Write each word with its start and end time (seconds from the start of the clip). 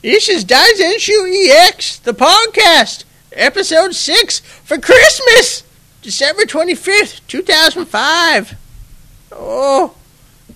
This 0.00 0.28
is 0.28 0.44
Daizenshuu 0.44 1.48
EX, 1.48 1.98
the 1.98 2.12
podcast, 2.14 3.02
episode 3.32 3.96
6 3.96 4.38
for 4.38 4.78
Christmas, 4.78 5.64
December 6.02 6.42
25th, 6.42 7.20
2005. 7.26 8.54
Oh, 9.32 9.96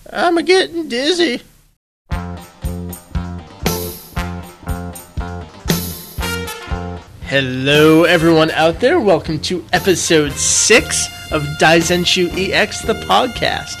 I'm 0.09 0.37
a 0.37 0.43
getting 0.43 0.87
dizzy. 0.87 1.41
Hello, 7.23 8.05
everyone 8.05 8.49
out 8.51 8.79
there. 8.79 8.97
Welcome 9.01 9.39
to 9.41 9.65
episode 9.73 10.31
6 10.31 11.07
of 11.33 11.43
Daizenshuu 11.59 12.49
EX, 12.49 12.81
the 12.83 12.93
podcast. 12.93 13.75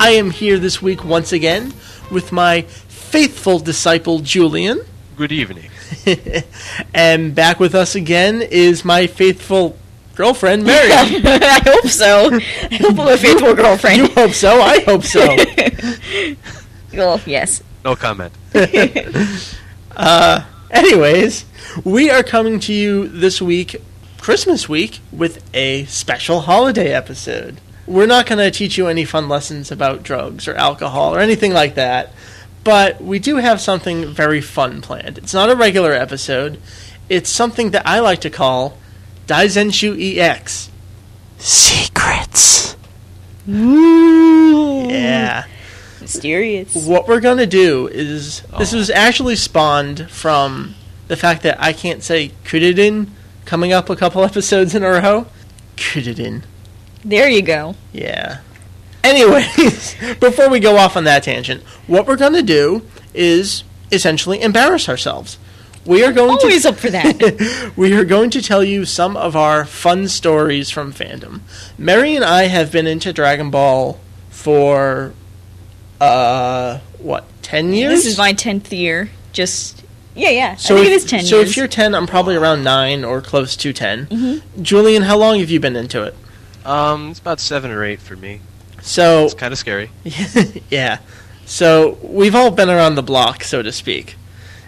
I 0.00 0.10
am 0.10 0.32
here 0.32 0.58
this 0.58 0.82
week 0.82 1.04
once 1.04 1.32
again 1.32 1.72
with 2.10 2.32
my 2.32 2.62
faithful 2.62 3.60
disciple 3.60 4.18
Julian. 4.18 4.80
Good 5.16 5.32
evening. 5.32 5.70
and 6.94 7.34
back 7.34 7.58
with 7.58 7.74
us 7.74 7.94
again 7.94 8.42
is 8.42 8.84
my 8.84 9.06
faithful 9.06 9.78
girlfriend, 10.14 10.64
Meri. 10.64 10.92
I 10.92 11.60
hope 11.64 11.86
so. 11.86 12.34
I 12.34 12.74
hope 12.74 12.98
I'm 12.98 13.08
a 13.08 13.16
faithful 13.16 13.54
girlfriend. 13.54 13.96
you 13.96 14.06
hope 14.14 14.32
so. 14.32 14.60
I 14.60 14.80
hope 14.80 15.04
so. 15.04 15.34
well, 16.92 17.18
yes. 17.24 17.62
No 17.82 17.96
comment. 17.96 18.34
Uh, 19.96 20.44
anyways, 20.70 21.46
we 21.82 22.10
are 22.10 22.22
coming 22.22 22.60
to 22.60 22.74
you 22.74 23.08
this 23.08 23.40
week, 23.40 23.76
Christmas 24.20 24.68
week, 24.68 25.00
with 25.10 25.42
a 25.54 25.86
special 25.86 26.40
holiday 26.42 26.92
episode. 26.92 27.62
We're 27.86 28.04
not 28.04 28.26
going 28.26 28.40
to 28.40 28.50
teach 28.50 28.76
you 28.76 28.88
any 28.88 29.06
fun 29.06 29.30
lessons 29.30 29.72
about 29.72 30.02
drugs 30.02 30.46
or 30.46 30.54
alcohol 30.56 31.14
or 31.14 31.20
anything 31.20 31.54
like 31.54 31.76
that, 31.76 32.12
but 32.66 33.00
we 33.00 33.20
do 33.20 33.36
have 33.36 33.60
something 33.60 34.06
very 34.06 34.40
fun 34.40 34.82
planned. 34.82 35.18
It's 35.18 35.32
not 35.32 35.48
a 35.48 35.54
regular 35.54 35.92
episode, 35.92 36.60
it's 37.08 37.30
something 37.30 37.70
that 37.70 37.86
I 37.86 38.00
like 38.00 38.20
to 38.22 38.30
call 38.30 38.76
Daizenshuu 39.28 40.18
EX 40.18 40.68
Secrets. 41.38 42.76
Ooh. 43.48 44.88
Yeah. 44.88 45.44
Mysterious. 46.00 46.74
What 46.74 47.06
we're 47.06 47.20
going 47.20 47.38
to 47.38 47.46
do 47.46 47.86
is 47.86 48.40
this 48.58 48.72
was 48.72 48.90
actually 48.90 49.36
spawned 49.36 50.10
from 50.10 50.74
the 51.06 51.16
fact 51.16 51.44
that 51.44 51.62
I 51.62 51.72
can't 51.72 52.02
say 52.02 52.32
Kudidin 52.44 53.10
coming 53.44 53.72
up 53.72 53.88
a 53.88 53.94
couple 53.94 54.24
episodes 54.30 54.74
in 54.74 54.82
a 54.82 54.90
row. 54.90 55.26
Kudidin. 55.76 56.42
There 57.04 57.28
you 57.28 57.42
go. 57.42 57.76
Yeah. 57.92 58.40
Anyways, 59.06 59.94
before 60.20 60.50
we 60.50 60.58
go 60.58 60.76
off 60.76 60.96
on 60.96 61.04
that 61.04 61.22
tangent, 61.22 61.62
what 61.86 62.06
we're 62.06 62.16
going 62.16 62.32
to 62.32 62.42
do 62.42 62.82
is 63.14 63.62
essentially 63.92 64.42
embarrass 64.42 64.88
ourselves. 64.88 65.38
We 65.84 66.02
are 66.04 66.12
going 66.12 66.36
to 66.38 66.44
Always 66.46 66.62
to 66.62 66.70
up 66.70 66.76
for 66.76 66.90
that. 66.90 67.72
we 67.76 67.92
are 67.92 68.04
going 68.04 68.30
to 68.30 68.42
tell 68.42 68.64
you 68.64 68.84
some 68.84 69.16
of 69.16 69.36
our 69.36 69.64
fun 69.64 70.08
stories 70.08 70.70
from 70.70 70.92
fandom. 70.92 71.42
Meri 71.78 72.16
and 72.16 72.24
I 72.24 72.46
have 72.48 72.72
been 72.72 72.88
into 72.88 73.12
Dragon 73.12 73.50
Ball 73.50 74.00
for 74.28 75.14
uh 76.00 76.80
what, 76.98 77.24
10 77.42 77.72
years? 77.72 77.92
this 77.92 78.06
is 78.06 78.18
my 78.18 78.32
tenth 78.32 78.72
year. 78.72 79.10
Just 79.32 79.84
yeah, 80.16 80.30
yeah. 80.30 80.56
so 80.56 80.74
I 80.74 80.78
think 80.78 80.88
if, 80.88 80.92
it 80.92 80.96
is 80.96 81.04
ten 81.04 81.24
so 81.24 81.36
years. 81.36 81.50
if 81.50 81.56
you're 81.56 81.68
10, 81.68 81.94
I'm 81.94 82.06
probably 82.06 82.34
around 82.34 82.64
9 82.64 83.04
or 83.04 83.20
close 83.20 83.54
to 83.56 83.72
10. 83.72 84.06
Mm-hmm. 84.06 84.62
Julian, 84.62 85.02
how 85.02 85.16
long 85.16 85.38
have 85.38 85.50
you 85.50 85.60
been 85.60 85.76
into 85.76 86.02
it? 86.02 86.14
Um, 86.64 87.10
it's 87.10 87.20
about 87.20 87.38
seven 87.38 87.70
or 87.70 87.84
eight 87.84 88.00
for 88.00 88.16
me. 88.16 88.40
So 88.86 89.24
It's 89.24 89.34
kind 89.34 89.52
of 89.52 89.58
scary. 89.58 89.90
yeah. 90.70 90.98
So 91.44 91.98
we've 92.02 92.34
all 92.34 92.50
been 92.50 92.70
around 92.70 92.94
the 92.94 93.02
block, 93.02 93.42
so 93.42 93.60
to 93.62 93.72
speak. 93.72 94.16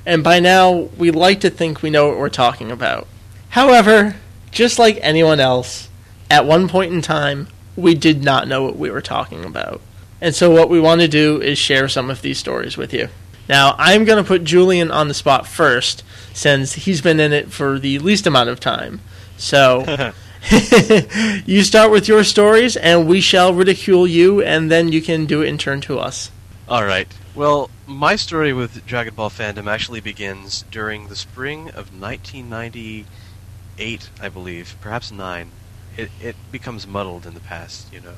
And 0.04 0.24
by 0.24 0.40
now, 0.40 0.72
we 0.96 1.10
like 1.10 1.40
to 1.40 1.50
think 1.50 1.82
we 1.82 1.90
know 1.90 2.08
what 2.08 2.18
we're 2.18 2.28
talking 2.28 2.70
about. 2.70 3.06
However, 3.50 4.16
just 4.50 4.78
like 4.78 4.98
anyone 5.02 5.38
else, 5.40 5.88
at 6.30 6.44
one 6.44 6.68
point 6.68 6.92
in 6.92 7.00
time, 7.00 7.48
we 7.76 7.94
did 7.94 8.24
not 8.24 8.48
know 8.48 8.64
what 8.64 8.76
we 8.76 8.90
were 8.90 9.00
talking 9.00 9.44
about. 9.44 9.80
And 10.20 10.34
so, 10.34 10.50
what 10.50 10.68
we 10.68 10.80
want 10.80 11.00
to 11.00 11.08
do 11.08 11.40
is 11.40 11.58
share 11.58 11.88
some 11.88 12.10
of 12.10 12.22
these 12.22 12.38
stories 12.38 12.76
with 12.76 12.92
you. 12.92 13.08
Now, 13.48 13.76
I'm 13.78 14.04
going 14.04 14.22
to 14.22 14.26
put 14.26 14.44
Julian 14.44 14.90
on 14.90 15.08
the 15.08 15.14
spot 15.14 15.46
first, 15.46 16.02
since 16.34 16.74
he's 16.74 17.00
been 17.00 17.20
in 17.20 17.32
it 17.32 17.52
for 17.52 17.78
the 17.78 17.98
least 18.00 18.26
amount 18.26 18.48
of 18.48 18.58
time. 18.60 19.00
So, 19.36 19.84
you 21.46 21.62
start 21.62 21.90
with 21.90 22.08
your 22.08 22.24
stories, 22.24 22.76
and 22.76 23.08
we 23.08 23.20
shall 23.20 23.52
ridicule 23.52 24.06
you, 24.06 24.42
and 24.42 24.70
then 24.70 24.92
you 24.92 25.02
can 25.02 25.26
do 25.26 25.42
it 25.42 25.48
in 25.48 25.58
turn 25.58 25.80
to 25.82 25.98
us. 25.98 26.30
All 26.68 26.84
right. 26.84 27.08
Well, 27.34 27.70
my 27.86 28.16
story 28.16 28.52
with 28.52 28.86
Dragon 28.86 29.14
Ball 29.14 29.30
fandom 29.30 29.66
actually 29.66 30.00
begins 30.00 30.64
during 30.70 31.08
the 31.08 31.16
spring 31.16 31.68
of 31.68 31.98
1998, 31.98 34.10
I 34.20 34.28
believe, 34.28 34.76
perhaps 34.80 35.10
nine. 35.10 35.50
It 35.96 36.10
it 36.20 36.36
becomes 36.52 36.86
muddled 36.86 37.26
in 37.26 37.34
the 37.34 37.40
past, 37.40 37.92
you 37.92 38.00
know, 38.00 38.14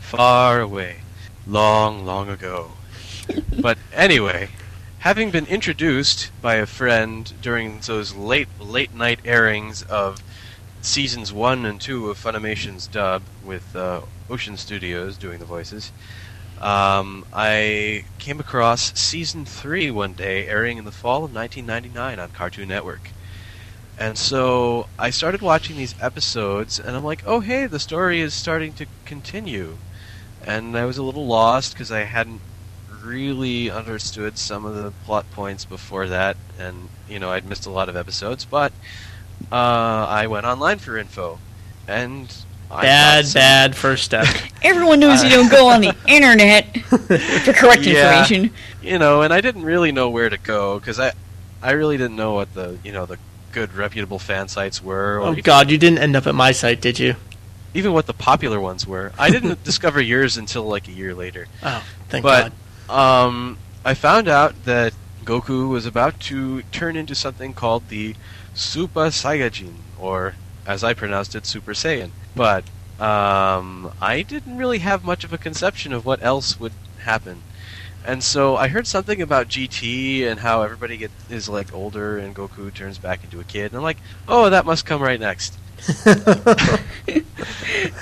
far 0.00 0.60
away, 0.60 0.98
long, 1.46 2.04
long 2.04 2.28
ago. 2.28 2.72
but 3.60 3.78
anyway, 3.92 4.48
having 4.98 5.30
been 5.30 5.46
introduced 5.46 6.30
by 6.42 6.56
a 6.56 6.66
friend 6.66 7.32
during 7.40 7.78
those 7.80 8.14
late 8.14 8.48
late 8.58 8.94
night 8.94 9.20
airings 9.24 9.82
of 9.82 10.22
seasons 10.86 11.32
one 11.32 11.66
and 11.66 11.80
two 11.80 12.08
of 12.08 12.16
Funimation's 12.16 12.86
dub 12.86 13.22
with 13.44 13.74
uh, 13.74 14.00
Ocean 14.30 14.56
Studios 14.56 15.16
doing 15.16 15.40
the 15.40 15.44
voices. 15.44 15.90
Um, 16.60 17.26
I 17.32 18.04
came 18.18 18.40
across 18.40 18.98
season 18.98 19.44
three 19.44 19.90
one 19.90 20.14
day, 20.14 20.46
airing 20.46 20.78
in 20.78 20.84
the 20.84 20.92
fall 20.92 21.24
of 21.24 21.34
1999 21.34 22.18
on 22.18 22.30
Cartoon 22.30 22.68
Network. 22.68 23.10
And 23.98 24.16
so 24.16 24.86
I 24.98 25.10
started 25.10 25.42
watching 25.42 25.76
these 25.76 25.94
episodes, 26.00 26.78
and 26.78 26.96
I'm 26.96 27.04
like, 27.04 27.22
oh, 27.26 27.40
hey, 27.40 27.66
the 27.66 27.80
story 27.80 28.20
is 28.20 28.32
starting 28.32 28.72
to 28.74 28.86
continue. 29.04 29.78
And 30.46 30.76
I 30.78 30.84
was 30.84 30.98
a 30.98 31.02
little 31.02 31.26
lost 31.26 31.72
because 31.72 31.90
I 31.90 32.04
hadn't 32.04 32.40
really 33.02 33.70
understood 33.70 34.38
some 34.38 34.64
of 34.64 34.74
the 34.74 34.92
plot 35.04 35.30
points 35.32 35.64
before 35.64 36.06
that, 36.08 36.36
and, 36.58 36.88
you 37.08 37.18
know, 37.18 37.30
I'd 37.30 37.48
missed 37.48 37.66
a 37.66 37.70
lot 37.70 37.88
of 37.88 37.96
episodes, 37.96 38.44
but 38.44 38.72
uh, 39.52 39.54
I 39.54 40.26
went 40.26 40.46
online 40.46 40.78
for 40.78 40.96
info. 40.96 41.38
And 41.88 42.34
I 42.70 42.82
Bad, 42.82 43.26
some- 43.26 43.38
bad 43.40 43.76
first 43.76 44.04
step. 44.04 44.26
Everyone 44.62 44.98
knows 45.00 45.22
you 45.22 45.30
don't 45.30 45.50
go 45.50 45.68
on 45.68 45.80
the 45.80 45.94
internet 46.08 46.76
for 46.78 47.52
correct 47.52 47.82
Yeah. 47.82 48.20
information. 48.22 48.50
you 48.82 48.98
know, 48.98 49.22
and 49.22 49.32
I 49.32 49.40
didn't 49.40 49.62
really 49.64 49.92
know 49.92 50.10
where 50.10 50.28
to 50.28 50.36
go 50.38 50.78
because 50.78 50.98
I, 50.98 51.12
I 51.62 51.72
really 51.72 51.96
didn't 51.96 52.16
know 52.16 52.34
what 52.34 52.52
the 52.54 52.78
you 52.82 52.92
know 52.92 53.06
the 53.06 53.18
good 53.52 53.72
reputable 53.74 54.18
fan 54.18 54.48
sites 54.48 54.82
were, 54.82 55.18
or 55.18 55.20
oh 55.20 55.32
even, 55.32 55.42
god, 55.42 55.70
you 55.70 55.78
didn't 55.78 55.98
end 56.00 56.14
up 56.16 56.26
at 56.26 56.34
my 56.34 56.52
site, 56.52 56.80
did 56.80 56.98
you? 56.98 57.14
even 57.74 57.92
what 57.92 58.06
the 58.06 58.14
popular 58.14 58.58
ones 58.58 58.86
were. 58.86 59.12
I 59.18 59.28
didn't 59.30 59.62
discover 59.70 60.00
yours 60.00 60.36
until 60.38 60.64
like 60.64 60.88
a 60.88 60.92
year 60.92 61.14
later. 61.14 61.46
Oh, 61.62 61.84
thank 62.08 62.22
But- 62.22 62.52
god. 62.88 63.26
Um, 63.26 63.58
I 63.84 63.94
found 63.94 64.28
out 64.28 64.64
that 64.64 64.92
Goku 65.24 65.68
was 65.68 65.84
about 65.86 66.18
to 66.20 66.62
turn 66.72 66.96
into 66.96 67.14
something 67.14 67.52
called 67.52 67.88
the 67.90 68.14
Super 68.56 69.06
Saiyajin, 69.06 69.74
or 69.98 70.34
as 70.66 70.82
I 70.82 70.94
pronounced 70.94 71.34
it, 71.34 71.46
Super 71.46 71.72
Saiyan. 71.72 72.10
But 72.34 72.64
um, 73.00 73.92
I 74.00 74.22
didn't 74.22 74.56
really 74.56 74.78
have 74.78 75.04
much 75.04 75.22
of 75.22 75.32
a 75.32 75.38
conception 75.38 75.92
of 75.92 76.04
what 76.04 76.22
else 76.22 76.58
would 76.58 76.72
happen. 77.00 77.42
And 78.04 78.22
so 78.22 78.56
I 78.56 78.68
heard 78.68 78.86
something 78.86 79.20
about 79.20 79.48
GT 79.48 80.26
and 80.26 80.40
how 80.40 80.62
everybody 80.62 80.96
get, 80.96 81.10
is 81.28 81.48
like 81.48 81.74
older 81.74 82.18
and 82.18 82.34
Goku 82.34 82.72
turns 82.72 82.98
back 82.98 83.24
into 83.24 83.40
a 83.40 83.44
kid. 83.44 83.72
And 83.72 83.76
I'm 83.76 83.82
like, 83.82 83.98
oh, 84.28 84.48
that 84.50 84.64
must 84.64 84.86
come 84.86 85.02
right 85.02 85.20
next. 85.20 85.58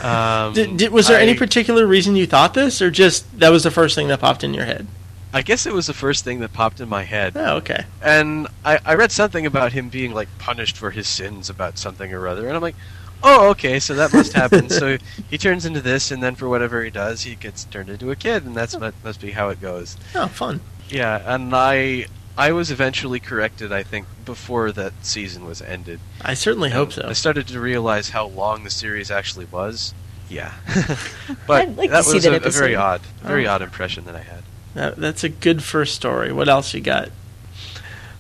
Um, 0.03 0.53
Did, 0.53 0.77
did, 0.77 0.93
was 0.93 1.09
there 1.09 1.19
any 1.19 1.35
particular 1.35 1.87
reason 1.87 2.15
you 2.15 2.27
thought 2.27 2.55
this, 2.55 2.83
or 2.83 2.91
just 2.91 3.39
that 3.39 3.49
was 3.49 3.63
the 3.63 3.71
first 3.71 3.95
thing 3.95 4.09
that 4.09 4.21
popped 4.21 4.45
in 4.45 4.53
your 4.53 4.65
head? 4.65 4.87
I 5.35 5.43
guess 5.43 5.67
it 5.67 5.73
was 5.73 5.89
the 5.89 5.95
first 5.95 6.23
thing 6.25 6.39
that 6.41 6.53
popped 6.53 6.81
in 6.81 6.89
my 6.89 7.03
head. 7.03 7.33
Oh, 7.37 7.57
okay. 7.57 7.85
And 8.01 8.47
I, 8.65 8.79
I 8.85 8.95
read 8.95 9.11
something 9.11 9.47
about 9.47 9.73
him 9.73 9.89
being 9.89 10.15
like 10.15 10.29
punished 10.39 10.77
for 10.77 10.93
his 10.93 11.09
sins 11.09 11.51
about 11.51 11.77
something 11.77 12.15
or 12.15 12.29
other, 12.29 12.47
and 12.47 12.55
I'm 12.55 12.63
like, 12.63 12.77
oh, 13.25 13.51
okay, 13.51 13.81
so 13.81 13.95
that 13.95 14.13
must 14.13 14.33
happen. 14.33 14.71
so 14.71 14.97
he 15.31 15.37
turns 15.37 15.67
into 15.67 15.81
this, 15.81 16.13
and 16.13 16.23
then 16.23 16.37
for 16.37 16.49
whatever 16.49 16.85
he 16.85 16.91
does, 16.91 17.23
he 17.23 17.35
gets 17.35 17.65
turned 17.65 17.91
into 17.91 18.13
a 18.13 18.17
kid, 18.17 18.45
and 18.45 18.55
that's 18.55 18.77
oh. 18.77 18.79
what 18.79 18.95
must 19.03 19.21
be 19.21 19.33
how 19.33 19.49
it 19.49 19.61
goes. 19.61 19.97
Oh, 20.15 20.29
fun. 20.29 20.61
Yeah, 20.89 21.21
and 21.35 21.53
I 21.53 22.07
I 22.39 22.53
was 22.53 22.71
eventually 22.71 23.19
corrected, 23.19 23.73
I 23.73 23.83
think, 23.83 24.07
before 24.25 24.71
that 24.71 24.93
season 25.03 25.47
was 25.47 25.61
ended. 25.61 25.99
I 26.21 26.35
certainly 26.35 26.71
hope 26.71 26.93
so. 26.93 27.09
I 27.09 27.13
started 27.13 27.49
to 27.49 27.59
realize 27.59 28.11
how 28.11 28.27
long 28.27 28.63
the 28.63 28.71
series 28.71 29.11
actually 29.11 29.47
was. 29.47 29.95
Yeah, 30.29 30.53
but 31.49 31.63
I'd 31.63 31.77
like 31.77 31.91
that 31.91 32.07
was 32.07 32.25
a, 32.25 32.37
a 32.37 32.51
very 32.51 32.77
odd, 32.77 33.01
very 33.21 33.49
Oh. 33.49 33.53
odd 33.53 33.63
impression 33.63 34.05
that 34.05 34.15
I 34.15 34.23
had. 34.23 34.44
That, 34.75 34.97
that's 34.97 35.25
a 35.25 35.29
good 35.29 35.63
first 35.63 35.95
story. 35.95 36.33
What 36.33 36.49
else 36.49 36.75
you 36.75 36.81
got? 36.81 37.11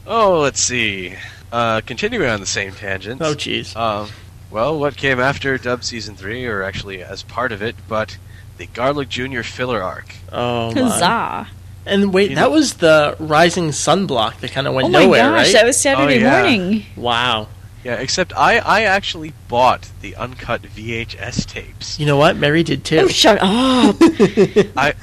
Oh, 0.06 0.40
let's 0.40 0.60
see. 0.60 1.14
Uh, 1.52 1.80
continuing 1.86 2.28
on 2.28 2.40
the 2.40 2.46
same 2.46 2.72
tangent. 2.72 3.20
Oh, 3.22 3.34
jeez. 3.34 3.74
Um, 3.76 4.10
well, 4.50 4.78
what 4.78 4.96
came 4.96 5.18
after 5.20 5.56
Dub 5.58 5.82
Season 5.84 6.14
3, 6.16 6.46
or 6.46 6.62
actually 6.62 7.02
as 7.02 7.22
part 7.22 7.52
of 7.52 7.62
it, 7.62 7.74
but 7.88 8.18
the 8.58 8.66
Garlic 8.66 9.08
Jr. 9.08 9.42
filler 9.42 9.82
arc. 9.82 10.14
Oh, 10.32 10.72
my. 10.74 10.80
Huzzah! 10.82 11.48
And 11.86 12.14
wait, 12.14 12.30
You 12.30 12.36
that 12.36 12.42
know- 12.42 12.50
was 12.50 12.74
the 12.74 13.16
Rising 13.18 13.72
Sun 13.72 14.06
block 14.06 14.40
that 14.40 14.52
kind 14.52 14.66
of 14.66 14.74
went 14.74 14.86
oh 14.86 14.90
my 14.90 15.02
nowhere, 15.04 15.20
gosh, 15.30 15.46
right? 15.46 15.52
that 15.54 15.66
was 15.66 15.80
Saturday 15.80 16.16
Oh, 16.16 16.26
yeah. 16.26 16.42
morning. 16.42 16.86
wow. 16.96 17.48
Yeah, 17.82 17.96
except 17.96 18.32
I, 18.34 18.58
I 18.58 18.82
actually 18.82 19.34
bought 19.48 19.90
the 20.00 20.16
uncut 20.16 20.62
VHS 20.62 21.44
tapes. 21.46 22.00
You 22.00 22.06
know 22.06 22.16
what? 22.16 22.36
Meri 22.36 22.62
did 22.62 22.82
too. 22.84 23.00
Oh, 23.00 23.08
shut 23.08 23.36
up. 23.42 23.96
I 24.00 24.94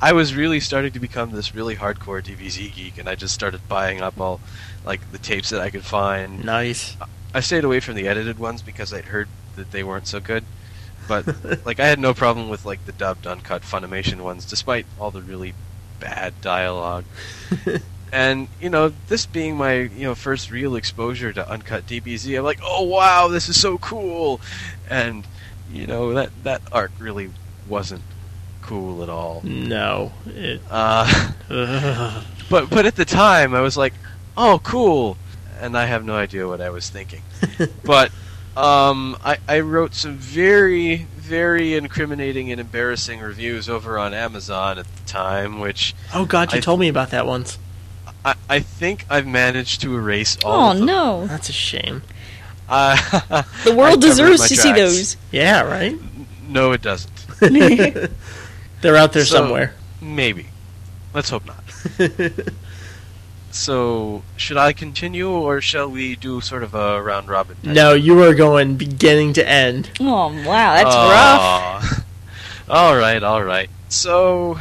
I 0.00 0.12
was 0.12 0.34
really 0.34 0.60
starting 0.60 0.92
to 0.92 1.00
become 1.00 1.30
this 1.30 1.54
really 1.54 1.76
hardcore 1.76 2.22
DBZ 2.22 2.74
geek, 2.74 2.98
and 2.98 3.08
I 3.08 3.14
just 3.14 3.34
started 3.34 3.66
buying 3.68 4.00
up 4.00 4.20
all 4.20 4.40
like 4.84 5.12
the 5.12 5.18
tapes 5.18 5.50
that 5.50 5.60
I 5.60 5.70
could 5.70 5.84
find. 5.84 6.44
nice. 6.44 6.96
I 7.32 7.40
stayed 7.40 7.64
away 7.64 7.80
from 7.80 7.96
the 7.96 8.06
edited 8.06 8.38
ones 8.38 8.62
because 8.62 8.92
I'd 8.92 9.06
heard 9.06 9.28
that 9.56 9.72
they 9.72 9.82
weren't 9.82 10.06
so 10.06 10.20
good. 10.20 10.44
But 11.08 11.26
like 11.66 11.80
I 11.80 11.86
had 11.86 11.98
no 11.98 12.14
problem 12.14 12.48
with 12.48 12.64
like 12.64 12.86
the 12.86 12.92
dubbed 12.92 13.26
uncut 13.26 13.62
Funimation 13.62 14.20
ones, 14.20 14.44
despite 14.44 14.86
all 15.00 15.10
the 15.10 15.22
really 15.22 15.54
bad 16.00 16.40
dialogue. 16.40 17.04
and 18.12 18.48
you 18.60 18.70
know, 18.70 18.92
this 19.08 19.26
being 19.26 19.56
my 19.56 19.74
you 19.74 20.04
know 20.04 20.14
first 20.14 20.50
real 20.50 20.76
exposure 20.76 21.32
to 21.32 21.48
uncut 21.48 21.86
DBZ, 21.86 22.38
I'm 22.38 22.44
like, 22.44 22.60
oh 22.62 22.82
wow, 22.82 23.28
this 23.28 23.48
is 23.48 23.60
so 23.60 23.78
cool. 23.78 24.40
And 24.88 25.26
you 25.72 25.86
know 25.86 26.14
that 26.14 26.30
that 26.44 26.62
arc 26.72 26.92
really 26.98 27.30
wasn't 27.68 28.02
cool 28.64 29.02
at 29.02 29.08
all. 29.08 29.40
No. 29.44 30.12
It, 30.26 30.60
Uh, 30.70 31.32
but 32.50 32.70
but 32.70 32.86
at 32.86 32.96
the 32.96 33.04
time, 33.04 33.54
I 33.54 33.60
was 33.60 33.76
like, 33.76 33.94
"Oh, 34.36 34.60
cool," 34.62 35.16
and 35.60 35.76
I 35.76 35.86
have 35.86 36.04
no 36.04 36.14
idea 36.16 36.48
what 36.48 36.60
I 36.60 36.70
was 36.70 36.88
thinking. 36.90 37.22
but 37.84 38.10
um, 38.56 39.16
I, 39.24 39.38
I 39.48 39.60
wrote 39.60 39.94
some 39.94 40.16
very 40.16 41.06
very 41.16 41.74
incriminating 41.74 42.50
and 42.52 42.60
embarrassing 42.60 43.20
reviews 43.20 43.68
over 43.68 43.98
on 43.98 44.12
Amazon 44.12 44.78
at 44.78 44.86
the 44.96 45.02
time, 45.06 45.58
which 45.60 45.94
oh 46.14 46.24
God, 46.26 46.52
you 46.52 46.58
I- 46.58 46.60
told 46.60 46.80
me 46.80 46.88
about 46.88 47.10
that 47.10 47.26
once. 47.26 47.58
I, 48.26 48.34
I 48.48 48.60
think 48.60 49.04
I've 49.10 49.26
managed 49.26 49.82
to 49.82 49.94
erase 49.94 50.38
all. 50.44 50.68
oh 50.68 50.70
of 50.72 50.76
them. 50.78 50.86
no. 50.86 51.26
That's 51.26 51.50
a 51.50 51.52
shame. 51.52 52.00
Uh, 52.68 52.96
The 53.64 53.74
world 53.74 54.00
deserves 54.08 54.40
my 54.40 54.46
to 54.48 54.56
see 54.56 54.72
those. 54.72 55.16
Yeah, 55.30 55.60
right. 55.62 55.98
No, 56.48 56.72
it 56.72 56.80
doesn't. 56.80 57.10
They're 58.84 58.96
out 58.98 59.14
there 59.14 59.24
So- 59.24 59.36
somewhere. 59.36 59.74
Maybe. 60.02 60.48
Let's 61.14 61.30
hope 61.30 61.46
not. 61.46 61.64
So, 63.50 64.24
should 64.36 64.56
I 64.56 64.72
continue, 64.72 65.28
or 65.30 65.60
shall 65.60 65.88
we 65.88 66.16
do 66.16 66.40
sort 66.40 66.64
of 66.64 66.74
a 66.74 67.00
round 67.00 67.28
robin? 67.28 67.54
type 67.62 67.72
no, 67.72 67.92
you 67.94 68.20
are 68.24 68.34
going 68.34 68.74
beginning 68.74 69.32
to 69.34 69.48
end. 69.48 69.90
Oh 70.00 70.26
wow, 70.44 70.74
that's 70.74 70.96
rough. 70.96 71.82
rough. 71.92 72.04
all 72.68 72.96
right, 72.96 73.22
all 73.22 73.44
right. 73.44 73.70
So, 73.88 74.58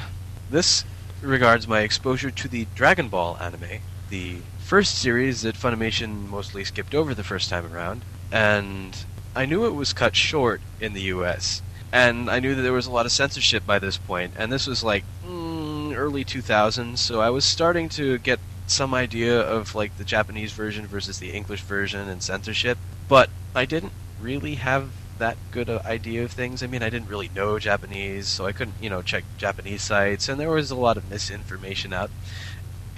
this 0.51 0.85
regards 1.23 1.67
my 1.67 1.79
exposure 1.79 2.29
to 2.29 2.47
the 2.47 2.67
Dragon 2.75 3.09
Ball 3.09 3.35
anime, 3.41 3.79
the 4.11 4.37
first 4.59 4.99
series 4.99 5.41
that 5.41 5.55
Funimation 5.55 6.29
mostly 6.29 6.63
skipped 6.63 6.93
over 6.93 7.15
the 7.15 7.23
first 7.23 7.49
time 7.49 7.73
around, 7.73 8.03
and 8.31 8.95
I 9.35 9.47
knew 9.47 9.65
it 9.65 9.73
was 9.73 9.91
cut 9.91 10.15
short 10.15 10.61
in 10.79 10.93
the 10.93 11.01
U.S. 11.17 11.63
And 11.93 12.27
I 12.27 12.39
knew 12.39 12.55
that 12.55 12.63
there 12.63 12.73
was 12.73 12.87
a 12.87 12.91
lot 12.91 13.05
of 13.05 13.11
censorship 13.11 13.67
by 13.67 13.77
this 13.77 13.99
point, 13.99 14.33
and 14.35 14.51
this 14.51 14.65
was 14.65 14.83
like 14.83 15.03
mm, 15.23 15.95
early 15.95 16.25
2000s, 16.25 16.97
so 16.97 17.21
I 17.21 17.29
was 17.29 17.45
starting 17.45 17.87
to 17.89 18.17
get 18.17 18.39
some 18.65 18.95
idea 18.95 19.39
of 19.39 19.75
like 19.75 19.95
the 19.97 20.03
Japanese 20.03 20.53
version 20.53 20.87
versus 20.87 21.19
the 21.19 21.29
English 21.29 21.61
version 21.61 22.09
and 22.09 22.23
censorship, 22.23 22.79
but 23.07 23.29
I 23.53 23.65
didn't 23.65 23.93
really 24.19 24.55
have 24.55 24.89
that 25.19 25.37
good 25.51 25.69
a 25.69 25.87
idea 25.87 26.23
of 26.23 26.31
things. 26.31 26.63
I 26.63 26.67
mean, 26.67 26.81
I 26.81 26.89
didn't 26.89 27.09
really 27.09 27.29
know 27.35 27.59
Japanese, 27.59 28.27
so 28.27 28.47
I 28.47 28.53
couldn't, 28.53 28.77
you 28.81 28.89
know, 28.89 29.03
check 29.03 29.23
Japanese 29.37 29.83
sites, 29.83 30.27
and 30.27 30.39
there 30.39 30.49
was 30.49 30.71
a 30.71 30.75
lot 30.75 30.97
of 30.97 31.07
misinformation 31.11 31.93
out, 31.93 32.09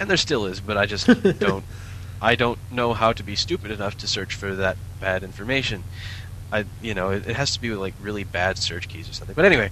and 0.00 0.08
there 0.08 0.16
still 0.16 0.46
is, 0.46 0.60
but 0.60 0.78
I 0.78 0.86
just 0.86 1.06
don't, 1.38 1.66
I 2.22 2.34
don't 2.34 2.58
know 2.70 2.94
how 2.94 3.12
to 3.12 3.22
be 3.22 3.36
stupid 3.36 3.70
enough 3.70 3.98
to 3.98 4.06
search 4.06 4.34
for 4.34 4.54
that 4.54 4.78
bad 5.00 5.22
information. 5.22 5.84
I, 6.52 6.64
you 6.80 6.94
know, 6.94 7.10
it, 7.10 7.26
it 7.26 7.36
has 7.36 7.52
to 7.54 7.60
be 7.60 7.70
with 7.70 7.78
like 7.78 7.94
really 8.00 8.24
bad 8.24 8.58
search 8.58 8.88
keys 8.88 9.08
or 9.08 9.12
something. 9.12 9.34
But 9.34 9.44
anyway, 9.44 9.70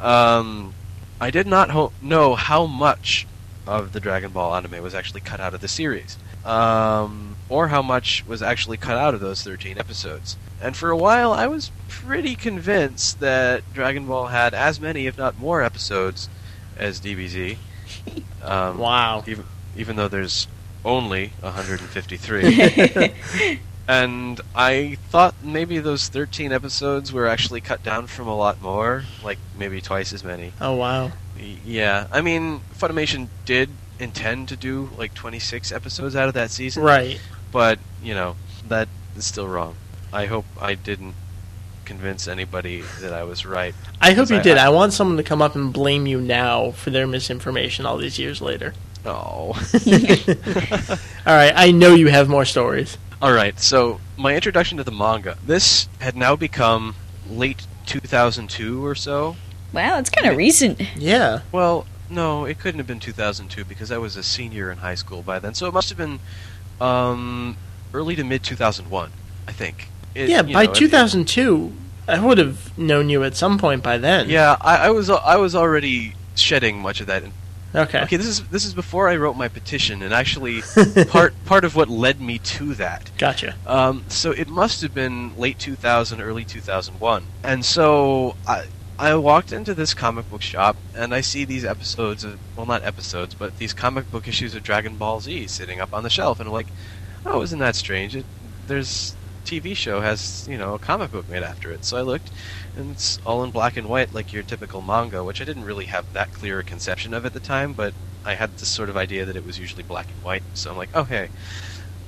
um, 0.00 0.74
I 1.20 1.30
did 1.30 1.46
not 1.46 1.70
ho- 1.70 1.92
know 2.00 2.34
how 2.34 2.66
much 2.66 3.26
of 3.66 3.92
the 3.92 4.00
Dragon 4.00 4.30
Ball 4.30 4.54
anime 4.54 4.82
was 4.82 4.94
actually 4.94 5.20
cut 5.20 5.40
out 5.40 5.54
of 5.54 5.60
the 5.60 5.68
series, 5.68 6.16
um, 6.44 7.36
or 7.48 7.68
how 7.68 7.82
much 7.82 8.24
was 8.26 8.42
actually 8.42 8.78
cut 8.78 8.96
out 8.96 9.14
of 9.14 9.20
those 9.20 9.42
13 9.42 9.78
episodes. 9.78 10.36
And 10.60 10.76
for 10.76 10.90
a 10.90 10.96
while, 10.96 11.32
I 11.32 11.46
was 11.46 11.70
pretty 11.88 12.34
convinced 12.34 13.20
that 13.20 13.62
Dragon 13.72 14.06
Ball 14.06 14.28
had 14.28 14.54
as 14.54 14.80
many, 14.80 15.06
if 15.06 15.18
not 15.18 15.38
more, 15.38 15.62
episodes 15.62 16.28
as 16.76 17.00
DBZ. 17.00 17.56
Um, 18.40 18.78
Wow. 18.78 19.24
Even, 19.26 19.44
even 19.76 19.96
though 19.96 20.06
there's 20.06 20.46
only 20.84 21.32
153. 21.40 23.12
and 23.88 24.40
I 24.54 24.98
thought 25.08 25.34
maybe 25.42 25.78
those 25.78 26.08
13 26.08 26.52
episodes 26.52 27.12
were 27.12 27.26
actually 27.26 27.60
cut 27.62 27.82
down 27.82 28.06
from 28.06 28.28
a 28.28 28.36
lot 28.36 28.60
more, 28.62 29.04
like 29.24 29.38
maybe 29.58 29.80
twice 29.80 30.12
as 30.12 30.22
many. 30.22 30.52
Oh 30.60 30.74
wow. 30.76 31.10
Yeah, 31.64 32.06
I 32.12 32.20
mean, 32.20 32.60
Funimation 32.76 33.28
did 33.44 33.70
intend 33.98 34.48
to 34.50 34.56
do 34.56 34.90
like 34.98 35.14
26 35.14 35.72
episodes 35.72 36.14
out 36.14 36.28
of 36.28 36.34
that 36.34 36.50
season, 36.50 36.82
Right. 36.82 37.20
but 37.50 37.78
you 38.02 38.14
know 38.14 38.36
that 38.68 38.88
is 39.16 39.24
still 39.24 39.48
wrong. 39.48 39.74
I 40.12 40.26
hope 40.26 40.44
I 40.60 40.74
didn't 40.74 41.14
convince 41.84 42.28
anybody 42.28 42.82
that 43.00 43.12
I 43.14 43.22
was 43.24 43.46
right. 43.46 43.74
I 44.00 44.12
hope 44.12 44.28
you 44.30 44.36
I- 44.36 44.42
did. 44.42 44.58
I- 44.58 44.66
I 44.66 44.68
want 44.68 44.92
someone 44.92 45.16
to 45.16 45.22
come 45.22 45.40
up 45.40 45.54
and 45.54 45.72
blame 45.72 46.06
you 46.06 46.20
now 46.20 46.72
for 46.72 46.90
their 46.90 47.06
misinformation 47.06 47.86
all 47.86 47.96
these 47.96 48.18
years 48.18 48.42
later. 48.42 48.74
Oh. 49.06 49.54
All 51.26 51.34
right, 51.34 51.52
I 51.54 51.70
know 51.70 51.94
you 51.94 52.08
have 52.08 52.28
more 52.28 52.44
stories. 52.44 52.98
All 53.20 53.32
right, 53.32 53.58
so 53.58 54.00
my 54.16 54.34
introduction 54.34 54.78
to 54.78 54.84
the 54.84 54.92
manga. 54.92 55.36
This 55.44 55.88
had 56.00 56.16
now 56.16 56.36
become 56.36 56.94
late 57.28 57.66
2002 57.86 58.84
or 58.84 58.94
so. 58.94 59.36
Wow, 59.72 59.98
it's 59.98 60.08
kind 60.10 60.28
of 60.28 60.36
recent. 60.36 60.80
Yeah. 60.96 61.40
Well, 61.50 61.86
no, 62.08 62.44
it 62.44 62.58
couldn't 62.60 62.78
have 62.78 62.86
been 62.86 63.00
2002 63.00 63.64
because 63.64 63.90
I 63.90 63.98
was 63.98 64.16
a 64.16 64.22
senior 64.22 64.70
in 64.70 64.78
high 64.78 64.94
school 64.94 65.22
by 65.22 65.38
then. 65.40 65.54
So 65.54 65.66
it 65.66 65.74
must 65.74 65.88
have 65.88 65.98
been 65.98 66.20
um, 66.80 67.56
early 67.92 68.14
to 68.16 68.24
mid 68.24 68.42
2001, 68.44 69.10
I 69.48 69.52
think. 69.52 69.88
It- 70.14 70.28
yeah, 70.30 70.42
by 70.42 70.64
know, 70.66 70.70
it- 70.70 70.74
2002, 70.76 71.72
I 72.06 72.20
would 72.20 72.38
have 72.38 72.78
known 72.78 73.08
you 73.10 73.24
at 73.24 73.36
some 73.36 73.58
point 73.58 73.82
by 73.82 73.98
then. 73.98 74.30
Yeah, 74.30 74.56
I, 74.60 74.86
I 74.86 74.90
was 74.90 75.10
I 75.10 75.36
was 75.36 75.54
already 75.54 76.14
shedding 76.36 76.78
much 76.78 77.00
of 77.00 77.06
that. 77.08 77.24
Okay. 77.74 78.00
Okay, 78.02 78.16
this 78.16 78.26
is 78.26 78.42
this 78.48 78.64
is 78.64 78.72
before 78.74 79.08
I 79.08 79.16
wrote 79.16 79.36
my 79.36 79.48
petition, 79.48 80.02
and 80.02 80.14
actually 80.14 80.62
part 81.08 81.34
part 81.44 81.64
of 81.64 81.76
what 81.76 81.88
led 81.88 82.20
me 82.20 82.38
to 82.38 82.74
that. 82.74 83.10
Gotcha. 83.18 83.56
Um, 83.66 84.04
so 84.08 84.30
it 84.30 84.48
must 84.48 84.80
have 84.82 84.94
been 84.94 85.36
late 85.36 85.58
2000, 85.58 86.20
early 86.20 86.44
2001. 86.44 87.24
And 87.44 87.64
so 87.64 88.36
I, 88.46 88.64
I 88.98 89.14
walked 89.16 89.52
into 89.52 89.74
this 89.74 89.94
comic 89.94 90.28
book 90.30 90.42
shop 90.42 90.76
and 90.94 91.14
I 91.14 91.20
see 91.20 91.44
these 91.44 91.64
episodes 91.64 92.24
of, 92.24 92.40
well, 92.56 92.66
not 92.66 92.84
episodes, 92.84 93.34
but 93.34 93.58
these 93.58 93.72
comic 93.72 94.10
book 94.10 94.26
issues 94.26 94.54
of 94.54 94.62
Dragon 94.62 94.96
Ball 94.96 95.20
Z 95.20 95.46
sitting 95.48 95.80
up 95.80 95.92
on 95.92 96.02
the 96.02 96.10
shelf. 96.10 96.40
And 96.40 96.48
I'm 96.48 96.52
like, 96.52 96.68
oh, 97.26 97.42
isn't 97.42 97.58
that 97.58 97.76
strange? 97.76 98.16
It, 98.16 98.26
there's 98.66 99.14
TV 99.48 99.74
show 99.76 100.00
has, 100.00 100.46
you 100.48 100.58
know, 100.58 100.74
a 100.74 100.78
comic 100.78 101.10
book 101.10 101.28
made 101.28 101.42
after 101.42 101.72
it. 101.72 101.84
So 101.84 101.96
I 101.96 102.02
looked 102.02 102.30
and 102.76 102.90
it's 102.92 103.18
all 103.24 103.42
in 103.44 103.50
black 103.50 103.76
and 103.76 103.88
white 103.88 104.12
like 104.14 104.32
your 104.32 104.42
typical 104.42 104.82
manga, 104.82 105.24
which 105.24 105.40
I 105.40 105.44
didn't 105.44 105.64
really 105.64 105.86
have 105.86 106.12
that 106.12 106.32
clear 106.32 106.58
a 106.58 106.64
conception 106.64 107.14
of 107.14 107.24
at 107.24 107.32
the 107.32 107.40
time, 107.40 107.72
but 107.72 107.94
I 108.24 108.34
had 108.34 108.56
this 108.56 108.68
sort 108.68 108.90
of 108.90 108.96
idea 108.96 109.24
that 109.24 109.36
it 109.36 109.44
was 109.44 109.58
usually 109.58 109.84
black 109.84 110.08
and 110.12 110.22
white. 110.22 110.44
So 110.52 110.70
I'm 110.70 110.76
like, 110.76 110.90
oh, 110.94 111.04
hey. 111.04 111.30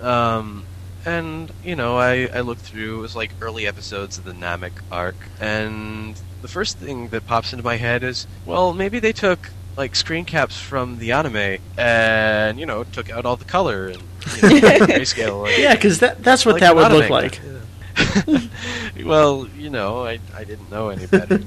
Um, 0.01 0.67
and 1.05 1.51
you 1.63 1.77
know, 1.77 1.97
I, 1.99 2.29
I 2.35 2.41
looked 2.41 2.61
through 2.63 2.99
it 2.99 3.01
was 3.03 3.17
like 3.17 3.35
early 3.41 3.67
episodes 3.67 4.19
of 4.19 4.25
the 4.25 4.33
Namek 4.33 4.81
arc, 4.91 5.31
and 5.41 6.21
the 6.43 6.49
first 6.49 6.79
thing 6.79 7.09
that 7.09 7.25
pops 7.27 7.53
into 7.53 7.65
my 7.65 7.77
head 7.77 8.03
is, 8.03 8.27
well, 8.45 8.75
maybe 8.75 8.99
they 8.99 9.13
took 9.13 9.51
like 9.77 9.95
screen 9.97 10.25
caps 10.27 10.61
from 10.61 10.99
the 10.99 11.13
anime 11.13 11.59
and 11.79 12.59
you 12.61 12.67
know 12.67 12.85
took 12.85 13.09
out 13.09 13.25
all 13.25 13.37
the 13.37 13.45
color 13.45 13.87
and 13.89 14.03
you 14.43 14.61
know, 14.61 14.79
grayscale. 14.87 15.43
Like, 15.43 15.59
Yeah, 15.59 15.75
because 15.75 16.01
that, 16.01 16.23
that's 16.23 16.45
what 16.47 16.55
like 16.55 16.61
that 16.63 16.75
would 16.77 16.91
look 16.93 17.11
anime. 17.11 17.13
like. 17.13 17.41
Yeah. 17.45 18.39
well, 19.05 19.47
you 19.59 19.71
know, 19.71 20.05
I, 20.05 20.21
I 20.35 20.45
didn't 20.45 20.71
know 20.71 20.89
any 20.89 21.07
better. 21.07 21.41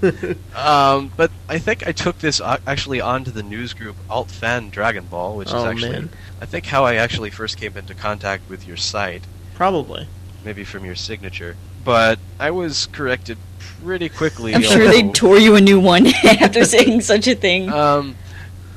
um, 0.55 1.11
but 1.15 1.31
I 1.49 1.59
think 1.59 1.85
I 1.87 1.91
took 1.91 2.19
this 2.19 2.39
a- 2.39 2.59
actually 2.67 3.01
onto 3.01 3.31
the 3.31 3.43
news 3.43 3.73
group 3.73 3.95
Alt 4.09 4.29
Fan 4.29 4.69
Dragon 4.69 5.05
Ball, 5.05 5.35
which 5.35 5.47
is 5.49 5.53
Oh, 5.53 5.65
actually 5.65 5.91
man. 5.91 6.09
I 6.41 6.45
think 6.45 6.65
how 6.67 6.85
I 6.85 6.95
actually 6.95 7.29
first 7.29 7.57
came 7.57 7.75
into 7.77 7.93
contact 7.93 8.49
with 8.49 8.67
your 8.67 8.77
site 8.77 9.23
Probably. 9.55 10.07
maybe 10.43 10.63
from 10.63 10.85
your 10.85 10.95
signature. 10.95 11.55
But 11.83 12.19
I 12.39 12.51
was 12.51 12.85
corrected 12.87 13.37
pretty 13.59 14.09
quickly. 14.09 14.53
I'm 14.55 14.61
sure 14.61 14.87
they 14.87 15.09
tore 15.09 15.37
you 15.37 15.55
a 15.55 15.61
new 15.61 15.79
one 15.79 16.07
after 16.23 16.63
saying 16.65 17.01
such 17.01 17.27
a 17.27 17.35
thing. 17.35 17.69
Um, 17.69 18.15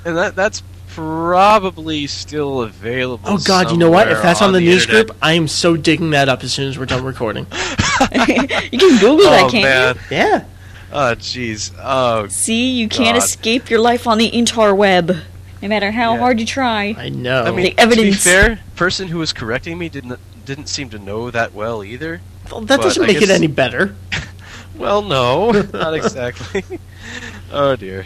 and 0.04 0.16
that 0.16 0.34
that's 0.36 0.62
probably 0.96 2.06
still 2.06 2.62
available. 2.62 3.28
Oh 3.28 3.38
God, 3.38 3.70
you 3.70 3.76
know 3.76 3.90
what? 3.90 4.10
If 4.10 4.22
that's 4.22 4.40
on 4.40 4.52
the, 4.54 4.60
news 4.60 4.84
internet. 4.84 5.08
group, 5.08 5.18
I 5.20 5.34
am 5.34 5.46
so 5.46 5.76
digging 5.76 6.10
that 6.10 6.30
up 6.30 6.42
as 6.42 6.54
soon 6.54 6.68
as 6.68 6.78
we're 6.78 6.86
done 6.86 7.04
recording. 7.04 7.46
you 8.12 8.78
can 8.78 8.98
Google 8.98 9.26
oh 9.26 9.30
that, 9.30 9.50
can't 9.50 9.64
man. 9.64 9.94
you? 9.96 10.16
yeah. 10.16 10.44
Oh 10.90 11.14
jeez. 11.16 11.70
Oh 11.82 12.28
See, 12.28 12.70
you 12.70 12.88
can't 12.88 13.18
escape 13.18 13.68
your 13.68 13.78
life 13.80 14.06
on 14.06 14.16
the 14.16 14.30
interweb. 14.30 15.20
no 15.60 15.68
matter 15.68 15.90
how 15.90 16.14
Yeah. 16.14 16.18
hard 16.20 16.40
you 16.40 16.46
try. 16.46 16.94
I 16.96 17.10
know. 17.10 17.44
I 17.44 17.50
mean, 17.50 17.74
The 17.76 17.86
to 17.94 18.02
be 18.02 18.12
fair, 18.12 18.60
person 18.74 19.08
who 19.08 19.18
was 19.18 19.34
correcting 19.34 19.76
me 19.76 19.90
didn't 19.90 20.18
didn't 20.46 20.68
seem 20.68 20.88
to 20.90 20.98
know 20.98 21.30
that 21.30 21.52
well 21.52 21.84
either. 21.84 22.22
Well, 22.50 22.62
that 22.62 22.80
doesn't 22.80 23.02
I 23.02 23.06
make 23.08 23.20
it 23.20 23.28
any 23.30 23.48
better. 23.48 23.94
Well, 24.78 25.00
no, 25.00 25.52
not 25.52 25.94
exactly. 25.94 26.62
oh 27.50 27.76
dear, 27.76 28.04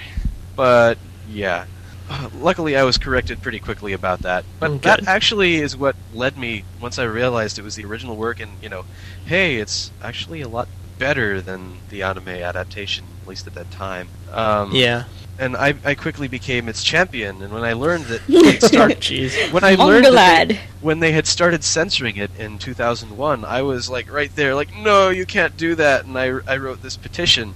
but 0.55 0.99
yeah. 1.29 1.65
Luckily, 2.35 2.77
I 2.77 2.83
was 2.83 2.99
corrected 2.99 3.43
pretty 3.43 3.59
quickly 3.59 3.93
about 3.93 4.21
that. 4.23 4.45
But 4.59 4.71
Oh, 4.71 4.79
that 4.79 5.07
actually 5.07 5.57
is 5.57 5.77
what 5.77 5.97
led 6.15 6.37
me 6.37 6.65
once 6.81 6.99
I 6.99 7.05
realized 7.05 7.59
it 7.59 7.63
was 7.63 7.77
the 7.77 7.85
original 7.85 8.17
work, 8.17 8.41
and 8.41 8.53
you 8.63 8.69
know, 8.69 8.85
hey, 9.27 9.57
it's 9.57 9.91
actually 10.03 10.41
a 10.41 10.49
lot 10.49 10.69
better 10.99 11.41
than 11.41 11.79
the 11.89 12.03
anime 12.03 12.29
adaptation, 12.29 13.05
at 13.23 13.29
least 13.29 13.47
at 13.47 13.55
that 13.55 13.71
time. 13.71 14.09
Um, 14.33 14.75
Yeah. 14.75 15.05
And 15.39 15.57
I, 15.57 15.73
I 15.87 15.95
quickly 15.95 16.29
became 16.29 16.69
its 16.69 16.85
champion, 16.85 17.41
and 17.41 17.51
when 17.51 17.65
I 17.65 17.73
learned 17.73 18.05
that 18.07 18.21
they'd 18.29 18.63
start 18.63 18.93
Jeez. 19.01 19.51
when 19.53 19.65
I 19.65 19.75
learned 19.75 20.05
that 20.05 20.49
they, 20.49 20.61
when 20.83 21.01
they 21.01 21.13
had 21.13 21.27
started 21.27 21.65
censoring 21.65 22.17
it 22.19 22.31
in 22.39 22.59
2001, 22.59 23.47
I 23.47 23.63
was 23.63 23.89
like 23.89 24.13
right 24.13 24.35
there, 24.37 24.55
like, 24.55 24.77
no, 24.77 25.09
you 25.09 25.25
can't 25.25 25.57
do 25.57 25.75
that. 25.77 26.05
And 26.05 26.19
I, 26.19 26.27
I 26.47 26.59
wrote 26.59 26.83
this 26.83 26.99
petition, 26.99 27.55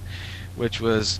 which 0.55 0.81
was, 0.81 1.19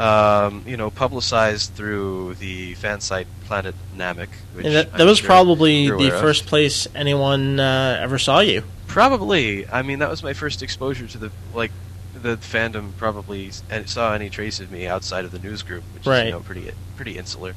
um, 0.00 0.64
you 0.66 0.78
know, 0.78 0.90
publicized 0.90 1.74
through 1.74 2.34
the 2.36 2.74
fan 2.74 3.00
site 3.00 3.26
Planet 3.44 3.74
Namek. 3.94 4.30
Which 4.54 4.64
And 4.64 4.74
that, 4.74 4.92
that 4.94 5.04
was 5.04 5.18
sure 5.18 5.26
probably 5.26 5.88
the 5.90 6.14
of. 6.14 6.20
first 6.20 6.46
place 6.46 6.88
anyone 6.94 7.60
uh, 7.60 7.98
ever 8.00 8.18
saw 8.18 8.40
you. 8.40 8.64
Probably. 8.86 9.68
I 9.68 9.82
mean, 9.82 9.98
that 9.98 10.08
was 10.08 10.22
my 10.22 10.32
first 10.32 10.62
exposure 10.62 11.06
to 11.06 11.18
the 11.18 11.30
like 11.54 11.70
the 12.14 12.38
fandom. 12.38 12.96
Probably 12.96 13.50
and 13.68 13.88
saw 13.88 14.14
any 14.14 14.30
trace 14.30 14.58
of 14.58 14.72
me 14.72 14.86
outside 14.86 15.26
of 15.26 15.32
the 15.32 15.38
news 15.38 15.62
group, 15.62 15.84
which 15.92 16.06
is 16.06 16.24
you 16.24 16.30
know 16.30 16.40
pretty 16.40 16.70
pretty 16.96 17.18
insular. 17.18 17.54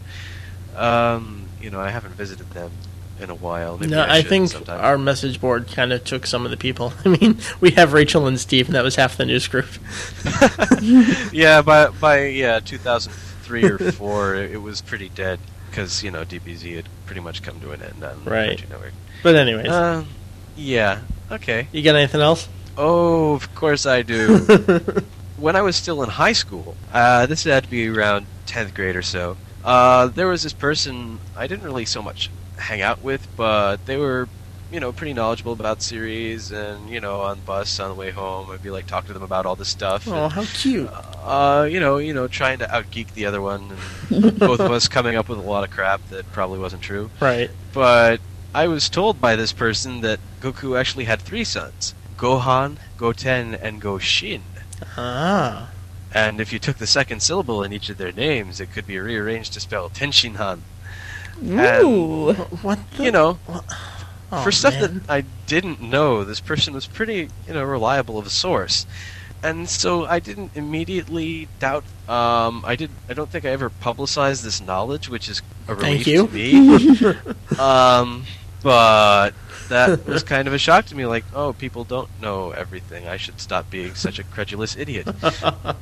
Um, 0.75 1.45
you 1.61 1.69
know, 1.69 1.79
I 1.79 1.91
haven't 1.91 2.15
visited 2.15 2.49
them 2.51 2.71
in 3.19 3.29
a 3.29 3.35
while. 3.35 3.77
Maybe 3.77 3.91
no, 3.91 4.01
I, 4.01 4.17
I, 4.17 4.21
think 4.21 4.49
sometime. 4.49 4.79
our 4.81 4.97
message 4.97 5.39
board 5.39 5.67
kind 5.67 5.93
of 5.93 6.03
took 6.03 6.25
some 6.25 6.45
of 6.45 6.51
the 6.51 6.57
people. 6.57 6.93
I 7.05 7.09
mean, 7.09 7.37
we 7.61 7.71
have 7.71 7.93
Rachel 7.93 8.27
and 8.27 8.39
Steve, 8.39 8.67
and 8.67 8.75
that 8.75 8.83
was 8.83 8.95
half 8.95 9.17
the 9.17 9.25
news 9.25 9.47
group. 9.47 9.67
yeah, 11.31 11.61
by 11.61 11.87
by 11.89 12.25
yeah, 12.27 12.59
2003 12.59 13.63
or 13.65 13.91
four, 13.91 14.35
it, 14.35 14.51
it 14.51 14.57
was 14.57 14.81
pretty 14.81 15.09
dead 15.09 15.39
because 15.69 16.03
you 16.03 16.11
know 16.11 16.23
DBZ 16.25 16.75
had 16.75 16.85
pretty 17.05 17.21
much 17.21 17.41
come 17.43 17.59
to 17.61 17.71
an 17.71 17.81
end 17.81 18.03
on 18.03 18.23
Right. 18.25 18.49
Cartoon 18.49 18.69
Network. 18.69 18.93
But 19.21 19.35
anyways, 19.35 19.69
Um, 19.69 20.07
yeah. 20.55 20.99
Okay. 21.31 21.67
you 21.71 21.81
got 21.81 21.95
anything 21.95 22.21
else? 22.21 22.47
Oh, 22.77 23.33
of 23.33 23.53
course 23.55 23.85
I 23.85 24.01
do. 24.01 24.39
when 25.37 25.55
I 25.55 25.61
was 25.61 25.75
still 25.75 26.03
in 26.03 26.09
high 26.09 26.33
school, 26.33 26.75
uh, 26.91 27.25
this 27.25 27.43
had 27.43 27.63
to 27.63 27.69
be 27.69 27.87
around 27.87 28.25
10th 28.47 28.73
grade 28.73 28.95
or 28.95 29.01
so, 29.01 29.37
uh, 29.63 30.07
there 30.07 30.27
was 30.27 30.43
this 30.43 30.53
person 30.53 31.19
I 31.35 31.47
didn't 31.47 31.63
really 31.63 31.85
so 31.85 32.01
much 32.01 32.29
hang 32.57 32.81
out 32.81 33.03
with, 33.03 33.27
but 33.35 33.85
they 33.85 33.97
were, 33.97 34.27
you 34.71 34.79
know, 34.79 34.91
pretty 34.91 35.13
knowledgeable 35.13 35.53
about 35.53 35.81
series, 35.81 36.51
and, 36.51 36.89
you 36.89 36.99
know, 36.99 37.21
on 37.21 37.39
bus 37.41 37.79
on 37.79 37.89
the 37.89 37.95
way 37.95 38.11
home, 38.11 38.49
I'd 38.51 38.63
be 38.63 38.69
like 38.69 38.87
talking 38.87 39.07
to 39.07 39.13
them 39.13 39.23
about 39.23 39.45
all 39.45 39.55
this 39.55 39.69
stuff. 39.69 40.07
oh, 40.07 40.29
how 40.29 40.43
cute! 40.45 40.89
uh, 41.23 41.67
you 41.69 41.79
know, 41.79 41.97
you 41.97 42.13
know, 42.13 42.27
trying 42.27 42.59
to 42.59 42.65
outgeek 42.65 43.13
the 43.13 43.25
other 43.25 43.41
one, 43.41 43.71
and 44.09 44.39
both 44.39 44.59
of 44.59 44.71
us 44.71 44.87
coming 44.87 45.15
up 45.15 45.29
with 45.29 45.39
a 45.39 45.41
lot 45.41 45.63
of 45.63 45.71
crap 45.71 46.01
that 46.09 46.31
probably 46.31 46.59
wasn't 46.59 46.81
true. 46.81 47.09
Right. 47.19 47.49
But 47.73 48.19
I 48.53 48.67
was 48.67 48.89
told 48.89 49.19
by 49.19 49.35
this 49.35 49.51
person 49.51 50.01
that 50.01 50.19
Goku 50.41 50.79
actually 50.79 51.05
had 51.05 51.21
three 51.21 51.43
sons 51.43 51.95
Gohan, 52.17 52.77
Goten, 52.97 53.55
and 53.55 53.81
Goshin. 53.81 54.41
Ah. 54.97 55.71
And 56.13 56.39
if 56.39 56.53
you 56.53 56.59
took 56.59 56.77
the 56.77 56.85
second 56.87 57.21
syllable 57.21 57.63
in 57.63 57.73
each 57.73 57.89
of 57.89 57.97
their 57.97 58.11
names, 58.11 58.59
it 58.59 58.71
could 58.71 58.85
be 58.85 58.99
rearranged 58.99 59.53
to 59.53 59.59
spell 59.59 59.89
Tenshinhan. 59.89 60.59
Ooh. 61.41 62.33
What 62.61 62.79
the? 62.97 63.03
You 63.05 63.11
know, 63.11 63.37
Oh, 64.31 64.41
for 64.43 64.51
stuff 64.51 64.73
man. 64.73 65.01
that 65.05 65.09
I 65.09 65.21
didn't 65.45 65.79
know, 65.79 66.23
this 66.23 66.39
person 66.39 66.73
was 66.73 66.87
pretty, 66.87 67.29
you 67.47 67.53
know, 67.53 67.63
reliable 67.63 68.17
of 68.17 68.25
a 68.25 68.31
source. 68.31 68.87
And 69.43 69.69
so 69.69 70.05
I 70.05 70.19
didn't 70.19 70.51
immediately 70.55 71.47
doubt. 71.59 71.83
Um, 72.09 72.63
I 72.65 72.75
did. 72.75 72.89
I 73.09 73.13
don't 73.13 73.29
think 73.29 73.45
I 73.45 73.49
ever 73.49 73.69
publicized 73.69 74.43
this 74.43 74.59
knowledge, 74.61 75.07
which 75.09 75.29
is 75.29 75.41
a 75.67 75.75
relief 75.75 76.05
Thank 76.05 76.07
you. 76.07 76.27
to 76.27 76.33
me. 76.33 77.59
Um, 77.59 78.23
but 78.63 79.31
that 79.69 80.07
was 80.07 80.23
kind 80.23 80.47
of 80.47 80.53
a 80.53 80.57
shock 80.57 80.85
to 80.85 80.95
me. 80.95 81.05
Like, 81.05 81.25
oh, 81.35 81.53
people 81.53 81.83
don't 81.83 82.09
know 82.21 82.51
everything. 82.51 83.07
I 83.07 83.17
should 83.17 83.39
stop 83.39 83.69
being 83.69 83.93
such 83.93 84.17
a 84.17 84.23
credulous 84.23 84.75
idiot. 84.77 85.07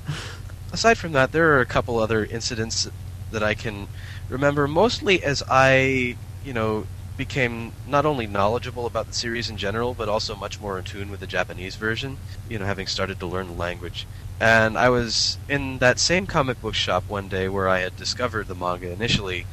Aside 0.73 0.97
from 0.97 1.11
that, 1.13 1.31
there 1.31 1.53
are 1.53 1.61
a 1.61 1.65
couple 1.65 1.99
other 1.99 2.25
incidents 2.25 2.89
that 3.31 3.43
I 3.43 3.53
can 3.53 3.87
remember, 4.31 4.67
mostly 4.67 5.21
as 5.23 5.43
I, 5.49 6.17
you 6.41 6.53
know, 6.53 6.85
became 7.17 7.73
not 7.85 8.05
only 8.05 8.25
knowledgeable 8.25 8.85
about 8.85 9.07
the 9.07 9.13
series 9.13 9.49
in 9.49 9.57
general, 9.57 9.93
but 9.93 10.09
also 10.09 10.35
much 10.35 10.59
more 10.59 10.77
in 10.77 10.83
tune 10.83 11.11
with 11.11 11.19
the 11.19 11.27
Japanese 11.27 11.75
version, 11.75 12.17
you 12.47 12.57
know, 12.57 12.65
having 12.65 12.87
started 12.87 13.19
to 13.19 13.27
learn 13.27 13.47
the 13.47 13.53
language. 13.53 14.07
And 14.39 14.77
I 14.77 14.89
was 14.89 15.37
in 15.47 15.79
that 15.79 15.99
same 15.99 16.25
comic 16.25 16.59
book 16.61 16.73
shop 16.73 17.03
one 17.07 17.29
day 17.29 17.49
where 17.49 17.67
I 17.69 17.79
had 17.79 17.95
discovered 17.95 18.47
the 18.47 18.55
manga 18.55 18.91
initially, 18.91 19.45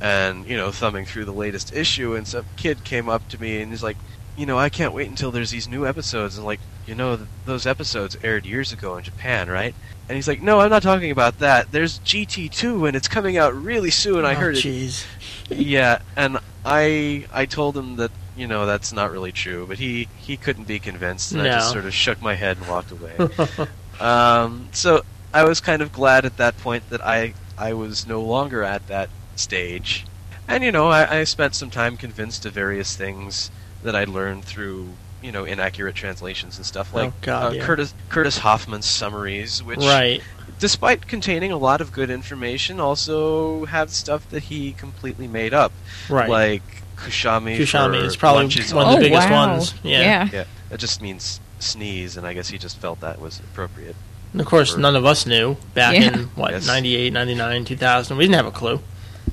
and, 0.00 0.46
you 0.48 0.56
know, 0.56 0.72
thumbing 0.72 1.04
through 1.06 1.26
the 1.26 1.32
latest 1.32 1.72
issue, 1.74 2.14
and 2.14 2.26
some 2.26 2.46
kid 2.56 2.84
came 2.84 3.08
up 3.08 3.28
to 3.28 3.38
me 3.40 3.60
and 3.60 3.72
he's 3.72 3.82
like, 3.82 3.98
you 4.36 4.46
know, 4.46 4.58
I 4.58 4.68
can't 4.68 4.94
wait 4.94 5.08
until 5.08 5.30
there's 5.30 5.50
these 5.50 5.68
new 5.68 5.86
episodes. 5.86 6.36
And, 6.36 6.46
like, 6.46 6.60
you 6.86 6.94
know, 6.94 7.16
th- 7.16 7.28
those 7.44 7.66
episodes 7.66 8.16
aired 8.22 8.46
years 8.46 8.72
ago 8.72 8.96
in 8.96 9.04
Japan, 9.04 9.48
right? 9.48 9.74
And 10.08 10.16
he's 10.16 10.26
like, 10.26 10.42
no, 10.42 10.60
I'm 10.60 10.70
not 10.70 10.82
talking 10.82 11.10
about 11.10 11.38
that. 11.38 11.70
There's 11.70 12.00
GT2, 12.00 12.88
and 12.88 12.96
it's 12.96 13.06
coming 13.06 13.36
out 13.36 13.54
really 13.54 13.90
soon. 13.90 14.24
I 14.24 14.34
oh, 14.34 14.38
heard 14.38 14.56
it 14.56 15.06
yeah, 15.48 16.00
and 16.16 16.38
I 16.64 17.26
I 17.32 17.46
told 17.46 17.76
him 17.76 17.96
that 17.96 18.10
you 18.36 18.46
know 18.46 18.66
that's 18.66 18.92
not 18.92 19.12
really 19.12 19.32
true, 19.32 19.66
but 19.66 19.78
he 19.78 20.08
he 20.18 20.36
couldn't 20.36 20.66
be 20.66 20.78
convinced, 20.78 21.32
and 21.32 21.42
I 21.42 21.50
just 21.50 21.70
sort 21.72 21.84
of 21.84 21.94
shook 21.94 22.20
my 22.20 22.34
head 22.34 22.56
and 22.56 22.66
walked 22.66 22.90
away. 22.90 23.16
um, 24.00 24.68
so 24.72 25.02
I 25.32 25.44
was 25.44 25.60
kind 25.60 25.80
of 25.80 25.92
glad 25.92 26.24
at 26.24 26.36
that 26.38 26.58
point 26.58 26.90
that 26.90 27.04
I 27.04 27.34
I 27.56 27.74
was 27.74 28.06
no 28.06 28.20
longer 28.20 28.64
at 28.64 28.86
that 28.88 29.10
stage, 29.36 30.06
and 30.48 30.64
you 30.64 30.72
know 30.72 30.88
I, 30.88 31.20
I 31.20 31.24
spent 31.24 31.54
some 31.54 31.70
time 31.70 31.96
convinced 31.96 32.44
of 32.46 32.52
various 32.52 32.96
things 32.96 33.50
that 33.82 33.96
I 33.96 34.04
learned 34.04 34.44
through 34.44 34.88
you 35.22 35.32
know 35.32 35.44
inaccurate 35.44 35.94
translations 35.94 36.56
and 36.56 36.64
stuff 36.66 36.94
like 36.94 37.08
Oh, 37.10 37.14
God, 37.22 37.52
uh, 37.52 37.56
yeah. 37.56 37.64
Curtis 37.64 37.94
Curtis 38.08 38.38
Hoffman's 38.38 38.86
summaries, 38.86 39.62
which 39.62 39.80
right. 39.80 40.22
despite 40.58 41.06
containing 41.06 41.52
a 41.52 41.58
lot 41.58 41.80
of 41.80 41.92
good 41.92 42.10
information, 42.10 42.80
also 42.80 43.66
have 43.66 43.90
stuff 43.90 44.28
that 44.30 44.44
he 44.44 44.72
completely 44.72 45.28
made 45.28 45.52
up. 45.54 45.72
Right. 46.08 46.28
Like 46.28 46.62
Kushami. 46.96 47.56
Kushami 47.58 48.02
is 48.02 48.16
probably 48.16 48.44
one 48.74 48.86
of 48.86 48.92
the 48.92 48.96
oh, 48.96 49.00
biggest 49.00 49.30
wow. 49.30 49.48
ones. 49.48 49.74
Yeah. 49.82 50.00
Yeah. 50.00 50.28
Yeah, 50.32 50.44
that 50.68 50.80
just 50.80 51.00
means 51.02 51.40
sneeze, 51.58 52.16
and 52.16 52.26
I 52.26 52.34
guess 52.34 52.48
he 52.48 52.58
just 52.58 52.78
felt 52.78 53.00
that 53.00 53.20
was 53.20 53.40
appropriate. 53.40 53.96
And 54.32 54.40
of 54.40 54.46
course, 54.46 54.74
For- 54.74 54.80
none 54.80 54.96
of 54.96 55.04
us 55.04 55.26
knew 55.26 55.56
back 55.74 55.94
Yeah. 55.94 56.12
in 56.12 56.24
what 56.36 56.52
Yes. 56.52 56.66
98, 56.66 57.12
99, 57.12 57.64
2000. 57.64 58.16
We 58.16 58.24
didn't 58.24 58.36
have 58.36 58.46
a 58.46 58.50
clue. 58.50 58.80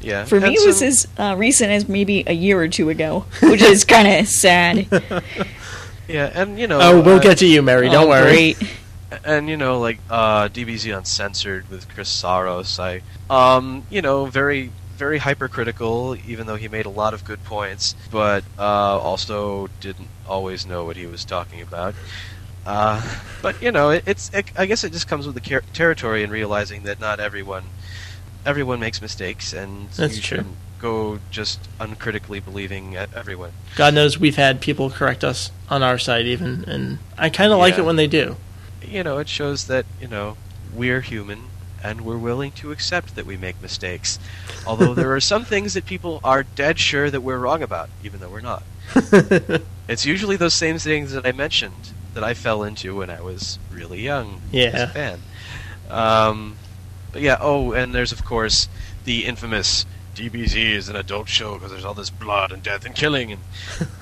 Yeah. 0.01 0.25
For 0.25 0.39
me, 0.39 0.48
and 0.48 0.56
it 0.56 0.66
was 0.66 0.80
so- 0.80 0.86
as 0.86 1.08
uh, 1.18 1.36
recent 1.38 1.72
as 1.72 1.88
maybe 1.89 2.24
a 2.27 2.34
year 2.34 2.60
or 2.62 2.68
two 2.68 2.89
ago, 2.89 3.25
which 3.44 3.62
is 3.62 3.84
kind 3.96 4.08
of 4.08 4.27
sad. 4.27 4.88
Yeah, 6.08 6.32
and 6.34 6.58
you 6.58 6.68
know. 6.68 6.80
oh, 6.82 7.01
we'll 7.01 7.18
uh, 7.18 7.20
get 7.20 7.39
to 7.39 7.46
you, 7.46 7.62
Meri. 7.62 7.89
Don't 7.89 8.06
Oh, 8.06 8.08
worry. 8.08 8.54
Great. 8.54 8.58
and 9.25 9.50
you 9.50 9.58
know 9.58 9.80
like 9.82 10.00
uh, 10.10 10.48
DBZ 10.48 10.98
Uncensored 10.98 11.70
with 11.70 11.89
Chris 11.89 12.10
Psaros, 12.10 12.80
I 12.80 13.01
um 13.30 13.84
you 13.89 14.01
know 14.01 14.25
very 14.25 14.72
very 14.96 15.18
hypercritical, 15.18 16.16
even 16.25 16.48
though 16.48 16.56
he 16.56 16.70
made 16.70 16.86
a 16.86 16.89
lot 16.89 17.13
of 17.13 17.25
good 17.25 17.44
points, 17.44 17.94
but 18.10 18.44
uh, 18.58 18.62
also 19.00 19.68
didn't 19.82 20.08
always 20.27 20.66
know 20.66 20.86
what 20.86 20.96
he 20.96 21.06
was 21.06 21.25
talking 21.25 21.62
about. 21.62 21.94
Uh, 22.66 23.01
but 23.42 23.62
you 23.62 23.72
know, 23.74 23.89
it, 23.89 24.04
it's 24.08 24.30
it, 24.34 24.46
I 24.58 24.66
guess 24.66 24.86
it 24.86 24.94
just 24.94 25.08
comes 25.10 25.25
with 25.25 25.36
the 25.36 25.42
car- 25.42 25.63
territory 25.74 26.24
and 26.24 26.32
realizing 26.32 26.84
that 26.84 27.01
not 27.01 27.20
everyone 27.20 27.63
everyone 28.48 28.80
makes 28.80 29.01
mistakes, 29.01 29.54
and 29.54 29.89
That's 29.92 30.16
you 30.16 30.22
true. 30.22 30.38
shouldn't 30.39 30.56
go 30.80 31.20
just 31.32 31.60
uncritically 31.80 32.39
believing 32.39 32.96
everyone. 32.96 33.51
God 33.75 33.94
knows 33.94 34.18
we've 34.20 34.36
had 34.38 34.62
people 34.62 34.89
correct 34.89 35.24
us 35.24 35.51
on 35.70 35.84
our 35.84 35.98
side, 36.00 36.25
even, 36.25 36.63
and 36.66 37.00
I 37.18 37.30
kind 37.30 37.51
of 37.51 37.60
like 37.60 37.77
it 37.77 37.86
when 37.86 37.96
they 37.98 38.08
do. 38.08 38.38
you 38.82 39.04
know, 39.04 39.18
it 39.18 39.27
shows 39.27 39.68
that, 39.68 39.86
you 40.01 40.08
know, 40.08 40.38
we're 40.74 41.01
human 41.01 41.44
and 41.84 42.01
we're 42.01 42.18
willing 42.18 42.51
to 42.54 42.72
accept 42.72 43.16
that 43.16 43.25
we 43.25 43.38
make 43.38 43.62
mistakes. 43.62 44.18
Although 44.66 44.94
there 44.96 45.13
are 45.13 45.20
some 45.20 45.46
things 45.46 45.74
that 45.75 45.86
people 45.86 46.20
are 46.24 46.44
dead 46.44 46.80
sure 46.80 47.10
that 47.12 47.22
we're 47.22 47.38
wrong 47.38 47.62
about, 47.62 47.89
even 48.04 48.20
though 48.20 48.30
we're 48.30 48.42
not. 48.42 48.63
It's 49.89 50.06
usually 50.06 50.36
those 50.36 50.54
same 50.54 50.80
things 50.80 51.13
that 51.13 51.25
I 51.25 51.32
mentioned 51.32 51.94
that 52.13 52.22
I 52.22 52.34
fell 52.34 52.62
into 52.63 52.94
when 52.98 53.10
I 53.10 53.22
was 53.22 53.58
really 53.72 54.01
young 54.01 54.42
as 54.54 54.82
a 54.82 54.88
fan. 54.88 55.20
Um, 55.89 56.58
but 57.11 57.21
yeah, 57.21 57.37
oh, 57.39 57.71
and 57.73 57.93
there's, 57.93 58.11
of 58.11 58.23
course, 58.25 58.67
the 59.05 59.25
infamous 59.25 59.85
DBZ 60.15 60.71
is 60.73 60.89
an 60.89 60.95
adult 60.95 61.29
show 61.29 61.53
because 61.53 61.69
there's 61.69 61.85
all 61.85 61.93
this 61.93 62.09
blood 62.09 62.51
and 62.51 62.63
death 62.63 62.85
and 62.87 62.95
killing 62.95 63.33
and 63.33 63.41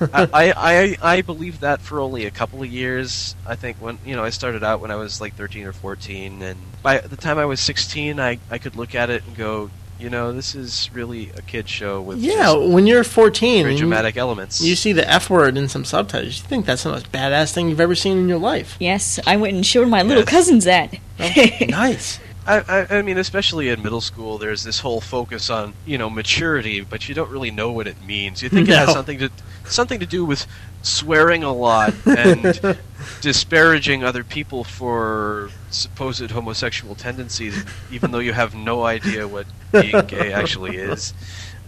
I, 0.14 0.22
I, 0.32 0.54
I 0.56 0.96
I 1.16 1.20
believed 1.20 1.60
that 1.60 1.82
for 1.82 2.00
only 2.00 2.24
a 2.24 2.30
couple 2.30 2.62
of 2.62 2.68
years. 2.70 3.36
I 3.46 3.54
think 3.54 3.76
when 3.80 3.98
you 4.04 4.16
know 4.16 4.24
I 4.24 4.30
started 4.30 4.64
out 4.64 4.80
when 4.80 4.90
I 4.90 4.96
was 4.96 5.20
like 5.20 5.34
13 5.34 5.66
or 5.66 5.72
14, 5.74 6.40
and 6.40 6.58
by 6.82 6.98
the 6.98 7.16
time 7.16 7.36
I 7.38 7.44
was 7.44 7.60
16, 7.60 8.18
I 8.18 8.38
I 8.50 8.56
could 8.56 8.76
look 8.76 8.94
at 8.94 9.10
it 9.10 9.24
and 9.26 9.36
go, 9.36 9.70
You 9.98 10.08
know, 10.08 10.32
this 10.32 10.54
is 10.54 10.88
really 10.94 11.32
a 11.36 11.42
kid 11.42 11.68
show 11.68 12.00
with 12.00 12.16
Yeah, 12.18 12.54
when 12.54 12.86
you're 12.86 13.04
14, 13.04 13.64
very 13.64 13.72
and 13.72 13.78
you- 13.78 13.84
dramatic 13.84 14.16
elements. 14.16 14.62
you 14.62 14.74
see 14.74 14.92
the 14.94 15.06
F 15.06 15.28
word 15.28 15.58
in 15.58 15.68
some 15.68 15.84
subtitles, 15.84 16.38
you 16.38 16.44
think 16.48 16.64
that's 16.64 16.84
the 16.84 16.90
most 16.92 17.12
badass 17.12 17.52
thing 17.52 17.68
you've 17.68 17.78
ever 17.80 17.94
seen 17.94 18.16
in 18.16 18.26
your 18.26 18.38
life. 18.38 18.76
Yes, 18.80 19.20
I 19.26 19.36
went 19.36 19.54
and 19.54 19.66
showed 19.66 19.88
my 19.88 20.00
little 20.00 20.22
Yes. 20.22 20.30
cousins 20.30 20.64
that. 20.64 20.96
Oh, 21.20 21.30
nice. 21.68 22.20
I, 22.46 22.58
I, 22.68 22.98
I 22.98 23.02
mean, 23.02 23.18
especially 23.18 23.68
in 23.70 23.82
middle 23.82 24.00
school, 24.00 24.38
there's 24.38 24.62
this 24.62 24.80
whole 24.80 25.00
focus 25.00 25.50
on 25.50 25.74
you 25.84 25.98
know 25.98 26.08
maturity, 26.08 26.80
but 26.80 27.08
you 27.08 27.14
don't 27.14 27.30
really 27.30 27.50
know 27.50 27.72
what 27.72 27.86
it 27.86 28.00
means. 28.02 28.42
You 28.42 28.48
think 28.48 28.68
it 28.68 28.74
has 28.76 28.92
something 28.92 29.18
to 29.18 29.30
something 29.64 29.98
to 30.00 30.06
do 30.06 30.24
with 30.24 30.46
swearing 30.82 31.42
a 31.42 31.52
lot 31.52 31.92
and 32.06 32.78
disparaging 33.20 34.04
other 34.04 34.22
people 34.22 34.62
for 34.64 35.50
supposed 35.70 36.30
homosexual 36.30 36.94
tendencies, 36.94 37.64
even 37.90 38.10
though 38.12 38.20
you 38.20 38.32
have 38.32 38.54
no 38.54 38.84
idea 38.84 39.26
what 39.26 39.46
being 39.72 40.06
gay 40.06 40.32
actually 40.32 40.76
is. 40.76 41.12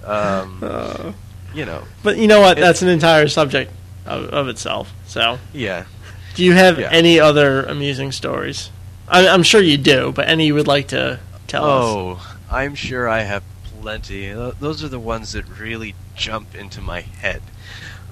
Um, 0.05 0.61
Uh, 0.63 1.13
you 1.55 1.65
know, 1.65 1.83
but 2.03 2.19
you 2.19 2.29
know 2.29 2.41
what? 2.41 2.59
It- 2.59 2.61
That's 2.61 2.83
an 2.83 2.89
entire 2.89 3.27
subject 3.29 3.73
of, 4.07 4.25
of 4.31 4.49
itself. 4.49 4.93
So, 5.07 5.39
yeah. 5.53 5.85
do 6.35 6.45
you 6.45 6.53
have 6.53 6.79
Yeah. 6.79 6.89
any 6.93 7.19
other 7.19 7.65
amusing 7.65 8.13
stories? 8.13 8.71
I, 9.11 9.29
I'm 9.29 9.43
sure 9.43 9.61
you 9.63 9.79
do, 9.79 10.13
but 10.13 10.29
any 10.29 10.47
you 10.47 10.55
would 10.55 10.67
like 10.69 10.89
to 10.89 11.19
tell 11.47 11.65
us? 11.65 11.85
Oh, 11.85 12.37
I'm 12.51 12.75
sure 12.75 13.09
I 13.09 13.21
have 13.23 13.43
plenty. 13.81 14.31
Those 14.33 14.83
are 14.85 14.89
the 14.89 14.99
ones 15.01 15.33
that 15.33 15.45
really 15.59 15.95
jump 16.15 16.55
into 16.55 16.81
my 16.81 17.01
head. 17.01 17.43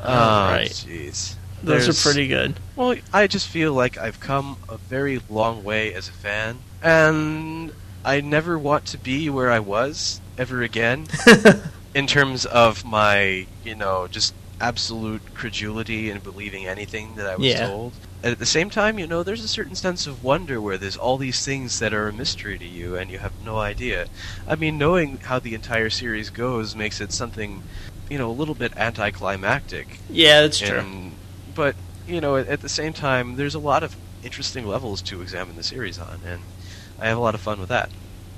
Oh, 0.03 0.13
Alright. 0.13 0.71
Um, 0.85 0.91
jeez. 0.91 1.35
Those 1.63 1.85
There's- 1.87 2.07
are 2.07 2.11
pretty 2.13 2.29
good. 2.29 2.61
Well, 2.77 2.97
I 3.13 3.27
just 3.27 3.49
feel 3.49 3.73
like 3.73 3.97
I've 3.99 4.21
come 4.21 4.59
a 4.69 4.77
very 4.77 5.21
long 5.31 5.65
way 5.65 5.95
as 5.95 6.09
a 6.09 6.13
fan, 6.13 6.59
and 6.83 7.73
I 8.05 8.21
never 8.21 8.59
want 8.59 8.85
to 8.87 8.99
be 8.99 9.31
where 9.31 9.51
I 9.51 9.59
was 9.61 10.21
ever 10.39 10.63
again 10.63 11.07
in 11.95 12.07
terms 12.07 12.45
of 12.45 12.85
my, 12.85 13.47
you 13.65 13.75
know, 13.75 14.07
just 14.07 14.35
absolute 14.61 15.23
credulity 15.35 16.11
and 16.11 16.23
believing 16.23 16.67
anything 16.67 17.15
that 17.17 17.27
I 17.27 17.37
was 17.37 17.47
Yeah. 17.47 17.67
told. 17.67 17.93
And 18.23 18.33
at 18.33 18.39
the 18.39 18.47
same 18.47 18.71
time, 18.71 18.99
you 18.99 19.07
know, 19.07 19.23
there's 19.23 19.45
a 19.45 19.49
certain 19.49 19.77
sense 19.77 20.07
of 20.07 20.25
wonder 20.25 20.61
where 20.61 20.79
there's 20.79 20.97
all 20.97 21.17
these 21.17 21.45
things 21.45 21.79
that 21.79 21.95
are 21.95 22.09
a 22.09 22.13
mystery 22.13 22.59
to 22.59 22.65
you 22.65 22.97
and 22.97 23.11
you 23.11 23.19
have 23.19 23.33
no 23.45 23.59
idea. 23.59 24.07
I 24.49 24.57
mean, 24.57 24.79
knowing 24.79 25.19
how 25.25 25.39
the 25.39 25.55
entire 25.55 25.91
series 25.91 26.31
goes 26.31 26.75
makes 26.75 27.01
it 27.01 27.13
something, 27.13 27.63
you 28.09 28.19
know, 28.19 28.31
a 28.31 28.33
little 28.33 28.55
bit 28.55 28.73
anticlimactic. 28.77 30.01
yeah, 30.09 30.41
that's 30.43 30.59
true. 30.59 30.83
But 31.55 31.77
you 32.07 32.21
know, 32.21 32.37
at, 32.37 32.49
at 32.49 32.61
the 32.61 32.69
same 32.69 32.93
time, 32.93 33.37
there's 33.37 33.55
a 33.55 33.61
lot 33.61 33.83
of 33.83 33.97
interesting 34.23 34.67
levels 34.67 35.03
to 35.03 35.21
examine 35.23 35.57
the 35.57 35.63
series 35.63 35.99
on, 35.99 36.21
and 36.25 36.43
I 36.99 37.09
have 37.09 37.19
a 37.19 37.21
lot 37.21 37.35
of 37.35 37.41
fun 37.41 37.61
with 37.61 37.69
that. 37.69 37.91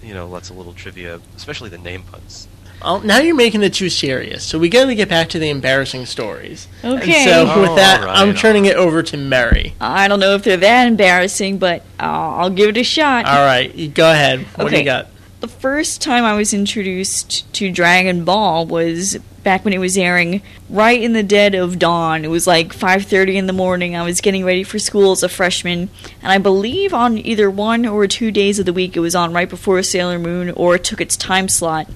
You 0.03 0.15
know, 0.15 0.27
lots 0.29 0.51
of 0.51 0.57
little 0.57 0.73
trivia, 0.75 1.21
especially 1.37 1.71
the 1.71 1.79
name 1.79 2.03
puns. 2.03 2.49
Well, 2.83 3.01
now 3.01 3.19
you're 3.19 3.35
making 3.35 3.63
it 3.63 3.75
too 3.75 3.91
serious, 3.91 4.45
so 4.45 4.59
we 4.59 4.69
got 4.69 4.87
to 4.87 4.95
get 4.95 5.09
back 5.09 5.29
to 5.31 5.39
the 5.39 5.51
embarrassing 5.51 6.07
stories. 6.07 6.69
Okay. 6.85 7.25
And 7.25 7.49
so 7.49 7.61
with 7.61 7.71
oh, 7.71 7.75
that, 7.77 8.01
Alright, 8.01 8.17
I'm 8.17 8.35
turning 8.35 8.67
it 8.67 8.77
over 8.77 9.03
to 9.03 9.17
Meri. 9.17 9.75
I 9.81 10.09
don't 10.09 10.21
know 10.21 10.35
if 10.35 10.45
they're 10.45 10.57
that 10.57 10.87
embarrassing, 10.87 11.59
but 11.59 11.83
I'll, 11.99 12.41
I'll 12.41 12.51
give 12.51 12.71
it 12.71 12.77
a 12.77 12.85
shot. 12.85 13.27
All 13.27 13.45
right, 13.45 13.93
go 13.95 14.11
ahead. 14.11 14.41
What 14.57 14.71
do 14.71 14.79
you 14.79 14.85
got? 14.85 15.09
the 15.41 15.49
first 15.49 16.03
time 16.03 16.25
I 16.25 16.35
was 16.35 16.53
introduced 16.53 17.53
to 17.55 17.71
Dragon 17.71 18.25
Ball 18.25 18.67
was 18.67 19.19
back 19.45 19.65
when 19.65 19.73
it 19.73 19.79
was 19.79 19.97
airing 19.97 20.43
right 20.69 21.01
in 21.01 21.13
the 21.13 21.23
dead 21.23 21.55
of 21.55 21.79
dawn. 21.79 22.25
It 22.25 22.29
was 22.29 22.47
like 22.47 22.73
5:30 22.73 23.37
in 23.37 23.47
the 23.47 23.53
morning. 23.53 23.95
I 23.95 24.03
was 24.03 24.21
getting 24.21 24.45
ready 24.45 24.65
for 24.65 24.81
school 24.81 25.13
as 25.13 25.23
a 25.23 25.29
freshman, 25.29 25.91
and 26.23 26.33
I 26.33 26.39
believe 26.39 26.93
on 26.93 27.19
either 27.19 27.49
one 27.49 27.87
or 27.87 28.09
two 28.09 28.33
days 28.33 28.59
of 28.59 28.67
the 28.67 28.73
week 28.73 28.97
it 28.97 29.01
was 29.01 29.15
on 29.15 29.33
right 29.33 29.49
before 29.49 29.81
Sailor 29.83 30.19
Moon 30.19 30.51
or 30.51 30.75
it 30.75 30.85
took 30.85 31.01
its 31.01 31.17
time 31.17 31.49
slot. 31.49 31.89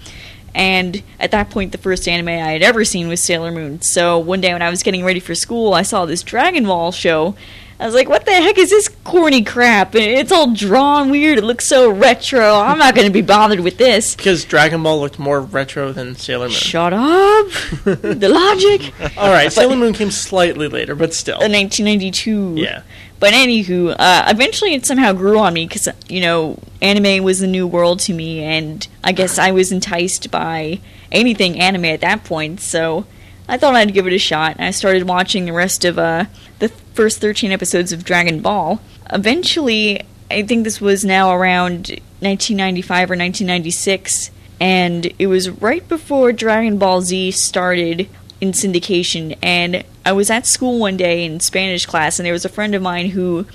And 0.54 1.02
at 1.18 1.30
that 1.30 1.50
point, 1.50 1.72
the 1.72 1.78
first 1.78 2.06
anime 2.06 2.28
I 2.28 2.52
had 2.52 2.62
ever 2.62 2.84
seen 2.84 3.08
was 3.08 3.22
Sailor 3.22 3.50
Moon. 3.50 3.80
So 3.80 4.18
one 4.18 4.40
day 4.40 4.52
when 4.52 4.62
I 4.62 4.70
was 4.70 4.82
getting 4.82 5.04
ready 5.04 5.20
for 5.20 5.34
school, 5.34 5.72
I 5.74 5.82
saw 5.82 6.04
this 6.04 6.22
Dragon 6.22 6.64
Ball 6.64 6.92
show. 6.92 7.34
I 7.80 7.86
was 7.86 7.96
like, 7.96 8.08
what 8.08 8.26
the 8.26 8.32
heck 8.32 8.58
is 8.58 8.70
this 8.70 8.88
corny 9.02 9.42
crap? 9.42 9.96
It's 9.96 10.30
all 10.30 10.52
drawn 10.52 11.10
weird. 11.10 11.38
It 11.38 11.42
looks 11.44 11.66
so 11.66 11.90
retro. 11.90 12.54
I'm 12.54 12.78
not 12.78 12.94
going 12.94 13.08
to 13.08 13.12
be 13.12 13.22
bothered 13.22 13.58
with 13.58 13.76
this. 13.76 14.14
Because 14.14 14.44
Dragon 14.44 14.84
Ball 14.84 15.00
looked 15.00 15.18
more 15.18 15.40
retro 15.40 15.92
than 15.92 16.14
Sailor 16.14 16.46
Moon. 16.46 16.54
Shut 16.54 16.92
up. 16.92 17.46
the 17.84 18.28
logic. 18.28 18.94
All 19.18 19.32
right, 19.32 19.50
Sailor 19.52 19.74
Moon 19.74 19.94
came 19.94 20.12
slightly 20.12 20.68
later, 20.68 20.94
but 20.94 21.12
still. 21.12 21.36
Uh, 21.36 21.48
1992. 21.48 22.54
Yeah. 22.56 22.82
But 23.22 23.34
anywho, 23.34 23.94
uh, 23.96 24.24
eventually 24.26 24.74
it 24.74 24.84
somehow 24.84 25.12
grew 25.12 25.38
on 25.38 25.54
me 25.54 25.64
because 25.64 25.86
you 26.08 26.20
know 26.20 26.58
anime 26.80 27.22
was 27.22 27.40
a 27.40 27.46
new 27.46 27.68
world 27.68 28.00
to 28.00 28.12
me, 28.12 28.42
and 28.42 28.84
I 29.04 29.12
guess 29.12 29.38
I 29.38 29.52
was 29.52 29.70
enticed 29.70 30.32
by 30.32 30.80
anything 31.12 31.60
anime 31.60 31.84
at 31.84 32.00
that 32.00 32.24
point. 32.24 32.60
So 32.60 33.06
I 33.48 33.58
thought 33.58 33.76
I'd 33.76 33.94
give 33.94 34.08
it 34.08 34.12
a 34.12 34.18
shot. 34.18 34.56
And 34.56 34.64
I 34.64 34.72
started 34.72 35.04
watching 35.04 35.44
the 35.44 35.52
rest 35.52 35.84
of 35.84 36.00
uh, 36.00 36.24
the 36.58 36.70
first 36.94 37.20
13 37.20 37.52
episodes 37.52 37.92
of 37.92 38.04
Dragon 38.04 38.40
Ball. 38.40 38.80
Eventually, 39.12 40.02
I 40.28 40.42
think 40.42 40.64
this 40.64 40.80
was 40.80 41.04
now 41.04 41.30
around 41.30 41.90
1995 42.18 43.08
or 43.08 43.14
1996, 43.14 44.32
and 44.60 45.06
it 45.20 45.28
was 45.28 45.48
right 45.48 45.88
before 45.88 46.32
Dragon 46.32 46.76
Ball 46.76 47.02
Z 47.02 47.30
started 47.30 48.08
in 48.42 48.50
syndication. 48.50 49.38
And 49.40 49.84
I 50.04 50.10
was 50.10 50.28
at 50.28 50.48
school 50.48 50.80
one 50.80 50.96
day 50.96 51.24
in 51.24 51.38
Spanish 51.38 51.86
class, 51.86 52.18
and 52.18 52.26
there 52.26 52.32
was 52.32 52.44
a 52.44 52.48
friend 52.48 52.74
of 52.74 52.82
mine 52.82 53.10
who 53.10 53.46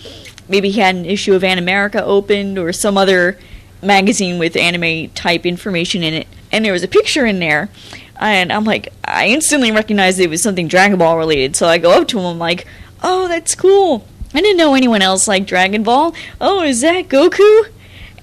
maybe 0.48 0.72
had 0.72 0.96
an 0.96 1.06
issue 1.06 1.34
of 1.34 1.42
Animerica 1.42 2.02
opened 2.02 2.58
or 2.58 2.72
some 2.72 2.98
other 2.98 3.38
magazine 3.84 4.40
with 4.40 4.56
anime 4.56 5.10
type 5.10 5.46
information 5.46 6.04
in 6.04 6.14
it, 6.14 6.28
and 6.54 6.64
there 6.64 6.72
was 6.72 6.84
a 6.84 6.88
picture 6.88 7.26
in 7.26 7.40
there. 7.40 7.70
And 8.18 8.52
I'm 8.52 8.64
like, 8.64 8.94
I 9.04 9.28
instantly 9.28 9.74
recognized 9.74 10.22
it 10.22 10.30
was 10.30 10.42
something 10.42 10.70
Dragon 10.70 10.98
Ball 10.98 11.18
related. 11.18 11.58
So 11.58 11.68
I 11.68 11.80
go 11.80 11.92
up 11.92 12.08
to 12.08 12.20
him, 12.20 12.26
I'm 12.26 12.40
like, 12.40 12.66
oh, 13.04 13.28
that's 13.28 13.56
cool. 13.56 14.08
I 14.34 14.40
didn't 14.40 14.58
know 14.58 14.74
anyone 14.74 15.02
else 15.02 15.28
liked 15.28 15.48
Dragon 15.48 15.84
Ball. 15.84 16.16
Oh, 16.40 16.64
is 16.64 16.80
that 16.80 17.10
Goku? 17.10 17.68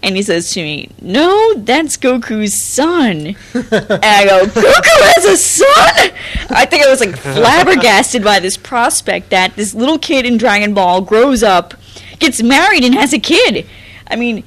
And 0.05 0.15
he 0.17 0.23
says 0.23 0.53
to 0.53 0.63
me, 0.63 0.91
No, 1.01 1.55
that's 1.55 1.97
Goku's 1.97 2.63
son. 2.63 3.35
and 3.55 4.05
I 4.05 4.25
go, 4.27 4.45
Goku 4.45 5.15
has 5.15 5.25
a 5.25 5.37
son? 5.37 6.11
I 6.51 6.67
think 6.67 6.85
I 6.85 6.91
was 6.91 7.01
like 7.01 7.17
flabbergasted 7.17 8.23
by 8.23 8.39
this 8.39 8.57
prospect 8.59 9.31
that 9.31 9.57
this 9.57 9.75
little 9.75 9.99
kid 9.99 10.27
in 10.27 10.37
Dragon 10.37 10.75
Ball 10.75 11.01
grows 11.01 11.43
up, 11.43 11.75
gets 12.19 12.43
married, 12.43 12.85
and 12.85 12.95
has 12.95 13.13
a 13.15 13.19
kid. 13.19 13.67
I 14.07 14.17
mean, 14.17 14.45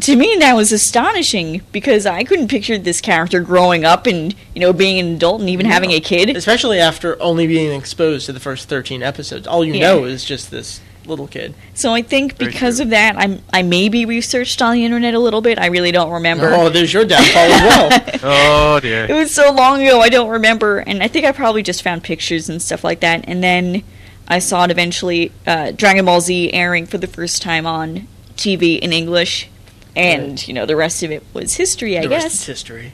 to 0.00 0.16
me 0.16 0.36
that 0.40 0.54
was 0.54 0.72
astonishing 0.72 1.60
because 1.72 2.06
I 2.06 2.24
couldn't 2.24 2.48
picture 2.48 2.76
this 2.78 3.00
character 3.00 3.40
growing 3.40 3.84
up 3.84 4.06
and 4.06 4.34
you 4.54 4.60
know 4.60 4.72
being 4.72 4.98
an 4.98 5.14
adult 5.16 5.40
and 5.40 5.50
even 5.50 5.66
having 5.66 5.90
a 5.92 6.00
kid. 6.00 6.34
Especially 6.36 6.78
after 6.80 7.20
only 7.22 7.46
being 7.46 7.78
exposed 7.78 8.26
to 8.26 8.32
the 8.32 8.40
first 8.40 8.68
13 8.68 9.02
episodes. 9.02 9.46
All 9.46 9.64
you 9.64 9.74
Yeah. 9.74 9.88
know 9.92 10.04
is 10.04 10.24
just 10.24 10.50
this 10.50 10.80
little 11.08 11.26
kid. 11.28 11.54
So 11.74 11.92
I 11.94 12.02
think 12.02 12.36
Very 12.36 12.50
because 12.52 12.76
true. 12.76 12.84
of 12.84 12.90
that, 12.90 13.16
I'm 13.16 13.40
I 13.52 13.62
maybe 13.62 14.04
researched 14.04 14.60
on 14.62 14.74
the 14.74 14.84
internet 14.84 15.14
a 15.14 15.18
little 15.18 15.40
bit. 15.40 15.58
I 15.58 15.66
really 15.66 15.92
don't 15.92 16.10
remember. 16.10 16.52
Oh, 16.52 16.68
there's 16.68 16.92
your 16.92 17.04
downfall 17.04 17.42
as 17.52 17.62
well. 17.62 18.02
Oh 18.22 18.80
dear. 18.80 19.06
It 19.08 19.14
was 19.14 19.34
so 19.34 19.52
long 19.52 19.82
ago, 19.82 20.00
I 20.00 20.08
don't 20.08 20.28
remember. 20.30 20.78
And 20.78 21.02
I 21.02 21.08
think 21.08 21.24
I 21.26 21.32
probably 21.32 21.62
just 21.62 21.82
found 21.82 22.02
pictures 22.02 22.48
and 22.48 22.60
stuff 22.60 22.82
like 22.84 23.00
that. 23.00 23.24
And 23.28 23.42
then 23.42 23.82
I 24.28 24.38
saw 24.40 24.64
it 24.64 24.70
eventually, 24.70 25.32
uh, 25.46 25.70
Dragon 25.72 26.04
Ball 26.04 26.20
Z 26.20 26.52
airing 26.52 26.86
for 26.86 26.98
the 26.98 27.06
first 27.06 27.42
time 27.42 27.66
on 27.66 28.08
TV 28.36 28.78
in 28.78 28.92
English. 28.92 29.48
And, 29.94 30.46
you 30.46 30.52
know, 30.52 30.66
the 30.66 30.76
rest 30.76 31.02
of 31.02 31.10
it 31.10 31.22
was 31.32 31.54
history, 31.54 31.96
I 31.96 32.02
the 32.02 32.08
rest 32.10 32.26
is 32.26 32.32
guess. 32.40 32.46
history. 32.46 32.92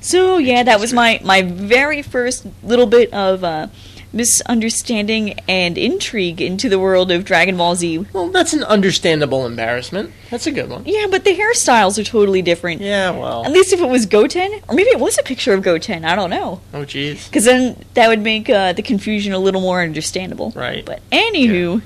So, 0.00 0.38
yeah, 0.38 0.62
that 0.62 0.80
was 0.80 0.92
my, 0.92 1.20
my 1.22 1.42
very 1.42 2.02
first 2.02 2.46
little 2.62 2.86
bit 2.86 3.12
of 3.12 3.44
uh, 3.44 3.68
misunderstanding 4.16 5.38
and 5.48 5.76
intrigue 5.78 6.40
into 6.40 6.68
the 6.68 6.78
world 6.78 7.12
of 7.12 7.24
Dragon 7.24 7.56
Ball 7.56 7.76
Z. 7.76 8.06
Well, 8.12 8.28
that's 8.28 8.52
an 8.52 8.64
understandable 8.64 9.46
embarrassment. 9.46 10.12
That's 10.30 10.46
a 10.46 10.52
good 10.52 10.70
one. 10.70 10.82
Yeah, 10.86 11.06
but 11.10 11.24
the 11.24 11.36
hairstyles 11.36 11.98
are 11.98 12.04
totally 12.04 12.42
different. 12.42 12.80
Yeah, 12.80 13.10
well. 13.10 13.44
At 13.44 13.52
least 13.52 13.72
if 13.72 13.80
it 13.80 13.88
was 13.88 14.06
Goten, 14.06 14.60
or 14.68 14.74
maybe 14.74 14.90
it 14.90 14.98
was 14.98 15.18
a 15.18 15.22
picture 15.22 15.52
of 15.52 15.62
Goten, 15.62 16.04
I 16.04 16.16
don't 16.16 16.30
know. 16.30 16.60
Oh, 16.72 16.82
jeez. 16.82 17.26
Because 17.26 17.44
then 17.44 17.84
that 17.94 18.08
would 18.08 18.22
make 18.22 18.48
uh, 18.50 18.72
the 18.72 18.82
confusion 18.82 19.32
a 19.32 19.38
little 19.38 19.60
more 19.60 19.82
understandable. 19.82 20.52
Right. 20.56 20.84
But 20.84 21.08
anywho, 21.10 21.82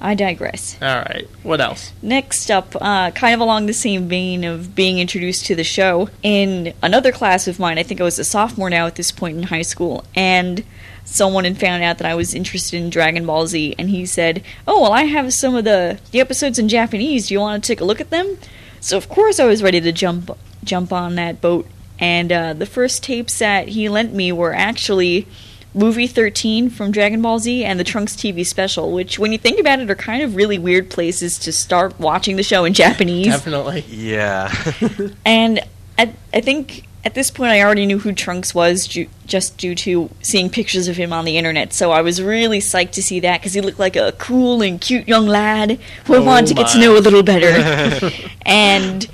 I 0.00 0.14
digress. 0.14 0.76
All 0.82 0.98
right. 0.98 1.26
What 1.42 1.62
else? 1.62 1.92
Next 2.02 2.50
up, 2.50 2.76
uh, 2.78 3.10
kind 3.12 3.34
of 3.34 3.40
along 3.40 3.66
the 3.66 3.72
same 3.72 4.06
vein 4.06 4.44
of 4.44 4.74
being 4.74 4.98
introduced 4.98 5.46
to 5.46 5.54
the 5.54 5.64
show, 5.64 6.10
in 6.22 6.74
another 6.82 7.10
class 7.10 7.48
of 7.48 7.58
mine, 7.58 7.78
I 7.78 7.82
think 7.84 8.02
I 8.02 8.04
was 8.04 8.18
a 8.18 8.24
sophomore 8.24 8.68
now 8.68 8.86
at 8.86 8.96
this 8.96 9.10
point 9.10 9.38
in 9.38 9.44
high 9.44 9.62
school, 9.62 10.04
and 10.14 10.62
someone 11.04 11.44
had 11.44 11.58
found 11.58 11.82
out 11.82 11.98
that 11.98 12.06
I 12.06 12.14
was 12.14 12.34
interested 12.34 12.82
in 12.82 12.90
Dragon 12.90 13.26
Ball 13.26 13.46
Z, 13.46 13.74
and 13.78 13.90
he 13.90 14.06
said, 14.06 14.42
"Oh, 14.66 14.82
well, 14.82 14.92
I 14.92 15.02
have 15.04 15.32
some 15.32 15.54
of 15.54 15.64
the 15.64 15.98
the 16.10 16.20
episodes 16.20 16.58
in 16.58 16.68
Japanese. 16.68 17.28
Do 17.28 17.34
you 17.34 17.40
want 17.40 17.62
to 17.62 17.66
take 17.66 17.80
a 17.80 17.84
look 17.84 18.00
at 18.00 18.10
them?" 18.10 18.38
So 18.80 18.96
of 18.96 19.08
course 19.08 19.40
I 19.40 19.46
was 19.46 19.62
ready 19.62 19.80
to 19.80 19.92
jump 19.92 20.30
jump 20.62 20.92
on 20.92 21.14
that 21.14 21.40
boat, 21.40 21.66
and 21.98 22.32
uh, 22.32 22.52
the 22.52 22.66
first 22.66 23.02
tapes 23.02 23.38
that 23.38 23.68
he 23.68 23.88
lent 23.88 24.12
me 24.12 24.32
were 24.32 24.54
actually 24.54 25.26
movie 25.74 26.06
13 26.06 26.70
from 26.70 26.92
Dragon 26.92 27.20
Ball 27.20 27.38
Z 27.40 27.64
and 27.64 27.78
the 27.78 27.84
Trunks 27.84 28.14
TV 28.14 28.46
special, 28.46 28.92
which, 28.92 29.18
when 29.18 29.32
you 29.32 29.38
think 29.38 29.58
about 29.58 29.80
it, 29.80 29.90
are 29.90 29.96
kind 29.96 30.22
of 30.22 30.36
really 30.36 30.58
weird 30.58 30.88
places 30.88 31.38
to 31.40 31.52
start 31.52 31.98
watching 31.98 32.36
the 32.36 32.42
show 32.42 32.64
in 32.64 32.72
Japanese. 32.72 33.26
Definitely. 33.34 33.84
Yeah. 33.88 34.52
And 35.26 35.60
I, 35.98 36.12
I 36.32 36.40
think 36.40 36.86
at 37.04 37.14
this 37.14 37.30
point 37.30 37.52
I 37.52 37.62
already 37.62 37.86
knew 37.86 37.98
who 37.98 38.12
Trunks 38.12 38.54
was 38.54 38.86
ju- 38.86 39.08
just 39.26 39.58
due 39.58 39.74
to 39.76 40.10
seeing 40.22 40.48
pictures 40.50 40.88
of 40.88 40.96
him 40.96 41.12
on 41.12 41.24
the 41.24 41.36
internet. 41.36 41.72
So 41.72 41.92
I 41.92 42.00
was 42.00 42.22
really 42.22 42.60
psyched 42.60 42.92
to 42.92 43.02
see 43.02 43.20
that 43.20 43.40
because 43.40 43.52
he 43.52 43.60
looked 43.60 43.78
like 43.78 43.96
a 43.96 44.12
cool 44.12 44.62
and 44.62 44.80
cute 44.80 45.06
young 45.06 45.26
lad 45.26 45.78
who 46.06 46.14
I 46.14 46.18
Oh 46.18 46.24
wanted 46.24 46.48
to 46.48 46.54
get 46.54 46.68
to 46.68 46.80
know 46.80 46.96
a 46.96 46.98
little 46.98 47.22
better. 47.22 48.10
and 48.46 49.08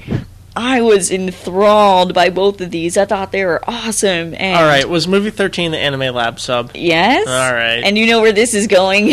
I 0.56 0.82
was 0.82 1.10
enthralled 1.10 2.12
by 2.12 2.28
both 2.28 2.60
of 2.60 2.70
these. 2.70 2.96
I 2.96 3.04
thought 3.04 3.32
they 3.32 3.44
were 3.44 3.62
awesome. 3.68 4.34
And 4.34 4.56
All 4.56 4.64
right, 4.64 4.88
was 4.88 5.06
movie 5.06 5.30
13 5.30 5.70
the 5.70 5.78
Anime 5.78 6.14
Lab 6.14 6.40
sub? 6.40 6.72
Yes. 6.74 7.26
All 7.26 7.54
right. 7.54 7.82
And 7.84 7.96
you 7.96 8.06
know 8.06 8.20
where 8.20 8.32
this 8.32 8.52
is 8.52 8.66
going. 8.66 9.12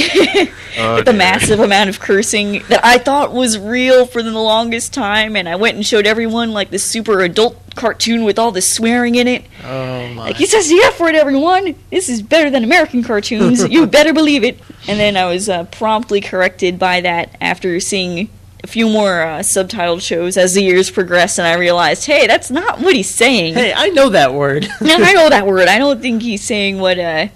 Oh, 0.79 0.95
With 0.95 1.05
the 1.05 1.13
massive 1.13 1.59
amount 1.59 1.89
of 1.89 1.99
cursing 1.99 2.63
that 2.69 2.83
I 2.83 2.97
thought 2.97 3.33
was 3.33 3.57
real 3.57 4.05
for 4.05 4.21
the 4.21 4.31
longest 4.31 4.93
time, 4.93 5.35
and 5.35 5.47
I 5.47 5.55
went 5.55 5.75
and 5.75 5.85
showed 5.85 6.05
everyone 6.05 6.53
like 6.53 6.69
the 6.69 6.79
super 6.79 7.21
adult 7.21 7.55
cartoon 7.77 8.23
with 8.23 8.37
all 8.37 8.51
the 8.51 8.61
swearing 8.61 9.15
in 9.15 9.27
it. 9.27 9.45
Oh 9.63 10.07
my. 10.09 10.23
Like 10.23 10.35
he 10.35 10.45
says 10.45 10.67
the 10.67 10.81
F 10.85 10.99
word, 10.99 11.15
everyone. 11.15 11.75
This 11.89 12.09
is 12.09 12.21
better 12.21 12.49
than 12.49 12.63
American 12.63 13.03
cartoons. 13.03 13.63
you 13.69 13.87
better 13.87 14.13
believe 14.13 14.43
it. 14.43 14.59
And 14.87 14.99
then 14.99 15.15
I 15.15 15.25
was 15.25 15.47
uh, 15.47 15.63
promptly 15.65 16.19
corrected 16.19 16.77
by 16.77 17.01
that 17.01 17.37
after 17.39 17.79
seeing 17.79 18.29
a 18.63 18.67
few 18.67 18.89
more 18.89 19.21
uh, 19.21 19.39
subtitled 19.39 20.01
shows 20.01 20.35
as 20.35 20.55
the 20.55 20.61
years 20.61 20.89
progressed, 20.91 21.37
and 21.37 21.47
I 21.47 21.55
realized, 21.55 22.05
hey, 22.05 22.27
that's 22.27 22.51
not 22.51 22.79
what 22.81 22.95
he's 22.95 23.09
saying. 23.09 23.53
Hey, 23.53 23.73
I 23.73 23.89
know 23.89 24.09
that 24.09 24.33
word. 24.33 24.67
Yeah, 24.81 24.97
I 24.99 25.13
know 25.13 25.29
that 25.29 25.47
word. 25.47 25.67
I 25.67 25.77
don't 25.77 26.01
think 26.01 26.21
he's 26.21 26.43
saying 26.43 26.79
what 26.79 26.99
uh, 26.99 27.27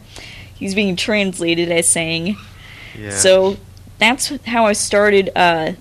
he's 0.56 0.76
being 0.76 0.96
translated 0.96 1.72
as 1.72 1.90
saying. 1.90 2.38
Yeah. 2.98 3.12
So 3.12 3.58
that's 3.98 4.28
how 4.46 4.66
I 4.66 4.74
started 4.74 5.30
uh, 5.36 5.74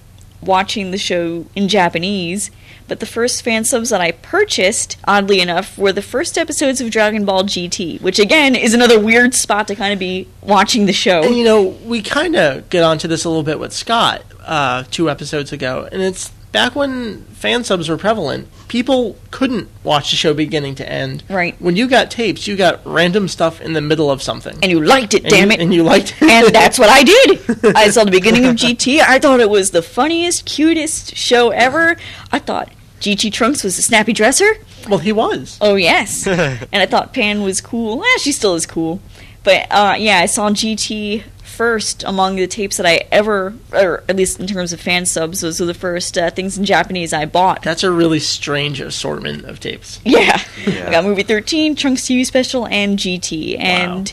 watching 0.42 0.90
the 0.90 0.98
show 0.98 1.46
in 1.56 1.68
Japanese. 1.68 2.50
But 2.90 2.98
the 2.98 3.06
first 3.06 3.42
fan 3.42 3.64
subs 3.64 3.90
that 3.90 4.00
I 4.00 4.10
purchased, 4.10 4.96
oddly 5.04 5.40
enough, 5.40 5.78
were 5.78 5.92
the 5.92 6.02
first 6.02 6.36
episodes 6.36 6.80
of 6.80 6.90
Dragon 6.90 7.24
Ball 7.24 7.44
GT, 7.44 8.00
which 8.02 8.18
again 8.18 8.56
is 8.56 8.74
another 8.74 8.98
weird 8.98 9.32
spot 9.32 9.68
to 9.68 9.76
kind 9.76 9.92
of 9.92 10.00
be 10.00 10.26
watching 10.42 10.86
the 10.86 10.92
show. 10.92 11.22
And 11.22 11.36
you 11.36 11.44
know, 11.44 11.62
we 11.84 12.02
kind 12.02 12.34
of 12.34 12.68
get 12.68 12.82
onto 12.82 13.06
this 13.06 13.24
a 13.24 13.28
little 13.28 13.44
bit 13.44 13.60
with 13.60 13.72
Scott 13.72 14.22
uh, 14.44 14.82
two 14.90 15.08
episodes 15.08 15.52
ago, 15.52 15.88
and 15.92 16.02
it's 16.02 16.30
back 16.50 16.74
when 16.74 17.22
fan 17.26 17.62
subs 17.62 17.88
were 17.88 17.96
prevalent. 17.96 18.48
People 18.66 19.16
couldn't 19.30 19.68
watch 19.84 20.10
the 20.10 20.16
show 20.16 20.34
beginning 20.34 20.74
to 20.74 20.88
end. 20.92 21.22
Right. 21.30 21.54
When 21.60 21.76
you 21.76 21.86
got 21.86 22.10
tapes, 22.10 22.48
you 22.48 22.56
got 22.56 22.80
random 22.84 23.28
stuff 23.28 23.60
in 23.60 23.72
the 23.72 23.80
middle 23.80 24.10
of 24.10 24.20
something. 24.20 24.58
And 24.62 24.70
you 24.72 24.80
liked 24.84 25.14
it, 25.14 25.22
And 25.22 25.30
damn 25.30 25.48
you- 25.50 25.54
it. 25.54 25.60
And 25.60 25.72
you 25.74 25.82
liked 25.84 26.16
it. 26.20 26.28
and 26.28 26.52
that's 26.52 26.76
what 26.76 26.88
I 26.90 27.04
did. 27.04 27.40
I 27.76 27.88
saw 27.90 28.02
the 28.02 28.10
beginning 28.10 28.46
of 28.46 28.56
GT. 28.56 28.98
I 29.00 29.20
thought 29.20 29.38
it 29.38 29.48
was 29.48 29.70
the 29.70 29.80
funniest, 29.82 30.44
cutest 30.44 31.14
show 31.14 31.50
ever. 31.50 31.96
I 32.32 32.40
thought 32.40 32.72
GT 33.00 33.32
Trunks 33.32 33.64
was 33.64 33.78
a 33.78 33.82
snappy 33.82 34.12
dresser. 34.12 34.52
well, 34.88 34.98
he 34.98 35.12
was. 35.12 35.58
Oh 35.60 35.74
yes, 35.74 36.26
and 36.26 36.68
I 36.72 36.86
thought 36.86 37.12
Pan 37.12 37.42
was 37.42 37.60
cool. 37.60 38.02
Eh, 38.04 38.18
she 38.18 38.32
still 38.32 38.54
is 38.54 38.66
cool, 38.66 39.00
but 39.42 39.66
uh, 39.70 39.94
yeah, 39.98 40.18
I 40.18 40.26
saw 40.26 40.50
GT 40.50 41.22
first 41.42 42.04
among 42.04 42.36
the 42.36 42.46
tapes 42.46 42.76
that 42.78 42.86
I 42.86 43.02
ever, 43.12 43.52
or 43.72 44.02
at 44.08 44.16
least 44.16 44.40
in 44.40 44.46
terms 44.46 44.72
of 44.72 44.80
fan 44.80 45.04
subs, 45.04 45.40
those 45.40 45.60
were 45.60 45.66
the 45.66 45.74
first 45.74 46.16
uh, 46.16 46.30
things 46.30 46.56
in 46.56 46.64
Japanese 46.64 47.12
I 47.12 47.26
bought. 47.26 47.62
That's 47.62 47.82
a 47.84 47.90
really 47.90 48.20
strange 48.20 48.80
assortment 48.80 49.44
of 49.44 49.60
tapes. 49.60 50.00
Yeah, 50.04 50.40
Yeah. 50.66 50.88
I 50.88 50.90
got 50.90 51.04
movie 51.04 51.22
thirteen, 51.22 51.74
Trunks 51.76 52.02
TV 52.02 52.24
special, 52.24 52.66
and 52.66 52.98
GT, 52.98 53.58
and 53.58 54.12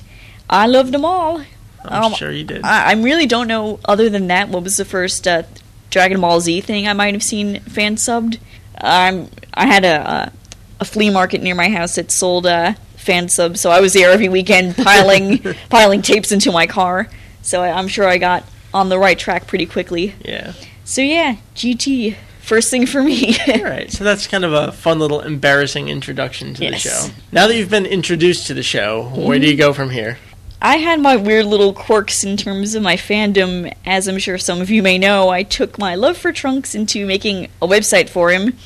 I 0.50 0.68
loved 0.68 0.94
them 0.94 1.06
all. 1.06 1.44
I'm 1.86 2.04
Um, 2.06 2.14
sure 2.16 2.32
you 2.32 2.44
did. 2.44 2.64
I, 2.66 2.90
I 2.92 2.94
really 2.94 3.26
don't 3.28 3.48
know. 3.48 3.80
Other 3.86 4.10
than 4.10 4.28
that, 4.28 4.50
what 4.50 4.64
was 4.64 4.76
the 4.78 4.84
first 4.86 5.26
uh, 5.28 5.44
Dragon 5.90 6.20
Ball 6.20 6.42
Z 6.42 6.62
thing 6.62 6.86
I 6.88 6.92
might 6.94 7.14
have 7.14 7.24
seen 7.24 7.62
fan 7.62 7.96
subbed? 7.96 8.40
Um, 8.82 9.30
I 9.54 9.66
had 9.66 9.86
a, 9.86 10.10
a 10.12 10.34
a 10.80 10.86
flea 10.86 11.10
market 11.10 11.42
near 11.42 11.56
my 11.56 11.70
house 11.70 11.96
that 11.96 12.12
sold 12.12 12.46
uh, 12.46 12.74
fan 12.98 13.30
subs, 13.30 13.60
so 13.62 13.72
I 13.72 13.80
was 13.82 13.94
there 13.94 14.12
every 14.12 14.30
weekend 14.30 14.76
piling 14.78 15.40
piling 15.70 16.02
tapes 16.04 16.32
into 16.32 16.52
my 16.52 16.68
car. 16.68 17.10
So 17.42 17.62
I, 17.64 17.72
I'm 17.72 17.88
sure 17.88 18.08
I 18.08 18.18
got 18.18 18.44
on 18.74 18.90
the 18.90 19.00
right 19.00 19.18
track 19.18 19.48
pretty 19.48 19.66
quickly. 19.66 20.14
yeah. 20.24 20.54
So 20.86 21.02
yeah, 21.02 21.38
GT 21.56 22.16
first 22.42 22.70
thing 22.72 22.86
for 22.86 23.02
me. 23.04 23.36
All 23.48 23.64
right, 23.64 23.92
so 23.92 24.04
that's 24.04 24.28
kind 24.28 24.46
of 24.46 24.54
a 24.54 24.72
fun 24.72 25.00
little 25.00 25.20
embarrassing 25.22 25.90
introduction 25.90 26.54
to 26.56 26.64
Yes. 26.64 26.84
the 26.84 26.90
show. 26.90 27.08
Now 27.32 27.48
that 27.48 27.56
you've 27.58 27.70
been 27.72 27.86
introduced 27.86 28.48
to 28.48 28.54
the 28.54 28.64
show, 28.64 29.10
where 29.16 29.40
do 29.40 29.48
you 29.48 29.58
go 29.58 29.74
from 29.74 29.90
here? 29.90 30.18
I 30.62 30.78
had 30.78 31.00
my 31.00 31.16
weird 31.16 31.46
little 31.46 31.74
quirks 31.74 32.24
in 32.24 32.36
terms 32.36 32.74
of 32.74 32.82
my 32.82 32.96
fandom. 32.96 33.74
As 33.86 34.08
I'm 34.08 34.18
sure 34.18 34.38
some 34.38 34.60
of 34.60 34.70
you 34.70 34.82
may 34.82 34.98
know, 34.98 35.30
I 35.30 35.44
took 35.44 35.78
my 35.78 35.96
love 35.96 36.18
for 36.18 36.32
Trunks 36.32 36.74
into 36.74 37.06
making 37.06 37.46
a 37.62 37.68
website 37.68 38.10
for 38.10 38.32
him, 38.32 38.58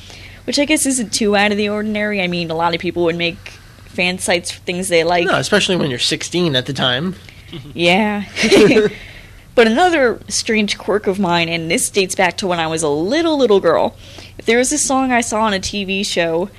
which 0.46 0.58
I 0.58 0.66
guess 0.66 0.86
isn't 0.86 1.14
too 1.14 1.36
out 1.36 1.52
of 1.52 1.58
the 1.58 1.70
ordinary. 1.70 2.22
I 2.22 2.28
mean, 2.28 2.50
a 2.50 2.56
lot 2.56 2.74
of 2.74 2.80
people 2.80 3.04
would 3.04 3.18
make 3.18 3.38
fan 3.86 4.20
sites 4.20 4.52
for 4.52 4.60
things 4.62 4.88
they 4.88 5.04
like. 5.04 5.28
No, 5.28 5.36
especially 5.36 5.76
when 5.76 5.90
you're 5.90 6.00
16 6.00 6.56
at 6.56 6.66
the 6.66 6.74
time. 6.74 7.16
Yeah. 7.74 8.24
but 9.56 9.68
another 9.68 10.22
strange 10.30 10.78
quirk 10.78 11.08
of 11.08 11.20
mine, 11.20 11.50
and 11.50 11.70
this 11.70 11.90
dates 11.90 12.16
back 12.16 12.38
to 12.38 12.48
when 12.48 12.60
I 12.60 12.68
was 12.68 12.84
a 12.84 12.90
little, 12.90 13.38
little 13.38 13.60
girl. 13.60 13.98
If 14.38 14.46
there 14.46 14.58
was 14.58 14.72
a 14.72 14.78
song 14.78 15.12
I 15.12 15.20
saw 15.20 15.42
on 15.42 15.54
a 15.54 15.60
TV 15.60 16.06
show, 16.06 16.50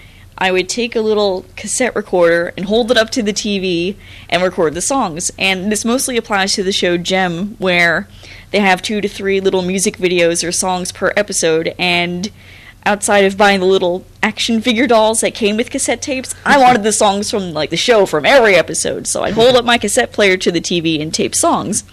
I 0.43 0.51
would 0.51 0.69
take 0.69 0.97
a 0.97 1.01
little 1.01 1.45
cassette 1.55 1.95
recorder 1.95 2.53
and 2.57 2.67
hold 2.67 2.91
it 2.91 2.97
up 2.97 3.11
to 3.11 3.23
the 3.23 3.33
TV 3.33 3.95
and 4.29 4.43
record 4.43 4.75
the 4.75 4.81
songs. 4.81 5.31
And 5.39 5.71
this 5.71 5.85
mostly 5.85 6.17
applies 6.17 6.55
to 6.55 6.65
the 6.65 6.73
show 6.73 6.97
Jem, 6.97 7.55
where 7.61 8.09
they 8.51 8.59
have 8.59 8.83
two 8.83 9.01
to 9.01 9.09
three 9.09 9.41
little 9.41 9.63
music 9.63 9.99
videos 9.99 10.47
or 10.47 10.51
songs 10.51 10.91
per 10.91 11.13
episode. 11.17 11.77
And 11.79 12.33
outside 12.85 13.25
of 13.25 13.39
buying 13.39 13.61
the 13.61 13.67
little 13.67 14.05
action 14.21 14.61
figure 14.61 14.89
dolls 14.89 15.21
that 15.21 15.33
came 15.33 15.57
with 15.57 15.71
cassette 15.71 16.03
tapes, 16.03 16.35
I 16.45 16.59
wanted 16.61 16.83
the 16.83 16.93
songs 16.93 17.31
from 17.31 17.53
like 17.53 17.71
the 17.71 17.77
show 17.77 18.05
from 18.05 18.27
every 18.27 18.57
episode. 18.57 19.07
So 19.07 19.23
I'd 19.23 19.35
hold 19.35 19.55
up 19.55 19.65
my 19.65 19.79
cassette 19.79 20.13
player 20.13 20.37
to 20.39 20.51
the 20.51 20.61
TV 20.61 21.01
and 21.01 21.15
tape 21.15 21.37
songs. 21.37 21.85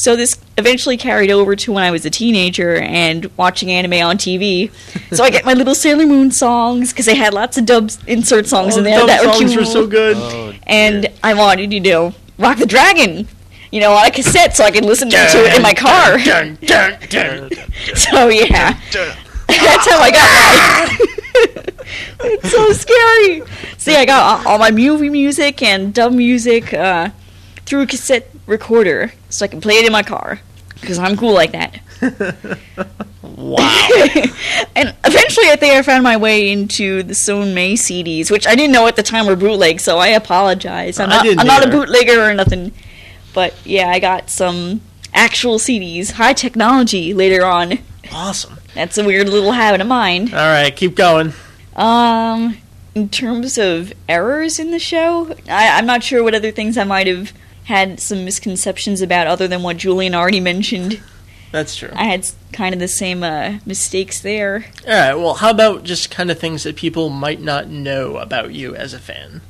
So 0.00 0.16
this 0.16 0.34
eventually 0.56 0.96
carried 0.96 1.30
over 1.30 1.54
to 1.56 1.72
when 1.72 1.82
I 1.84 1.90
was 1.90 2.06
a 2.06 2.10
teenager 2.10 2.76
and 2.76 3.30
watching 3.36 3.70
anime 3.70 4.02
on 4.02 4.16
TV. 4.16 4.72
So 5.14 5.22
I 5.22 5.28
get 5.28 5.44
my 5.44 5.52
little 5.52 5.74
Sailor 5.74 6.06
Moon 6.06 6.30
songs 6.30 6.90
because 6.90 7.04
they 7.04 7.16
had 7.16 7.34
lots 7.34 7.58
of 7.58 7.66
dub 7.66 7.90
insert 8.06 8.46
songs 8.46 8.76
Oh, 8.76 8.78
in 8.78 8.84
there 8.84 8.98
dub 9.00 9.08
that 9.08 9.26
were 9.26 9.32
songs 9.34 9.50
cute. 9.50 9.56
were 9.60 9.64
so 9.66 9.86
good. 9.86 10.16
Oh, 10.18 10.54
and. 10.66 11.06
I 11.22 11.34
wanted, 11.34 11.70
you 11.74 11.80
know, 11.80 12.14
Rock 12.38 12.56
the 12.56 12.64
Dragon, 12.64 13.28
you 13.70 13.80
know, 13.80 13.92
on 13.92 14.06
a 14.06 14.10
cassette 14.10 14.56
so 14.56 14.64
I 14.64 14.70
could 14.70 14.86
listen 14.86 15.10
to 15.10 15.16
it 15.18 15.54
in 15.54 15.60
my 15.62 15.74
car. 15.74 16.16
Dun, 16.16 16.56
dun, 16.62 16.98
dun. 17.10 17.50
So 17.94 18.28
yeah, 18.28 18.80
that's 19.46 19.86
how 19.86 19.98
I 20.00 20.10
got 20.10 20.88
mine. 20.88 21.66
it's 22.20 22.50
so 22.50 22.72
scary. 22.72 23.42
See, 23.76 23.94
I 23.96 24.06
got 24.06 24.22
all 24.46 24.52
all 24.52 24.58
my 24.58 24.70
movie 24.70 25.10
music 25.10 25.60
and 25.62 25.92
dub 25.92 26.14
music 26.14 26.72
uh, 26.72 27.10
through 27.66 27.86
cassette 27.86 28.29
recorder, 28.50 29.12
so 29.30 29.44
I 29.44 29.48
can 29.48 29.60
play 29.60 29.74
it 29.74 29.86
in 29.86 29.92
my 29.92 30.02
car 30.02 30.40
because 30.80 30.98
I'm 30.98 31.16
cool 31.16 31.32
like 31.32 31.52
that. 31.52 31.80
wow. 33.22 33.56
and 34.74 34.94
eventually, 35.04 35.48
I 35.48 35.56
think 35.56 35.74
I 35.74 35.82
found 35.82 36.02
my 36.02 36.16
way 36.16 36.50
into 36.50 37.02
the 37.02 37.14
Son 37.14 37.54
May 37.54 37.74
CDs, 37.74 38.30
which 38.30 38.46
I 38.46 38.54
didn't 38.54 38.72
know 38.72 38.86
at 38.86 38.96
the 38.96 39.02
time 39.02 39.26
were 39.26 39.36
bootleg. 39.36 39.80
So 39.80 39.98
I 39.98 40.08
apologize. 40.08 40.98
I'm 40.98 41.08
not, 41.08 41.26
I'm 41.26 41.46
not 41.46 41.66
a 41.66 41.70
bootlegger 41.70 42.28
or 42.28 42.34
nothing. 42.34 42.72
But 43.32 43.54
yeah, 43.64 43.88
I 43.88 44.00
got 44.00 44.28
some 44.28 44.80
actual 45.14 45.58
CDs, 45.58 46.12
high 46.12 46.32
technology 46.32 47.14
later 47.14 47.44
on. 47.44 47.78
Awesome. 48.12 48.56
That's 48.74 48.98
a 48.98 49.04
weird 49.04 49.28
little 49.28 49.52
habit 49.52 49.80
of 49.80 49.86
mine. 49.86 50.32
All 50.32 50.38
right, 50.38 50.74
keep 50.74 50.96
going. 50.96 51.32
Um, 51.76 52.56
in 52.94 53.08
terms 53.08 53.58
of 53.58 53.92
errors 54.08 54.58
in 54.58 54.70
the 54.70 54.78
show, 54.78 55.34
I, 55.48 55.78
I'm 55.78 55.86
not 55.86 56.02
sure 56.02 56.22
what 56.22 56.34
other 56.34 56.50
things 56.50 56.76
I 56.76 56.84
might 56.84 57.06
have 57.06 57.32
had 57.70 58.00
some 58.00 58.24
misconceptions 58.24 59.00
about 59.00 59.28
other 59.28 59.46
than 59.46 59.62
what 59.62 59.76
Julian 59.76 60.12
already 60.12 60.40
mentioned. 60.40 61.00
That's 61.52 61.76
true. 61.76 61.90
I 61.94 62.04
had 62.04 62.28
kind 62.52 62.74
of 62.74 62.80
the 62.80 62.88
same 62.88 63.22
uh, 63.22 63.58
mistakes 63.64 64.20
there. 64.20 64.66
All 64.86 64.92
right, 64.92 65.14
well, 65.14 65.34
how 65.34 65.50
about 65.50 65.84
just 65.84 66.10
kind 66.10 66.30
of 66.30 66.38
things 66.38 66.64
that 66.64 66.74
people 66.76 67.08
might 67.10 67.40
not 67.40 67.68
know 67.68 68.16
about 68.18 68.52
you 68.52 68.74
as 68.74 68.92
a 68.92 68.98
fan? 68.98 69.40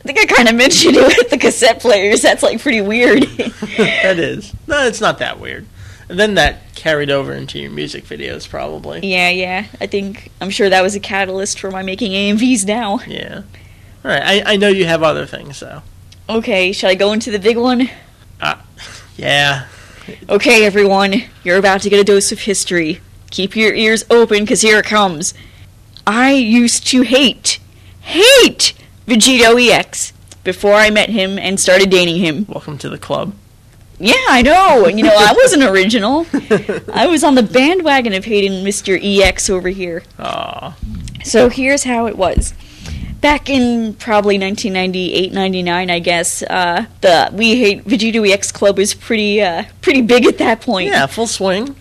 I 0.00 0.02
think 0.02 0.18
I 0.18 0.26
kind 0.26 0.48
of 0.48 0.56
mentioned 0.56 0.96
it 0.96 1.06
with 1.18 1.30
the 1.30 1.38
cassette 1.38 1.80
players. 1.80 2.20
That's 2.20 2.42
like 2.42 2.60
pretty 2.60 2.80
weird. 2.80 3.22
that 3.76 4.18
is. 4.18 4.52
No, 4.66 4.84
it's 4.86 5.00
not 5.00 5.18
that 5.18 5.38
weird. 5.38 5.66
And 6.08 6.18
then 6.18 6.34
that 6.34 6.74
carried 6.74 7.10
over 7.10 7.32
into 7.32 7.60
your 7.60 7.70
music 7.70 8.04
videos, 8.04 8.48
probably. 8.48 9.00
yeah, 9.06 9.28
yeah. 9.30 9.66
I 9.80 9.86
think 9.86 10.30
I'm 10.40 10.50
sure 10.50 10.68
that 10.68 10.82
was 10.82 10.94
a 10.96 11.00
catalyst 11.00 11.60
for 11.60 11.70
my 11.70 11.82
making 11.82 12.12
AMVs 12.12 12.66
now. 12.66 13.00
Yeah. 13.06 13.42
All 14.04 14.10
right, 14.10 14.22
I, 14.22 14.54
I 14.54 14.56
know 14.56 14.68
you 14.68 14.86
have 14.86 15.02
other 15.02 15.26
things, 15.26 15.60
though. 15.60 15.82
Okay, 16.28 16.72
should 16.72 16.90
I 16.90 16.94
go 16.94 17.12
into 17.12 17.30
the 17.30 17.38
big 17.38 17.56
one? 17.56 17.88
Ah. 18.40 18.62
Yeah. 19.16 19.66
Okay, 20.28 20.66
everyone, 20.66 21.22
you're 21.42 21.56
about 21.56 21.80
to 21.82 21.90
get 21.90 22.00
a 22.00 22.04
dose 22.04 22.32
of 22.32 22.40
history. 22.40 23.00
Keep 23.30 23.56
your 23.56 23.74
ears 23.74 24.04
open, 24.10 24.40
because 24.40 24.60
here 24.60 24.78
it 24.78 24.84
comes. 24.84 25.32
I 26.06 26.32
used 26.32 26.86
to 26.88 27.02
hate, 27.02 27.58
hate 28.00 28.74
VegettoEX 29.06 30.12
before 30.44 30.74
I 30.74 30.90
met 30.90 31.10
him 31.10 31.38
and 31.38 31.58
started 31.58 31.90
dating 31.90 32.16
him. 32.16 32.46
Welcome 32.48 32.78
to 32.78 32.88
the 32.88 32.98
club. 32.98 33.34
Yeah, 33.98 34.14
I 34.28 34.42
know. 34.42 34.86
You 34.86 35.04
know, 35.04 35.14
I 35.14 35.32
wasn't 35.42 35.64
original. 35.64 36.26
I 36.92 37.06
was 37.06 37.24
on 37.24 37.34
the 37.34 37.42
bandwagon 37.42 38.12
of 38.12 38.24
hating 38.24 38.64
Mr. 38.64 38.98
EX 39.02 39.50
over 39.50 39.68
here. 39.68 40.02
Aw. 40.18 40.76
So 41.24 41.48
here's 41.48 41.84
how 41.84 42.06
it 42.06 42.16
was. 42.16 42.54
Back 43.20 43.50
in 43.50 43.94
probably 43.94 44.38
1998, 44.38 45.32
99, 45.32 45.90
I 45.90 45.98
guess, 45.98 46.42
uh, 46.44 46.86
the 47.00 47.30
We 47.32 47.56
Hate 47.56 47.84
VegettoEX 47.84 48.52
Club 48.52 48.78
was 48.78 48.94
pretty, 48.94 49.42
uh, 49.42 49.64
pretty 49.80 50.02
big 50.02 50.24
at 50.24 50.38
that 50.38 50.60
point. 50.60 50.86
Yeah, 50.90 51.06
full 51.06 51.26
swing. 51.26 51.74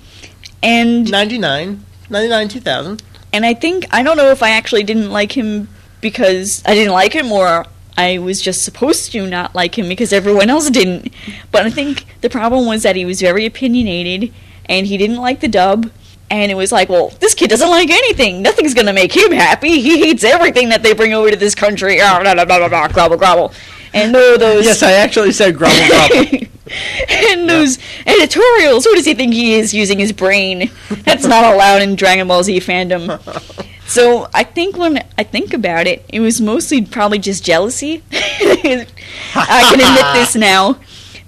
And 0.64 1.10
99, 1.12 1.86
99, 2.10 2.48
2000. 2.48 3.04
and 3.34 3.46
I 3.46 3.54
think 3.54 3.86
I 3.92 4.02
don't 4.02 4.18
know 4.18 4.32
if 4.32 4.42
I 4.42 4.50
actually 4.52 4.82
didn't 4.84 5.12
like 5.12 5.34
him 5.38 5.68
because 6.02 6.64
I 6.66 6.74
didn't 6.74 6.94
like 6.94 7.14
him 7.14 7.32
or 7.32 7.66
I 7.96 8.18
was 8.18 8.42
just 8.42 8.64
supposed 8.64 9.12
to 9.12 9.28
not 9.28 9.54
like 9.54 9.78
him 9.78 9.88
because 9.88 10.12
everyone 10.14 10.50
else 10.50 10.70
didn't. 10.72 11.14
But 11.52 11.66
I 11.66 11.70
think 11.70 12.06
the 12.22 12.30
problem 12.30 12.66
was 12.66 12.82
that 12.84 12.96
he 12.96 13.06
was 13.06 13.22
very 13.22 13.46
opinionated 13.46 14.34
and 14.66 14.88
he 14.88 14.98
didn't 14.98 15.18
like 15.18 15.40
the 15.42 15.48
dub. 15.48 15.92
And 16.30 16.52
it 16.52 16.56
was 16.56 16.72
like, 16.72 16.90
well, 16.90 17.10
this 17.20 17.34
kid 17.34 17.50
doesn't 17.50 17.70
like 17.70 17.90
anything. 17.90 18.42
Nothing's 18.42 18.74
gonna 18.74 18.94
make 18.94 19.16
him 19.16 19.32
happy. 19.32 19.82
He 19.82 20.00
hates 20.00 20.24
everything 20.24 20.70
that 20.70 20.84
they 20.84 20.94
bring 20.94 21.14
over 21.14 21.32
to 21.32 21.38
this 21.38 21.56
country. 21.56 22.00
Ah, 22.02 22.20
blah, 22.22 22.34
blah, 22.34 22.46
blah, 22.46 22.58
blah, 22.60 22.70
blah, 22.70 22.88
grobble, 22.90 23.18
grobble. 23.18 23.54
And 23.94 24.14
those 24.14 24.66
Yes, 24.66 24.84
I 24.84 24.92
actually 24.94 25.32
said 25.32 25.58
grumble 25.58 25.88
grumble. 25.88 26.48
and 27.10 27.50
those 27.50 27.80
editorials. 28.06 28.86
Who 28.86 28.94
does 28.96 29.06
he 29.06 29.14
think 29.14 29.34
he 29.34 29.54
is 29.54 29.74
using 29.74 30.00
his 30.00 30.12
brain? 30.12 30.70
That's 30.90 31.26
not 31.26 31.54
allowed 31.54 31.82
in 31.82 31.96
Dragon 31.96 32.28
Ball 32.28 32.44
Z 32.44 32.60
fandom. 32.60 33.64
So 33.88 34.28
I 34.34 34.44
think 34.44 34.78
when 34.78 35.02
I 35.18 35.24
think 35.24 35.54
about 35.54 35.88
it, 35.88 36.06
it 36.10 36.20
was 36.20 36.42
mostly 36.42 36.82
probably 36.84 37.20
just 37.20 37.46
jealousy. 37.46 38.04
I 38.12 38.86
can 39.34 39.80
admit 39.80 40.14
this 40.14 40.36
now 40.36 40.78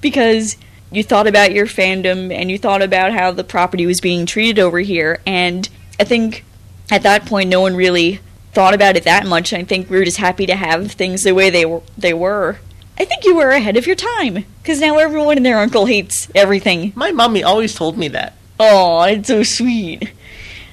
because 0.01 0.57
you 0.91 1.03
thought 1.03 1.27
about 1.27 1.53
your 1.53 1.65
fandom 1.65 2.33
and 2.33 2.49
you 2.49 2.57
thought 2.57 2.81
about 2.81 3.11
how 3.11 3.31
the 3.31 3.43
property 3.43 3.85
was 3.85 4.01
being 4.01 4.25
treated 4.25 4.59
over 4.59 4.79
here, 4.79 5.21
and 5.25 5.67
I 5.99 6.03
think 6.03 6.43
at 6.91 7.03
that 7.03 7.25
point 7.25 7.49
no 7.49 7.61
one 7.61 7.75
really 7.75 8.19
thought 8.53 8.73
about 8.73 8.95
it 8.95 9.03
that 9.03 9.25
much. 9.25 9.53
I 9.53 9.63
think 9.63 9.89
we 9.89 9.97
were 9.97 10.05
just 10.05 10.17
happy 10.17 10.45
to 10.47 10.55
have 10.55 10.91
things 10.91 11.23
the 11.23 11.33
way 11.33 11.49
they 11.49 11.65
were. 11.65 11.81
They 11.97 12.13
were. 12.13 12.59
I 12.97 13.05
think 13.05 13.23
you 13.23 13.35
were 13.35 13.51
ahead 13.51 13.77
of 13.77 13.87
your 13.87 13.95
time 13.95 14.45
because 14.61 14.81
now 14.81 14.97
everyone 14.97 15.37
and 15.37 15.45
their 15.45 15.59
uncle 15.59 15.85
hates 15.85 16.29
everything. 16.35 16.91
My 16.95 17.11
mommy 17.11 17.43
always 17.43 17.73
told 17.73 17.97
me 17.97 18.09
that. 18.09 18.35
Oh, 18.59 19.03
it's 19.03 19.29
so 19.29 19.43
sweet. 19.43 20.11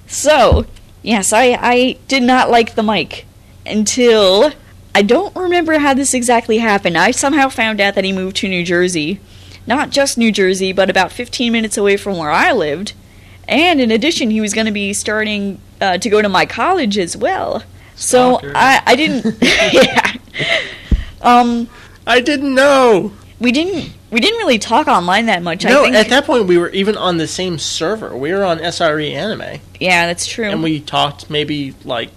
So, 0.08 0.66
yes, 1.02 1.32
I, 1.32 1.56
I 1.60 1.98
did 2.08 2.24
not 2.24 2.50
like 2.50 2.74
the 2.74 2.82
mic 2.82 3.26
until 3.64 4.50
I 4.92 5.02
don't 5.02 5.36
remember 5.36 5.78
how 5.78 5.94
this 5.94 6.14
exactly 6.14 6.58
happened. 6.58 6.98
I 6.98 7.12
somehow 7.12 7.48
found 7.48 7.80
out 7.80 7.94
that 7.94 8.04
he 8.04 8.12
moved 8.12 8.36
to 8.38 8.48
New 8.48 8.64
Jersey. 8.64 9.20
Not 9.66 9.90
just 9.90 10.16
New 10.18 10.30
Jersey, 10.32 10.72
but 10.72 10.88
about 10.90 11.10
15 11.12 11.52
minutes 11.52 11.76
away 11.76 11.96
from 11.96 12.16
where 12.18 12.30
I 12.30 12.52
lived. 12.52 12.92
And 13.48 13.80
in 13.80 13.90
addition, 13.90 14.30
he 14.30 14.40
was 14.40 14.52
going 14.54 14.66
to 14.66 14.72
be 14.72 14.92
starting 14.92 15.60
uh, 15.80 15.98
to 15.98 16.08
go 16.10 16.20
to 16.22 16.28
my 16.28 16.46
college 16.46 16.98
as 16.98 17.16
well. 17.16 17.62
So 17.94 18.40
I, 18.54 18.82
I 18.86 18.96
didn't. 18.96 19.36
yeah. 19.42 20.12
Um, 21.22 21.68
I 22.06 22.20
didn't 22.20 22.54
know. 22.54 23.12
we 23.40 23.50
didn't 23.50 23.90
we 24.10 24.20
didn't 24.20 24.38
really 24.38 24.58
talk 24.58 24.86
online 24.86 25.26
that 25.26 25.42
much. 25.42 25.64
I 25.64 25.70
No, 25.70 25.82
think, 25.84 25.96
at 25.96 26.08
that 26.10 26.24
point 26.24 26.46
we 26.46 26.58
were 26.58 26.68
even 26.70 26.96
on 26.96 27.16
the 27.16 27.26
same 27.26 27.58
server. 27.58 28.14
We 28.16 28.32
were 28.32 28.44
on 28.44 28.58
SRE 28.58 29.12
Anime, 29.12 29.60
yeah, 29.80 30.06
that's 30.06 30.26
true. 30.26 30.44
and 30.48 30.62
we 30.62 30.78
talked 30.78 31.28
maybe 31.30 31.74
like 31.84 32.10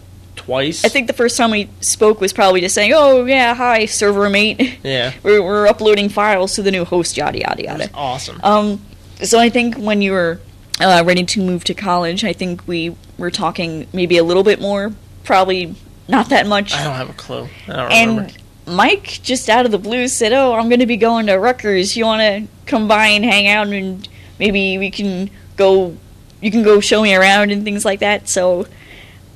twice. 0.49 0.83
I 0.83 0.89
think 0.89 1.07
the 1.07 1.13
first 1.13 1.37
time 1.37 1.51
we 1.51 1.69
spoke 1.81 2.19
was 2.19 2.33
probably 2.33 2.61
just 2.61 2.75
saying, 2.75 2.91
"Oh 2.95 3.25
yeah, 3.25 3.53
hi, 3.53 3.85
server 3.85 4.29
mate. 4.29 4.79
Yeah, 4.83 5.13
we're, 5.23 5.41
we're 5.41 5.67
uploading 5.67 6.09
files 6.09 6.55
to 6.55 6.63
the 6.63 6.71
new 6.71 6.85
host, 6.85 7.17
yada 7.17 7.39
yada 7.39 7.63
yada." 7.63 7.89
awesome. 7.93 8.39
Um, 8.43 8.81
so 9.21 9.39
I 9.39 9.49
think 9.49 9.77
when 9.77 10.01
you 10.01 10.11
were 10.13 10.39
uh, 10.79 11.03
ready 11.05 11.23
to 11.23 11.39
move 11.39 11.63
to 11.65 11.73
college, 11.73 12.23
I 12.23 12.33
think 12.33 12.67
we 12.67 12.95
were 13.17 13.31
talking 13.31 13.87
maybe 13.93 14.17
a 14.17 14.23
little 14.23 14.43
bit 14.43 14.59
more, 14.59 14.91
probably 15.23 15.75
not 16.07 16.29
that 16.29 16.47
much. 16.47 16.73
I 16.73 16.83
don't 16.83 16.95
have 16.95 17.09
a 17.09 17.13
clue. 17.13 17.47
I 17.67 17.73
don't 17.73 17.89
remember. 17.89 18.21
And 18.21 18.37
Mike 18.75 19.19
just 19.21 19.49
out 19.49 19.65
of 19.65 19.71
the 19.71 19.77
blue 19.77 20.07
said, 20.07 20.33
"Oh, 20.33 20.53
I'm 20.53 20.69
going 20.69 20.79
to 20.79 20.87
be 20.87 20.97
going 20.97 21.27
to 21.27 21.35
Rutgers. 21.35 21.95
You 21.95 22.05
want 22.05 22.21
to 22.21 22.47
come 22.65 22.87
by 22.87 23.07
and 23.07 23.23
hang 23.23 23.47
out, 23.47 23.67
and 23.67 24.07
maybe 24.39 24.77
we 24.77 24.89
can 24.89 25.29
go. 25.55 25.95
You 26.41 26.51
can 26.51 26.63
go 26.63 26.79
show 26.79 27.01
me 27.03 27.13
around 27.13 27.51
and 27.51 27.63
things 27.63 27.85
like 27.85 27.99
that." 27.99 28.29
So, 28.29 28.65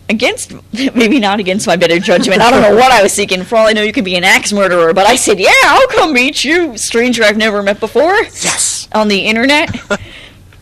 against 0.10 0.54
maybe 0.74 1.20
not 1.20 1.40
against 1.40 1.68
my 1.68 1.76
better 1.76 2.00
judgment, 2.00 2.42
I 2.42 2.52
don't 2.52 2.62
know 2.62 2.76
what 2.76 2.92
I 2.92 3.02
was 3.04 3.14
seeking. 3.14 3.44
For 3.44 3.56
all 3.58 3.68
I 3.68 3.74
know, 3.74 3.82
you 3.82 3.94
could 3.94 4.06
be 4.06 4.16
an 4.16 4.24
axe 4.24 4.52
murderer. 4.54 4.94
But 4.94 5.08
I 5.08 5.16
said, 5.16 5.40
"Yeah, 5.40 5.52
I'll 5.66 5.88
come 5.88 6.14
meet 6.14 6.44
you, 6.44 6.78
stranger 6.78 7.24
I've 7.24 7.38
never 7.38 7.64
met 7.64 7.80
before 7.80 8.14
yes. 8.14 8.88
on 8.94 9.08
the 9.08 9.20
internet." 9.26 9.76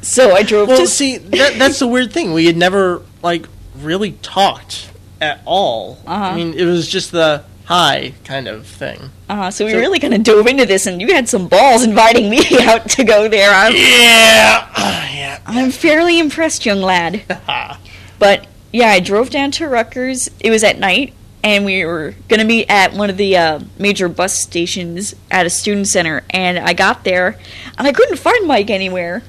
so 0.01 0.31
I 0.33 0.43
drove 0.43 0.67
Well, 0.69 0.79
to 0.79 0.87
see, 0.87 1.17
that, 1.17 1.57
that's 1.59 1.79
the 1.79 1.87
weird 1.87 2.11
thing. 2.11 2.33
We 2.33 2.45
had 2.45 2.57
never 2.57 3.03
like 3.21 3.45
really 3.79 4.13
talked 4.21 4.89
at 5.19 5.41
all. 5.45 5.99
Uh-huh. 6.05 6.23
I 6.25 6.35
mean, 6.35 6.53
it 6.53 6.65
was 6.65 6.87
just 6.87 7.11
the 7.11 7.43
hi 7.65 8.13
kind 8.25 8.47
of 8.47 8.65
thing. 8.67 8.99
Uh, 9.29 9.49
so 9.49 9.65
we 9.65 9.71
So- 9.71 9.77
really 9.77 9.99
kind 9.99 10.13
of 10.13 10.23
dove 10.23 10.47
into 10.47 10.65
this, 10.65 10.87
and 10.87 10.99
you 10.99 11.13
had 11.13 11.29
some 11.29 11.47
balls 11.47 11.83
inviting 11.83 12.29
me 12.29 12.41
out 12.61 12.89
to 12.89 13.03
go 13.03 13.27
there. 13.29 13.49
I'm, 13.51 13.73
Yeah, 13.73 14.67
yeah. 15.13 15.39
I'm 15.45 15.71
fairly 15.71 16.19
impressed, 16.19 16.65
young 16.65 16.81
lad. 16.81 17.23
But 18.19 18.45
yeah, 18.71 18.89
I 18.89 18.99
drove 18.99 19.29
down 19.29 19.51
to 19.51 19.67
Rutgers. 19.67 20.29
It 20.39 20.49
was 20.49 20.63
at 20.63 20.79
night, 20.79 21.13
and 21.43 21.65
we 21.65 21.83
were 21.85 22.15
gonna 22.27 22.45
meet 22.45 22.69
at 22.69 22.93
one 22.93 23.09
of 23.09 23.17
the 23.17 23.37
uh, 23.37 23.59
major 23.77 24.07
bus 24.07 24.33
stations 24.37 25.15
at 25.29 25.45
a 25.45 25.49
student 25.49 25.87
center. 25.87 26.23
And 26.29 26.59
I 26.59 26.73
got 26.73 27.03
there, 27.03 27.37
and 27.77 27.87
I 27.87 27.91
couldn't 27.91 28.17
find 28.17 28.47
Mike 28.47 28.69
anywhere. 28.69 29.23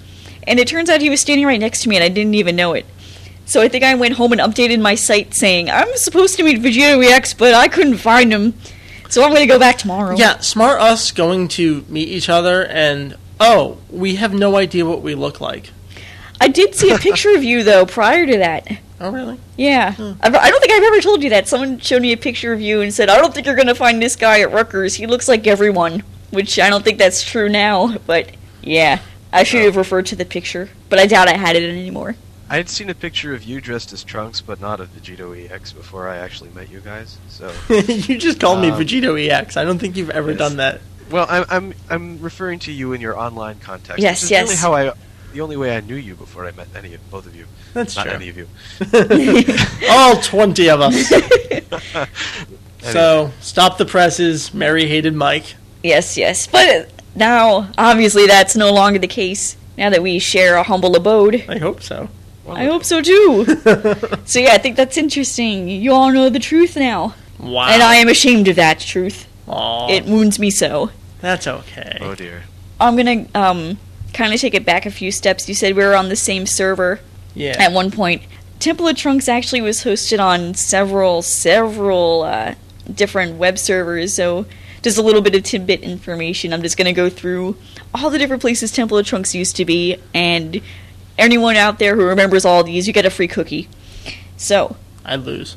And 0.45 0.59
it 0.59 0.67
turns 0.69 0.91
out 0.91 1.01
he 1.01 1.11
was 1.11 1.21
standing 1.21 1.47
right 1.47 1.61
next 1.61 1.83
to 1.83 1.89
me, 1.89 1.97
and 1.97 2.05
I 2.05 2.09
didn't 2.09 2.35
even 2.35 2.57
know 2.57 2.73
it. 2.73 2.87
So 3.45 3.61
I 3.61 3.69
think 3.69 3.85
I 3.85 3.95
went 3.95 4.15
home 4.15 4.33
and 4.33 4.41
updated 4.41 4.81
my 4.81 4.95
site 4.95 5.35
saying 5.35 5.71
I'm 5.71 5.95
supposed 5.97 6.37
to 6.37 6.43
meet 6.43 6.61
VegettoEX, 6.63 7.37
but 7.37 7.55
I 7.55 7.69
couldn't 7.69 7.99
find 7.99 8.33
him. 8.33 8.55
So 9.09 9.23
I'm 9.23 9.33
gonna 9.33 9.47
go 9.47 9.59
back 9.59 9.79
tomorrow. 9.79 10.17
yeah, 10.17 10.39
smart 10.39 10.81
us 10.81 11.11
going 11.11 11.49
to 11.49 11.85
meet 11.89 12.09
each 12.09 12.29
other 12.29 12.65
and 12.65 13.17
oh, 13.41 13.79
we 13.91 14.15
have 14.15 14.33
no 14.33 14.57
idea 14.57 14.87
what 14.87 15.03
we 15.03 15.15
look 15.15 15.41
like. 15.41 15.71
I 16.43 16.49
did 16.49 16.75
see 16.75 16.91
a 16.91 16.99
picture 16.99 17.35
of 17.35 17.45
you 17.45 17.63
though 17.63 17.87
prior 17.87 18.27
to 18.27 18.39
that. 18.39 18.67
Oh, 19.01 19.11
really? 19.11 19.39
Yeah, 19.57 19.95
I've, 20.21 20.35
I 20.35 20.51
don't 20.51 20.61
think 20.61 20.73
I've 20.73 20.83
ever 20.83 21.01
told 21.01 21.23
you 21.23 21.31
that. 21.31 21.49
Someone 21.49 21.79
showed 21.79 22.03
me 22.03 22.13
a 22.13 22.17
picture 22.17 22.53
of 22.53 22.61
you 22.61 22.81
and 22.83 22.93
said, 22.93 23.09
"I 23.09 23.19
don't 23.21 23.33
think 23.35 23.47
you're 23.47 23.57
gonna 23.57 23.75
find 23.75 24.01
this 24.03 24.17
guy 24.17 24.41
at 24.41 24.53
Rutgers. 24.53 24.95
He 24.95 25.07
looks 25.07 25.29
like 25.29 25.47
everyone," 25.47 26.03
which 26.31 26.59
I 26.59 26.69
don't 26.71 26.85
think 26.85 26.99
that's 26.99 27.23
true 27.23 27.49
now. 27.49 27.97
But 28.07 28.31
yeah, 28.63 28.99
I 29.33 29.43
should 29.45 29.63
have 29.63 29.77
referred 29.77 30.07
to 30.07 30.17
the 30.17 30.25
picture, 30.25 30.69
but 30.89 30.99
I 30.99 31.07
doubt 31.07 31.29
I 31.29 31.37
had 31.37 31.57
it 31.57 31.69
anymore. 31.69 32.17
I 32.51 32.57
had 32.57 32.69
seen 32.69 32.91
a 32.91 32.95
picture 32.95 33.33
of 33.35 33.45
you 33.45 33.61
dressed 33.61 33.93
as 33.93 34.05
Trunks, 34.05 34.41
but 34.43 34.61
not 34.61 34.79
of 34.79 34.95
VegettoEX 34.95 35.75
before 35.75 36.07
I 36.09 36.19
actually 36.19 36.51
met 36.51 36.71
you 36.71 36.81
guys. 36.81 37.17
So, 37.29 37.51
you 37.71 38.19
just 38.19 38.39
called 38.41 38.61
me 38.61 38.69
Um, 38.71 38.79
VegettoEX. 38.79 39.57
I 39.57 39.65
don't 39.65 39.79
think 39.79 39.97
you've 39.97 40.11
ever 40.11 40.31
yes. 40.31 40.39
done 40.39 40.57
that. 40.59 40.81
well, 41.11 41.27
I'm 41.31 41.45
I'm 41.49 41.75
I'm 41.91 42.21
referring 42.21 42.59
to 42.61 42.73
you 42.73 42.93
in 42.93 43.01
your 43.01 43.19
online 43.19 43.59
context. 43.61 44.03
Yes, 44.03 44.31
yes. 44.31 44.49
Really 44.49 44.57
how 44.61 44.75
I, 44.75 44.93
the 45.33 45.41
only 45.41 45.57
way 45.57 45.77
I 45.77 45.81
knew 45.81 45.95
you 45.97 46.15
before 46.15 46.47
I 46.47 46.53
met 46.53 46.69
any 46.77 46.95
of 46.95 47.11
both 47.11 47.27
of 47.27 47.35
you. 47.35 47.47
That's 47.75 47.97
not 47.97 48.05
true. 48.07 48.15
any 48.15 48.29
of 48.29 48.37
you. 48.37 48.49
All 49.91 50.17
20 50.21 50.69
of 50.71 50.81
us. 50.81 51.13
Anyway. 51.13 51.63
So, 52.83 53.31
stop 53.41 53.79
the 53.79 53.87
presses. 53.87 54.53
Meri 54.53 54.87
hated 54.89 55.15
Mike. 55.15 55.55
Yes, 55.85 56.17
yes, 56.17 56.49
but 56.49 56.91
now 57.15 57.71
obviously 57.79 58.27
that's 58.27 58.57
no 58.57 58.73
longer 58.73 58.99
the 58.99 59.07
case. 59.07 59.57
Now 59.79 59.91
that 59.91 60.03
we 60.03 60.19
share 60.19 60.57
a 60.57 60.65
humble 60.65 60.97
abode, 60.97 61.45
I 61.49 61.59
hope 61.59 61.81
so. 61.81 62.09
Well, 62.45 62.57
I 62.57 62.65
hope 62.65 62.83
so 62.83 63.01
too. 63.01 63.45
so 64.25 64.41
yeah, 64.41 64.53
I 64.55 64.59
think 64.59 64.75
that's 64.77 64.97
interesting. 64.97 65.69
You 65.69 65.93
all 65.93 66.11
know 66.11 66.29
the 66.29 66.41
truth 66.41 66.77
now, 66.77 67.15
Wow. 67.39 67.69
and 67.69 67.85
I 67.85 67.97
am 67.97 68.09
ashamed 68.09 68.49
of 68.49 68.57
that 68.57 68.81
truth. 68.81 69.29
Aw, 69.47 69.89
It 69.89 70.05
wounds 70.05 70.41
me 70.41 70.51
so. 70.51 70.91
that's 71.21 71.47
okay. 71.47 71.99
Oh 72.01 72.17
dear. 72.17 72.43
I'm 72.81 72.97
gonna 72.97 73.27
um 73.37 73.79
kind 74.13 74.33
of 74.35 74.41
take 74.41 74.55
it 74.55 74.65
back 74.65 74.87
a 74.87 74.91
few 74.91 75.11
steps. 75.11 75.49
You 75.49 75.55
said 75.55 75.75
we 75.77 75.83
were 75.85 75.95
on 75.97 76.09
the 76.09 76.17
same 76.17 76.47
server 76.47 77.01
Yeah. 77.35 77.57
at 77.59 77.73
one 77.73 77.91
point. 77.91 78.23
Temple 78.59 78.87
of 78.89 78.97
Trunks 78.97 79.29
actually 79.29 79.61
was 79.61 79.83
hosted 79.85 80.21
on 80.21 80.55
several 80.55 81.23
several 81.23 82.23
uh, 82.23 82.55
different 82.93 83.37
web 83.37 83.59
servers. 83.59 84.15
So 84.15 84.47
just 84.83 84.99
a 84.99 85.03
little 85.03 85.21
bit 85.23 85.35
of 85.35 85.43
tidbit 85.43 85.81
information. 85.83 86.53
I'm 86.53 86.63
just 86.63 86.77
gonna 86.77 86.93
go 86.93 87.09
through 87.09 87.57
all 87.95 88.11
the 88.11 88.19
different 88.19 88.41
places 88.43 88.71
Temple 88.73 88.99
of 88.99 89.07
Trunks 89.07 89.35
used 89.35 89.57
to 89.57 89.65
be, 89.65 89.97
and 90.15 90.61
anyone 91.19 91.57
out 91.57 91.79
there 91.79 91.95
who 91.97 92.05
remembers 92.05 92.45
all 92.45 92.65
these, 92.65 92.87
you 92.87 92.93
get 92.93 93.05
a 93.05 93.11
free 93.11 93.29
cookie. 93.29 93.69
So 94.37 94.77
I 95.05 95.17
lose. 95.17 95.57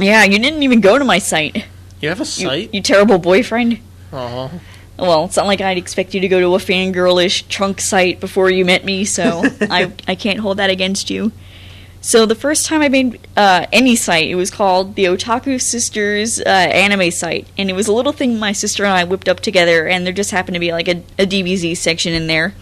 yeah, 0.00 0.24
you 0.24 0.38
didn't 0.38 0.62
even 0.62 0.80
go 0.80 0.98
to 0.98 1.04
my 1.04 1.18
site. 1.18 1.64
You 2.00 2.08
have 2.10 2.18
a 2.20 2.22
You, 2.22 2.24
site? 2.26 2.74
you 2.74 2.80
terrible 2.82 3.18
boyfriend. 3.18 3.78
Oh. 4.12 4.50
Well, 4.98 5.26
it's 5.26 5.36
not 5.36 5.46
like 5.46 5.60
I'd 5.60 5.78
expect 5.78 6.14
you 6.14 6.20
to 6.20 6.28
go 6.28 6.40
to 6.40 6.54
a 6.54 6.58
fangirlish 6.58 7.46
trunk 7.48 7.80
site 7.80 8.18
before 8.18 8.50
you 8.50 8.64
met 8.64 8.84
me, 8.84 9.04
so 9.04 9.42
I 9.60 9.92
I 10.08 10.14
can't 10.14 10.40
hold 10.40 10.56
that 10.56 10.70
against 10.70 11.08
you. 11.08 11.32
So 12.00 12.26
the 12.26 12.34
first 12.34 12.66
time 12.66 12.80
I 12.80 12.88
made 12.88 13.20
uh, 13.36 13.66
any 13.72 13.96
site, 13.96 14.28
it 14.28 14.36
was 14.36 14.50
called 14.50 14.94
the 14.94 15.06
Otaku 15.06 15.60
Sisters 15.60 16.40
uh, 16.40 16.44
anime 16.44 17.10
site, 17.10 17.46
and 17.56 17.68
it 17.68 17.74
was 17.74 17.88
a 17.88 17.92
little 17.92 18.12
thing 18.12 18.38
my 18.38 18.52
sister 18.52 18.84
and 18.84 18.92
I 18.92 19.04
whipped 19.04 19.28
up 19.28 19.40
together, 19.40 19.86
and 19.86 20.06
there 20.06 20.12
just 20.12 20.30
happened 20.30 20.54
to 20.54 20.60
be 20.60 20.72
like 20.72 20.88
a, 20.88 21.02
a 21.18 21.26
DBZ 21.26 21.76
section 21.76 22.12
in 22.12 22.26
there. 22.26 22.54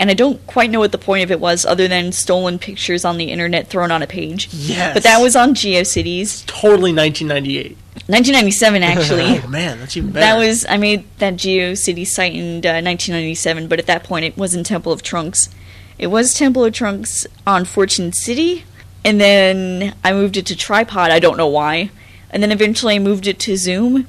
And 0.00 0.10
I 0.10 0.14
don't 0.14 0.44
quite 0.46 0.70
know 0.70 0.80
what 0.80 0.92
the 0.92 0.98
point 0.98 1.22
of 1.24 1.30
it 1.30 1.38
was, 1.38 1.66
other 1.66 1.86
than 1.86 2.10
stolen 2.10 2.58
pictures 2.58 3.04
on 3.04 3.18
the 3.18 3.26
internet 3.26 3.68
thrown 3.68 3.90
on 3.90 4.02
a 4.02 4.06
page. 4.06 4.48
Yes. 4.50 4.94
But 4.94 5.02
that 5.02 5.20
was 5.20 5.36
on 5.36 5.54
GeoCities, 5.54 6.46
totally 6.46 6.92
1998. 6.92 7.76
1997 8.06 8.82
actually. 8.82 9.40
Oh 9.44 9.48
man, 9.48 9.78
that's 9.78 9.96
even 9.96 10.10
better. 10.10 10.24
That 10.24 10.38
was 10.38 10.64
I 10.68 10.78
made 10.78 11.04
that 11.18 11.34
GeoCities 11.34 12.06
site 12.08 12.32
in 12.32 12.64
uh, 12.64 12.80
1997, 12.80 13.68
but 13.68 13.78
at 13.78 13.86
that 13.86 14.02
point 14.02 14.24
it 14.24 14.36
wasn't 14.38 14.66
Temple 14.66 14.90
of 14.90 15.02
Trunks. 15.02 15.50
It 15.98 16.06
was 16.06 16.32
Temple 16.32 16.64
of 16.64 16.72
Trunks 16.72 17.26
on 17.46 17.66
Fortune 17.66 18.14
City, 18.14 18.64
and 19.04 19.20
then 19.20 19.94
I 20.02 20.14
moved 20.14 20.38
it 20.38 20.46
to 20.46 20.56
Tripod. 20.56 21.10
I 21.10 21.18
don't 21.18 21.36
know 21.36 21.46
why, 21.46 21.90
and 22.30 22.42
then 22.42 22.50
eventually 22.50 22.94
I 22.94 22.98
moved 22.98 23.26
it 23.26 23.38
to 23.40 23.56
Zoom. 23.56 24.06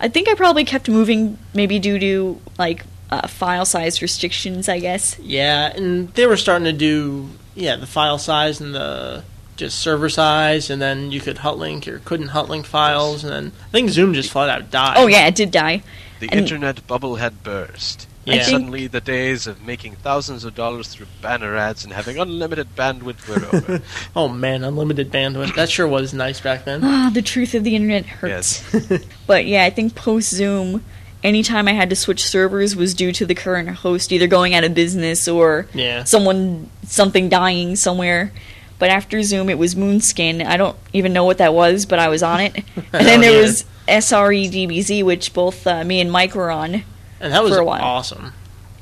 I 0.00 0.08
think 0.08 0.26
I 0.26 0.34
probably 0.34 0.64
kept 0.64 0.88
moving, 0.88 1.38
maybe 1.52 1.78
due 1.78 1.98
to 1.98 2.40
like 2.58 2.84
uh, 3.10 3.26
file 3.28 3.64
size 3.64 4.00
restrictions. 4.02 4.68
I 4.68 4.78
guess. 4.80 5.18
Yeah, 5.20 5.72
and 5.74 6.08
they 6.14 6.26
were 6.26 6.36
starting 6.36 6.64
to 6.66 6.72
do 6.72 7.28
yeah 7.54 7.76
the 7.76 7.86
file 7.86 8.18
size 8.18 8.60
and 8.60 8.74
the 8.74 9.24
just 9.56 9.78
server 9.78 10.08
size, 10.08 10.68
and 10.70 10.82
then 10.82 11.12
you 11.12 11.20
could 11.20 11.36
hotlink 11.38 11.86
or 11.86 12.00
couldn't 12.00 12.28
hotlink 12.28 12.66
files, 12.66 13.22
and 13.24 13.32
then 13.32 13.52
I 13.66 13.70
think 13.70 13.90
Xoom 13.90 14.12
just 14.14 14.30
flat 14.30 14.48
out 14.48 14.70
died. 14.70 14.96
Oh 14.98 15.06
yeah, 15.06 15.26
it 15.26 15.34
did 15.34 15.50
die. 15.50 15.82
The 16.20 16.28
And- 16.30 16.40
internet 16.40 16.86
bubble 16.86 17.16
had 17.16 17.42
burst. 17.42 18.06
I 18.26 18.36
And 18.36 18.42
suddenly 18.46 18.86
the 18.86 19.02
days 19.02 19.46
of 19.46 19.60
making 19.66 19.96
thousands 19.96 20.44
of 20.44 20.54
dollars 20.54 20.88
through 20.88 21.08
banner 21.20 21.56
ads 21.58 21.84
and 21.84 21.92
having 21.92 22.18
unlimited 22.18 22.74
bandwidth 22.74 23.28
were 23.28 23.44
over. 23.54 23.82
Oh 24.16 24.28
man, 24.28 24.64
unlimited 24.64 25.12
bandwidth. 25.12 25.54
That 25.56 25.68
sure 25.68 25.86
was 25.86 26.14
nice 26.14 26.40
back 26.40 26.64
then. 26.64 26.80
Ah, 26.82 27.10
the 27.12 27.20
truth 27.20 27.54
of 27.54 27.64
the 27.64 27.76
internet 27.76 28.06
hurts. 28.06 28.64
But 29.26 29.44
yeah, 29.46 29.64
I 29.64 29.68
think 29.70 29.94
post 29.94 30.32
Xoom, 30.32 30.80
anytime 31.24 31.66
I 31.66 31.72
had 31.72 31.90
to 31.90 31.96
switch 31.96 32.24
servers 32.24 32.76
was 32.76 32.94
due 32.94 33.10
to 33.12 33.26
the 33.26 33.34
current 33.34 33.68
host 33.70 34.12
either 34.12 34.26
going 34.28 34.54
out 34.54 34.62
of 34.62 34.74
business 34.74 35.26
or 35.26 35.66
Yeah. 35.74 36.04
someone 36.04 36.70
something 36.86 37.28
dying 37.28 37.74
somewhere. 37.76 38.30
But 38.78 38.90
after 38.90 39.18
Xoom, 39.18 39.50
it 39.50 39.58
was 39.58 39.74
Moonskin. 39.74 40.44
I 40.44 40.56
don't 40.56 40.76
even 40.92 41.12
know 41.12 41.24
what 41.24 41.38
that 41.38 41.54
was, 41.54 41.86
but 41.86 41.98
I 41.98 42.08
was 42.08 42.22
on 42.22 42.40
it. 42.40 42.54
And 42.92 43.06
then 43.06 43.18
Oh, 43.20 43.22
there 43.22 43.40
was 43.42 43.64
SRE 43.88 44.50
DBZ, 44.50 45.02
which 45.04 45.32
both 45.32 45.66
uh, 45.66 45.82
me 45.84 46.00
and 46.00 46.12
Mike 46.12 46.34
were 46.34 46.50
on. 46.50 46.82
And 47.20 47.32
that 47.32 47.42
was 47.42 47.54
For 47.54 47.60
a 47.60 47.64
while. 47.64 47.82
awesome. 47.82 48.32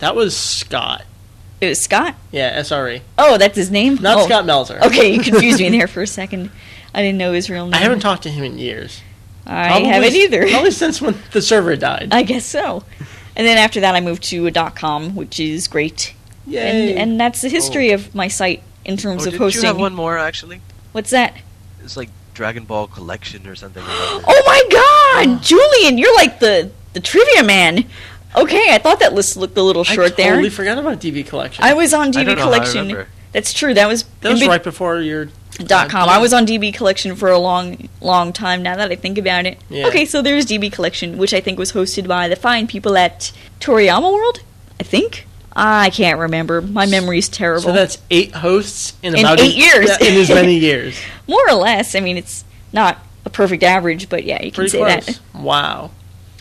That 0.01 0.17
was 0.17 0.37
Scott. 0.37 1.05
It 1.61 1.69
was 1.69 1.81
Scott. 1.81 2.17
Yeah, 2.33 2.59
SRE. 2.61 3.03
Oh, 3.19 3.39
that's 3.39 3.55
his 3.57 3.71
name. 3.71 3.97
Not 3.97 4.17
oh. 4.19 4.25
Scott 4.27 4.45
Melzer. 4.45 4.81
Okay, 4.83 5.13
you 5.15 5.21
confused 5.21 5.61
me 5.61 5.69
there 5.79 5.87
for 5.87 6.03
a 6.03 6.07
second. 6.09 6.51
I 6.93 7.03
didn't 7.03 7.19
know 7.19 7.33
his 7.33 7.49
real 7.49 7.67
name. 7.67 7.75
I 7.75 7.79
haven't 7.79 8.01
talked 8.01 8.25
to 8.25 8.31
him 8.31 8.43
in 8.43 8.59
years. 8.59 9.01
I 9.47 9.69
Probably- 9.69 9.89
haven't 9.89 10.15
either. 10.15 10.49
Probably 10.49 10.71
since 10.71 11.01
when 11.01 11.17
the 11.33 11.43
server 11.43 11.77
died. 11.77 12.09
I 12.13 12.23
guess 12.23 12.47
so. 12.47 12.85
And 13.35 13.47
then 13.47 13.59
after 13.59 13.81
that, 13.81 13.95
I 13.95 14.01
moved 14.01 14.25
to 14.25 14.47
a 14.47 14.51
dot 14.51 14.77
.com, 14.77 15.15
which 15.15 15.41
is 15.41 15.67
great. 15.67 16.15
Yay. 16.47 16.91
And 16.91 16.99
and 16.99 17.21
that's 17.21 17.41
the 17.41 17.49
history 17.49 17.93
oh. 17.93 17.95
of 17.95 18.15
my 18.15 18.29
site 18.29 18.63
in 18.85 18.97
terms 18.97 19.25
oh, 19.25 19.29
of 19.29 19.33
did 19.33 19.39
hosting. 19.39 19.63
you 19.63 19.69
have 19.69 19.79
one 19.79 19.95
more 19.95 20.19
actually? 20.19 20.61
What's 20.93 21.11
that? 21.11 21.35
It's 21.83 21.97
like 21.97 22.11
Dragon 22.35 22.65
Ball 22.65 22.87
Collection 22.87 23.47
or 23.47 23.55
something. 23.55 23.83
like 23.83 23.93
that. 23.93 24.25
Oh 24.27 24.43
my 24.47 24.63
God, 24.71 25.39
ah. 25.39 25.41
Julian, 25.43 25.99
you're 25.99 26.15
like 26.15 26.41
the 26.41 26.71
the 26.93 27.01
trivia 27.01 27.43
man. 27.43 27.85
Okay, 28.35 28.75
I 28.75 28.79
thought 28.79 29.01
that 29.01 29.13
list 29.13 29.37
looked 29.37 29.59
a 29.59 29.63
little 29.63 29.85
short 29.85 30.17
there. 30.17 30.27
I 30.27 30.31
totally 30.31 30.49
there. 30.49 30.57
forgot 30.57 30.79
about 30.79 31.01
DB 31.01 31.27
Collection. 31.27 31.65
I 31.65 31.75
was 31.75 31.93
on 31.93 32.09
I 32.09 32.11
DB 32.11 32.27
don't 32.27 32.37
know 32.37 32.45
how 32.45 32.53
I 32.53 32.59
Collection. 32.59 33.07
That's 33.33 33.53
true. 33.53 33.75
That 33.75 33.89
was 33.89 34.05
that 34.21 34.31
was 34.33 34.41
be- 34.41 34.49
right 34.49 34.63
before 34.63 35.01
your 35.01 35.29
dot 35.59 35.87
uh, 35.87 35.89
com. 35.89 36.09
I 36.09 36.19
was 36.19 36.33
on 36.33 36.47
DB 36.47 36.73
Collection 36.75 37.15
for 37.17 37.31
a 37.31 37.39
long, 37.39 37.89
long 38.01 38.33
time. 38.33 38.63
Now 38.63 38.77
that 38.77 38.91
I 38.91 38.97
think 38.97 39.19
about 39.19 39.47
it. 39.47 39.59
Yeah. 39.69 39.87
Okay, 39.89 40.05
so 40.05 40.23
there's 40.23 40.47
DB 40.47 40.71
Collection, 40.73 41.19
which 41.19 41.33
I 41.35 41.41
think 41.41 41.59
was 41.59 41.73
hosted 41.73 42.07
by 42.09 42.29
the 42.29 42.37
fine 42.37 42.67
people 42.67 42.97
at 42.97 43.33
Toriyama 43.61 44.13
World. 44.13 44.41
I 44.81 44.83
think. 44.85 45.27
I 45.55 45.91
can't 45.91 46.19
remember. 46.19 46.63
My 46.63 46.87
memory's 46.87 47.29
terrible. 47.29 47.63
So 47.65 47.73
that's 47.73 47.99
eight 48.11 48.35
hosts 48.35 48.95
in, 49.03 49.15
In 49.15 49.21
about 49.21 49.39
eight 49.39 49.55
years. 49.55 49.91
In 50.01 50.15
as 50.17 50.29
many 50.31 50.57
years. 50.59 50.99
More 51.29 51.47
or 51.47 51.53
less. 51.55 51.95
I 51.95 52.01
mean, 52.01 52.17
it's 52.17 52.43
not 52.73 52.99
a 53.27 53.31
perfect 53.31 53.63
average, 53.63 54.09
but 54.09 54.25
yeah, 54.25 54.37
you 54.43 54.51
can 54.51 54.57
Pretty 54.57 54.71
say 54.71 54.79
close. 54.79 55.07
that. 55.07 55.21
Wow, 55.35 55.91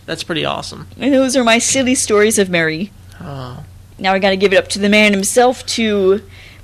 that's 0.06 0.24
pretty 0.24 0.46
awesome. 0.46 0.88
And 0.98 1.14
those 1.14 1.36
are 1.36 1.44
my 1.44 1.58
silly 1.60 1.94
stories 1.94 2.40
of 2.40 2.50
Meri. 2.50 2.92
Oh, 3.20 3.66
Now 4.00 4.14
I 4.14 4.20
got 4.20 4.30
to 4.30 4.38
give 4.38 4.54
it 4.54 4.56
up 4.58 4.70
to 4.70 4.80
the 4.80 4.88
man 4.90 5.12
himself 5.12 5.66
to 5.68 6.22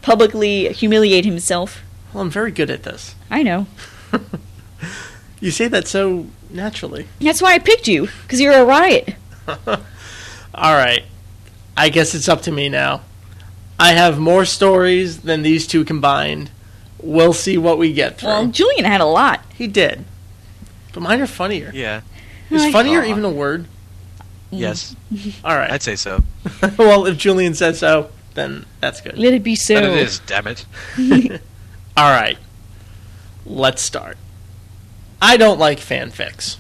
publicly 0.08 0.72
humiliate 0.72 1.26
himself. 1.26 1.84
well, 2.14 2.22
I'm 2.24 2.30
very 2.30 2.50
good 2.52 2.70
at 2.70 2.84
this. 2.84 3.14
I 3.30 3.44
know. 3.44 3.68
You 5.40 5.52
say 5.52 5.68
that 5.68 5.88
so 5.88 6.26
naturally. 6.50 7.08
That's 7.22 7.44
why 7.44 7.54
I 7.54 7.60
picked 7.60 7.88
you, 7.88 8.08
because 8.24 8.42
you're 8.42 8.54
a 8.54 8.66
riot. 8.66 9.14
All 9.68 10.74
right, 10.74 11.04
I 11.78 11.90
guess 11.90 12.16
it's 12.16 12.28
up 12.28 12.42
to 12.44 12.52
me 12.52 12.70
now. 12.70 13.02
I 13.80 13.92
have 13.94 14.18
more 14.18 14.46
stories 14.46 15.22
than 15.22 15.44
these 15.44 15.68
two 15.68 15.86
combined. 15.86 16.50
We'll 17.00 17.34
see 17.34 17.56
what 17.56 17.78
we 17.78 17.94
get 17.94 18.18
through. 18.18 18.30
Well, 18.30 18.48
Julian 18.48 18.86
had 18.86 19.00
a 19.00 19.06
lot. 19.06 19.42
he 19.56 19.68
did, 19.68 20.06
but 20.92 21.02
mine 21.04 21.22
are 21.22 21.28
funnier. 21.28 21.70
Yeah. 21.72 22.02
Is 22.50 22.64
I- 22.64 22.72
funnier 22.72 23.02
Aw. 23.02 23.06
even 23.06 23.24
a 23.24 23.30
word? 23.30 23.68
Yes. 24.50 24.96
All 25.44 25.56
right. 25.56 25.70
I'd 25.70 25.84
say 25.84 25.96
so. 25.98 26.24
well, 26.80 27.06
if 27.06 27.16
Julian 27.16 27.54
says 27.54 27.78
so, 27.78 28.10
then 28.38 28.66
that's 28.80 29.02
good. 29.02 29.18
Let 29.18 29.34
it 29.34 29.44
be 29.44 29.56
so. 29.56 29.76
But 29.76 29.84
it 29.86 29.98
is, 29.98 30.20
damn 30.20 30.48
it. 30.48 30.66
All 31.98 32.10
right, 32.10 32.38
let's 33.46 33.82
start. 33.82 34.18
I 35.22 35.38
don't 35.38 35.60
like 35.60 35.80
fanfics. 35.80 36.58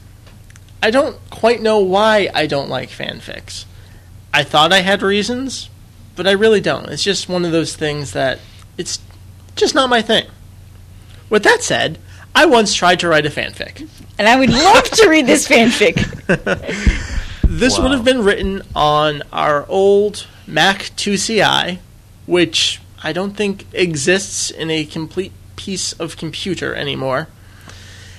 I 0.81 0.91
don't 0.91 1.17
quite 1.29 1.61
know 1.61 1.79
why 1.79 2.29
I 2.33 2.47
don't 2.47 2.69
like 2.69 2.89
fanfics. 2.89 3.65
I 4.33 4.43
thought 4.43 4.73
I 4.73 4.81
had 4.81 5.01
reasons, 5.01 5.69
but 6.15 6.27
I 6.27 6.31
really 6.31 6.61
don't. 6.61 6.89
It's 6.89 7.03
just 7.03 7.29
one 7.29 7.45
of 7.45 7.51
those 7.51 7.75
things 7.75 8.13
that 8.13 8.39
it's 8.77 8.99
just 9.55 9.75
not 9.75 9.89
my 9.89 10.01
thing. 10.01 10.25
With 11.29 11.43
that 11.43 11.61
said, 11.61 11.99
I 12.33 12.45
once 12.45 12.73
tried 12.73 12.99
to 13.01 13.07
write 13.07 13.25
a 13.25 13.29
fanfic. 13.29 13.87
And 14.19 14.27
I 14.27 14.37
would 14.37 14.49
love 14.49 14.83
to 14.85 15.09
read 15.09 15.27
this 15.27 15.47
fanfic. 15.47 15.97
This 17.47 17.79
would 17.79 17.91
have 17.91 18.03
been 18.03 18.23
written 18.23 18.61
on 18.75 19.23
our 19.31 19.65
old 19.69 20.27
Mac 20.47 20.79
2CI, 20.95 21.79
which 22.25 22.81
I 23.03 23.13
don't 23.13 23.35
think 23.35 23.65
exists 23.73 24.49
in 24.49 24.69
a 24.71 24.85
complete 24.85 25.31
piece 25.55 25.93
of 25.93 26.17
computer 26.17 26.73
anymore. 26.73 27.27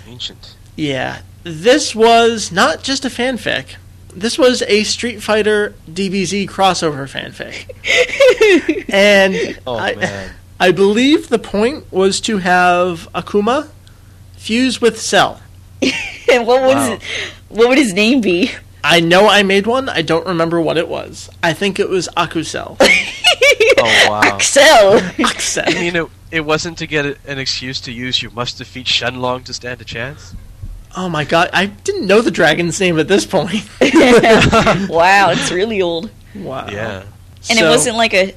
Ancient. 0.06 0.54
Yeah, 0.76 1.22
this 1.42 1.94
was 1.94 2.52
not 2.52 2.82
just 2.82 3.04
a 3.04 3.08
fanfic. 3.08 3.76
This 4.14 4.38
was 4.38 4.62
a 4.62 4.84
Street 4.84 5.22
Fighter 5.22 5.74
DBZ 5.90 6.48
crossover 6.48 7.06
fanfic. 7.08 7.68
and 8.88 9.58
Oh, 9.66 9.76
I, 9.76 9.94
man. 9.96 10.34
I 10.60 10.72
believe 10.72 11.28
the 11.28 11.38
point 11.38 11.90
was 11.92 12.20
to 12.22 12.38
have 12.38 13.08
Akuma 13.14 13.68
fuse 14.36 14.80
with 14.80 15.00
Cell. 15.00 15.40
and 15.82 16.46
what 16.46 16.62
was 16.62 16.74
Wow. 16.74 16.92
it, 16.94 17.02
what 17.48 17.68
would 17.68 17.78
his 17.78 17.92
name 17.92 18.20
be? 18.20 18.50
I 18.90 19.00
know 19.00 19.28
I 19.28 19.42
made 19.42 19.66
one. 19.66 19.88
I 19.88 20.02
don't 20.02 20.26
remember 20.26 20.60
what 20.60 20.76
it 20.78 20.88
was. 20.88 21.28
I 21.42 21.52
think 21.52 21.78
it 21.78 21.88
was 21.88 22.08
Akusel. 22.16 22.76
Oh, 23.80 24.06
wow. 24.10 24.20
Axel. 24.24 24.98
Axel. 25.24 25.70
You 25.72 25.92
know, 25.92 26.10
it 26.32 26.40
wasn't 26.40 26.78
to 26.78 26.86
get 26.88 27.06
a- 27.06 27.16
an 27.28 27.38
excuse 27.38 27.80
to 27.82 27.92
use 27.92 28.20
you 28.20 28.28
must 28.30 28.58
defeat 28.58 28.88
Sheng 28.88 29.16
Long 29.20 29.44
to 29.44 29.54
stand 29.54 29.80
a 29.80 29.84
chance? 29.84 30.34
Oh 30.96 31.08
my 31.08 31.24
god, 31.24 31.48
I 31.52 31.66
didn't 31.66 32.06
know 32.08 32.20
the 32.20 32.32
dragon's 32.32 32.80
name 32.80 32.98
at 32.98 33.06
this 33.06 33.24
point. 33.24 33.62
wow, 34.90 35.30
it's 35.30 35.50
really 35.52 35.80
old. 35.80 36.10
Wow. 36.34 36.66
Yeah. 36.68 37.04
And 37.50 37.58
So- 37.58 37.66
it 37.66 37.70
wasn't 37.70 37.96
like 37.96 38.14
a 38.14 38.34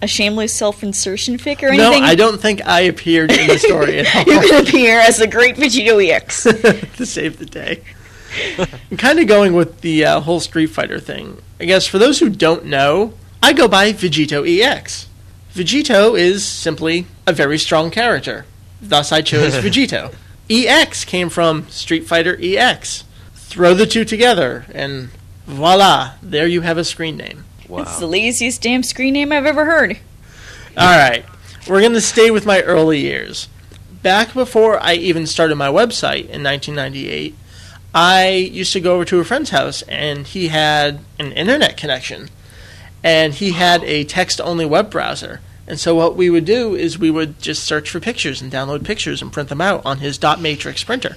a 0.00 0.06
shameless 0.06 0.54
self-insertion 0.54 1.36
fic 1.38 1.62
or 1.62 1.68
anything? 1.68 2.00
No. 2.02 2.06
I 2.08 2.14
don't 2.14 2.40
think 2.40 2.66
I 2.66 2.80
appeared 2.82 3.30
in 3.30 3.46
the 3.48 3.58
story 3.58 3.98
at 3.98 4.14
all. 4.16 4.22
You 4.32 4.40
can 4.48 4.62
appear 4.66 5.00
as 5.00 5.18
the 5.18 5.26
Great 5.26 5.56
VegettoEX. 5.56 6.96
to 6.96 7.04
save 7.06 7.38
the 7.38 7.46
day. 7.46 7.82
I'm 8.90 8.96
kind 8.96 9.18
of 9.18 9.26
going 9.26 9.54
with 9.54 9.80
the 9.80 10.04
uh, 10.04 10.20
whole 10.20 10.40
Street 10.40 10.68
Fighter 10.68 11.00
thing. 11.00 11.40
I 11.60 11.64
guess 11.64 11.86
for 11.86 11.98
those 11.98 12.18
who 12.20 12.28
don't 12.30 12.66
know, 12.66 13.14
I 13.42 13.52
go 13.52 13.68
by 13.68 13.92
VegettoEX. 13.92 15.06
Vegito 15.54 16.18
is 16.18 16.44
simply 16.44 17.06
a 17.26 17.32
very 17.32 17.58
strong 17.58 17.90
character. 17.90 18.44
Thus, 18.80 19.12
I 19.12 19.22
chose 19.22 19.54
Vegito. 19.56 20.14
EX 20.50 21.04
came 21.04 21.28
from 21.28 21.68
Street 21.68 22.06
Fighter 22.06 22.38
EX. 22.40 23.04
Throw 23.34 23.74
the 23.74 23.86
two 23.86 24.04
together, 24.04 24.66
and 24.72 25.10
voila, 25.46 26.12
there 26.22 26.46
you 26.46 26.60
have 26.60 26.78
a 26.78 26.84
screen 26.84 27.16
name. 27.16 27.44
Wow. 27.68 27.82
It's 27.82 27.98
the 27.98 28.06
laziest 28.06 28.62
damn 28.62 28.82
screen 28.82 29.14
name 29.14 29.32
I've 29.32 29.46
ever 29.46 29.64
heard. 29.64 29.98
All 30.76 30.96
right, 30.96 31.24
we're 31.68 31.80
going 31.80 31.92
to 31.92 32.00
stay 32.00 32.30
with 32.30 32.46
my 32.46 32.62
early 32.62 33.00
years. 33.00 33.48
Back 34.02 34.32
before 34.32 34.80
I 34.80 34.94
even 34.94 35.26
started 35.26 35.56
my 35.56 35.68
website 35.68 36.28
in 36.28 36.42
1998, 36.42 37.34
I 37.94 38.30
used 38.30 38.72
to 38.74 38.80
go 38.80 38.94
over 38.94 39.04
to 39.06 39.20
a 39.20 39.24
friend's 39.24 39.50
house 39.50 39.82
and 39.82 40.26
he 40.26 40.48
had 40.48 41.00
an 41.18 41.32
internet 41.32 41.76
connection. 41.76 42.28
And 43.02 43.34
he 43.34 43.52
had 43.52 43.84
a 43.84 44.04
text 44.04 44.40
only 44.40 44.66
web 44.66 44.90
browser. 44.90 45.40
And 45.66 45.78
so 45.78 45.94
what 45.94 46.16
we 46.16 46.30
would 46.30 46.44
do 46.44 46.74
is 46.74 46.98
we 46.98 47.10
would 47.10 47.38
just 47.40 47.62
search 47.62 47.90
for 47.90 48.00
pictures 48.00 48.40
and 48.42 48.50
download 48.50 48.84
pictures 48.84 49.22
and 49.22 49.32
print 49.32 49.48
them 49.48 49.60
out 49.60 49.84
on 49.84 49.98
his 49.98 50.18
dot 50.18 50.40
matrix 50.40 50.82
printer. 50.82 51.16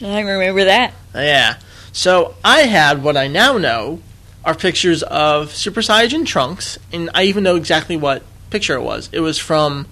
I 0.00 0.20
remember 0.20 0.64
that. 0.64 0.92
Yeah. 1.14 1.58
So 1.92 2.34
I 2.44 2.60
had 2.60 3.02
what 3.02 3.16
I 3.16 3.28
now 3.28 3.58
know 3.58 4.00
are 4.44 4.54
pictures 4.54 5.02
of 5.04 5.54
Super 5.54 5.80
Saiyan 5.80 6.26
Trunks, 6.26 6.78
and 6.92 7.10
I 7.14 7.24
even 7.24 7.44
know 7.44 7.56
exactly 7.56 7.96
what 7.96 8.24
picture 8.50 8.74
it 8.74 8.82
was. 8.82 9.08
It 9.12 9.20
was 9.20 9.38
from 9.38 9.86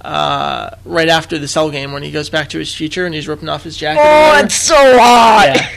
uh, 0.00 0.70
right 0.84 1.08
after 1.08 1.38
the 1.38 1.48
Cell 1.48 1.70
game 1.70 1.92
when 1.92 2.02
he 2.02 2.10
goes 2.10 2.30
back 2.30 2.48
to 2.50 2.58
his 2.58 2.74
future 2.74 3.06
and 3.06 3.14
he's 3.14 3.28
ripping 3.28 3.48
off 3.48 3.64
his 3.64 3.76
jacket. 3.76 4.00
Oh, 4.02 4.44
it's 4.44 4.54
so 4.54 4.74
hot. 4.74 5.52
Yeah, 5.54 5.70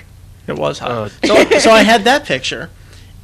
it 0.47 0.55
was 0.57 0.79
hot. 0.79 0.91
Oh. 0.91 1.07
So, 1.25 1.59
so 1.59 1.71
I 1.71 1.83
had 1.83 2.03
that 2.05 2.25
picture, 2.25 2.69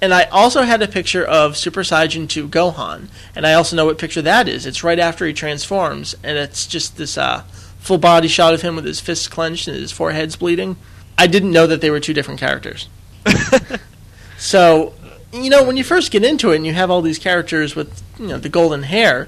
and 0.02 0.14
I 0.14 0.24
also 0.26 0.64
had 0.64 0.82
a 0.82 0.88
picture 0.88 1.24
of 1.24 1.58
Super 1.58 1.82
Saiyan 1.82 2.28
2 2.28 2.50
Gohan, 2.50 3.08
and 3.36 3.46
I 3.46 3.54
also 3.54 3.76
know 3.76 3.86
what 3.86 3.98
picture 3.98 4.22
that 4.22 4.48
is. 4.48 4.66
It's 4.66 4.84
right 4.84 5.00
after 5.00 5.26
he 5.26 5.34
transforms, 5.34 6.16
and 6.24 6.38
it's 6.38 6.68
just 6.68 6.98
this 6.98 7.18
uh, 7.18 7.44
full 7.80 7.98
body 7.98 8.28
shot 8.28 8.54
of 8.54 8.62
him 8.62 8.76
with 8.76 8.86
his 8.86 9.00
fists 9.00 9.28
clenched 9.28 9.68
and 9.68 9.78
his 9.78 9.92
forehead's 9.92 10.36
bleeding. 10.36 10.78
I 11.18 11.28
didn't 11.28 11.52
know 11.52 11.68
that 11.68 11.82
they 11.82 11.90
were 11.90 12.00
two 12.00 12.14
different 12.14 12.40
characters. 12.40 12.88
so, 14.38 14.94
you 15.34 15.50
know, 15.50 15.64
when 15.64 15.76
you 15.76 15.84
first 15.84 16.12
get 16.12 16.24
into 16.24 16.52
it 16.52 16.58
and 16.58 16.66
you 16.66 16.74
have 16.74 16.90
all 16.90 17.02
these 17.02 17.20
characters 17.20 17.76
with 17.76 18.02
you 18.18 18.28
know 18.28 18.38
the 18.38 18.50
golden 18.50 18.84
hair, 18.84 19.28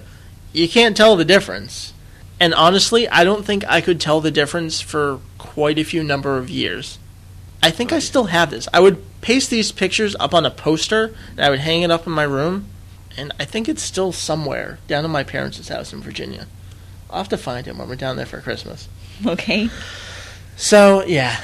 you 0.54 0.68
can't 0.68 0.98
tell 0.98 1.16
the 1.16 1.26
difference. 1.26 1.94
And 2.40 2.54
honestly, 2.54 3.08
I 3.08 3.24
don't 3.24 3.46
think 3.46 3.64
I 3.68 3.82
could 3.82 4.02
tell 4.02 4.20
the 4.20 4.32
difference 4.32 4.82
for 4.82 5.20
quite 5.38 5.78
a 5.78 5.84
few 5.84 6.04
number 6.04 6.38
of 6.38 6.50
years. 6.50 6.98
I 7.62 7.70
think 7.70 7.92
I 7.92 8.00
still 8.00 8.26
have 8.26 8.50
this. 8.50 8.68
I 8.74 8.80
would 8.80 9.04
paste 9.22 9.52
these 9.52 9.72
pictures 9.72 10.16
up 10.20 10.34
on 10.34 10.46
a 10.46 10.52
poster 10.52 11.14
and 11.32 11.42
I 11.42 11.50
would 11.52 11.60
hang 11.60 11.84
it 11.84 11.92
up 11.92 12.08
in 12.08 12.14
my 12.14 12.24
room, 12.24 12.66
and 13.16 13.32
I 13.40 13.46
think 13.46 13.70
it's 13.70 13.84
still 13.84 14.12
somewhere 14.12 14.80
down 14.88 15.06
in 15.06 15.12
my 15.12 15.24
parents' 15.24 15.68
house 15.68 15.94
in 15.94 16.02
Virginia. 16.02 16.48
I'll 17.10 17.20
have 17.20 17.30
to 17.30 17.38
find 17.38 17.68
it 17.68 17.76
when 17.76 17.88
we're 17.88 17.96
down 17.96 18.16
there 18.16 18.26
for 18.26 18.42
Christmas. 18.42 18.88
Okay. 19.26 19.70
So, 20.56 21.04
yeah. 21.04 21.40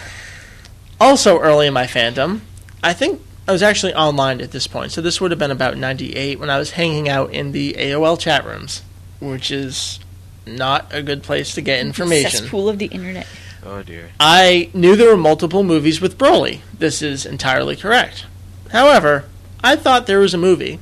Also, 1.00 1.40
early 1.40 1.68
in 1.68 1.74
my 1.74 1.86
fandom, 1.86 2.40
I 2.82 2.94
think 2.94 3.22
I 3.48 3.52
was 3.52 3.62
actually 3.62 3.94
online 3.94 4.42
at 4.42 4.52
this 4.52 4.66
point. 4.66 4.92
So, 4.92 5.02
this 5.02 5.22
would 5.22 5.32
have 5.32 5.40
been 5.40 5.52
about 5.52 5.78
98 5.78 6.40
when 6.40 6.50
I 6.50 6.58
was 6.58 6.72
hanging 6.72 7.08
out 7.10 7.32
in 7.32 7.52
the 7.52 7.74
AOL 7.74 8.20
chat 8.20 8.46
rooms, 8.46 8.82
which 9.20 9.52
is 9.52 10.00
not 10.46 10.88
a 10.92 11.02
good 11.02 11.24
place 11.24 11.54
to 11.56 11.62
get 11.62 11.80
information. 11.80 12.32
Cesspool 12.32 12.70
of 12.70 12.80
the 12.80 12.88
internet. 12.88 13.28
Oh 13.66 13.84
dear. 13.84 14.12
I 14.20 14.70
knew 14.74 14.96
there 14.96 15.10
were 15.10 15.18
multiple 15.18 15.64
movies 15.64 16.00
with 16.00 16.18
Broly. 16.18 16.62
This 16.78 17.02
is 17.02 17.26
entirely 17.26 17.76
correct. 17.76 18.26
However, 18.72 19.26
I 19.64 19.76
thought 19.76 20.08
there 20.08 20.20
was 20.20 20.34
a 20.34 20.38
movie 20.38 20.80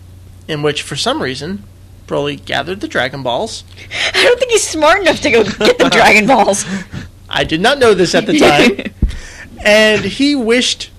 in 0.48 0.62
which, 0.62 0.82
for 0.82 0.96
some 0.96 1.22
reason, 1.22 1.64
Broly 2.08 2.44
gathered 2.44 2.82
the 2.82 2.88
Dragon 2.88 3.24
Balls. 3.24 3.64
I 4.14 4.24
don't 4.24 4.40
think 4.40 4.52
he's 4.52 4.68
smart 4.68 5.02
enough 5.02 5.22
to 5.22 5.32
go 5.32 5.44
get 5.44 5.78
the 5.78 5.90
Dragon 5.90 6.28
Balls. 6.28 6.66
I 7.30 7.44
did 7.44 7.62
not 7.62 7.80
know 7.80 7.94
this 7.94 8.14
at 8.14 8.28
the 8.28 8.38
time. 8.38 8.94
and 9.66 10.06
he 10.06 10.36
wished 10.36 10.92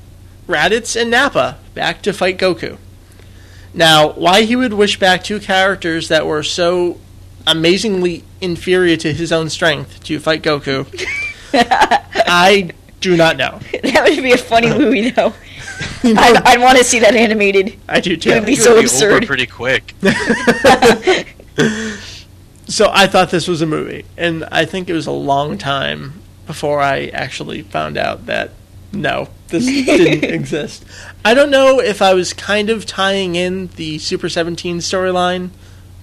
Raditz 0.49 1.01
and 1.01 1.11
Nappa 1.11 1.59
back 1.75 2.03
to 2.03 2.13
fight 2.13 2.39
Goku. 2.39 2.79
Now, 3.73 4.13
why 4.13 4.43
he 4.43 4.57
would 4.57 4.73
wish 4.73 4.99
back 4.99 5.23
two 5.23 5.39
characters 5.39 6.09
that 6.09 6.27
were 6.27 6.43
so 6.43 6.99
amazingly 7.47 8.25
inferior 8.41 8.97
to 8.99 9.13
his 9.13 9.33
own 9.33 9.49
strength 9.51 10.03
to 10.05 10.19
fight 10.19 10.43
Goku, 10.43 10.87
I 11.53 12.71
do 13.01 13.17
not 13.17 13.37
know. 13.37 13.61
that 13.83 14.05
would 14.09 14.23
be 14.23 14.33
a 14.33 14.39
funny 14.39 14.69
movie, 14.79 15.11
though. 15.11 15.33
I'd, 16.05 16.37
I'd 16.45 16.61
want 16.61 16.79
to 16.79 16.85
see 16.85 16.99
that 17.01 17.15
animated. 17.15 17.79
I 17.89 18.01
do 18.01 18.17
too. 18.17 18.31
It 18.31 18.35
would 18.35 18.41
too. 18.41 18.47
be 18.47 18.53
It 18.55 18.59
so 18.61 18.73
would 18.75 18.81
be 18.81 18.85
absurd. 18.87 19.13
over 19.13 19.27
pretty 19.27 19.47
quick. 19.47 19.95
So 22.69 22.91
I 22.93 23.07
thought 23.07 23.31
this 23.31 23.47
was 23.47 23.63
a 23.63 23.67
movie, 23.67 24.05
and 24.17 24.45
I 24.51 24.65
think 24.65 24.89
it 24.91 24.93
was 24.93 25.07
a 25.07 25.13
long 25.13 25.57
time 25.57 26.21
before 26.49 26.81
I 26.81 27.07
actually 27.07 27.63
found 27.63 27.97
out 27.97 28.27
that 28.27 28.51
no, 28.93 29.29
this 29.49 29.65
didn't 29.67 30.29
exist. 30.29 30.85
I 31.25 31.33
don't 31.35 31.51
know 31.53 31.79
if 31.81 32.03
I 32.03 32.13
was 32.13 32.33
kind 32.33 32.69
of 32.69 32.85
tying 32.85 33.37
in 33.37 33.69
the 33.77 33.99
Super 33.99 34.29
17 34.29 34.79
storyline 34.79 35.51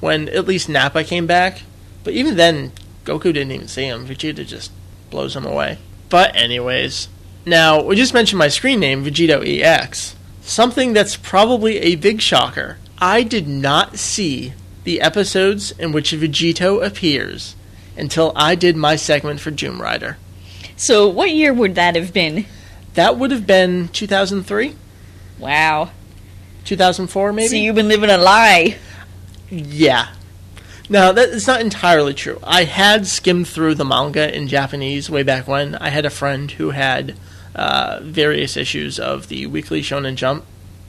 when 0.03 0.27
at 0.29 0.45
least 0.45 0.67
Nappa 0.67 1.03
came 1.03 1.25
back, 1.25 1.61
but 2.03 2.13
even 2.13 2.35
then, 2.35 2.73
Goku 3.05 3.23
didn't 3.33 3.51
even 3.51 3.67
see 3.67 3.85
him. 3.85 4.05
Vegeta 4.05 4.45
just 4.45 4.71
blows 5.09 5.35
him 5.35 5.45
away. 5.45 5.77
But 6.09 6.35
anyways, 6.35 7.07
now 7.45 7.81
we 7.81 7.95
just 7.95 8.13
mentioned 8.13 8.37
my 8.37 8.49
screen 8.49 8.81
name, 8.81 9.05
VegettoEX. 9.05 10.13
Something 10.41 10.91
that's 10.91 11.15
probably 11.15 11.77
a 11.79 11.95
big 11.95 12.21
shocker. 12.21 12.77
I 12.99 13.23
did 13.23 13.47
not 13.47 13.97
see 13.97 14.53
the 14.83 14.99
episodes 14.99 15.71
in 15.71 15.93
which 15.93 16.11
Vegito 16.11 16.85
appears 16.85 17.55
until 17.95 18.33
I 18.35 18.55
did 18.55 18.75
my 18.75 18.97
segment 18.97 19.39
for 19.39 19.51
Doom 19.51 19.81
Rider. 19.81 20.17
So, 20.75 21.07
what 21.07 21.31
year 21.31 21.53
would 21.53 21.75
that 21.75 21.95
have 21.95 22.11
been? 22.11 22.45
That 22.95 23.17
would 23.17 23.31
have 23.31 23.47
been 23.47 23.87
2003, 23.89 24.75
Wow. 25.39 25.91
2004, 26.65 27.33
maybe. 27.33 27.47
So 27.47 27.55
you've 27.55 27.75
been 27.75 27.87
living 27.87 28.09
a 28.09 28.17
lie. 28.17 28.77
Yeah. 29.53 30.07
Now, 30.89 31.11
that 31.11 31.29
is 31.29 31.47
not 31.47 31.61
entirely 31.61 32.13
true. 32.13 32.39
I 32.43 32.65
had 32.65 33.07
skimmed 33.07 33.47
through 33.47 33.75
the 33.75 33.85
manga 33.85 34.35
in 34.35 34.47
Japanese 34.47 35.09
way 35.09 35.23
back 35.23 35.47
when. 35.47 35.75
I 35.75 35.89
had 35.89 36.05
a 36.05 36.09
friend 36.09 36.51
who 36.51 36.71
had 36.71 37.15
uh, 37.55 37.99
various 38.01 38.57
issues 38.57 38.99
of 38.99 39.27
the 39.27 39.45
Weekly 39.45 39.81
Shonen 39.81 40.15
Jump, 40.15 40.43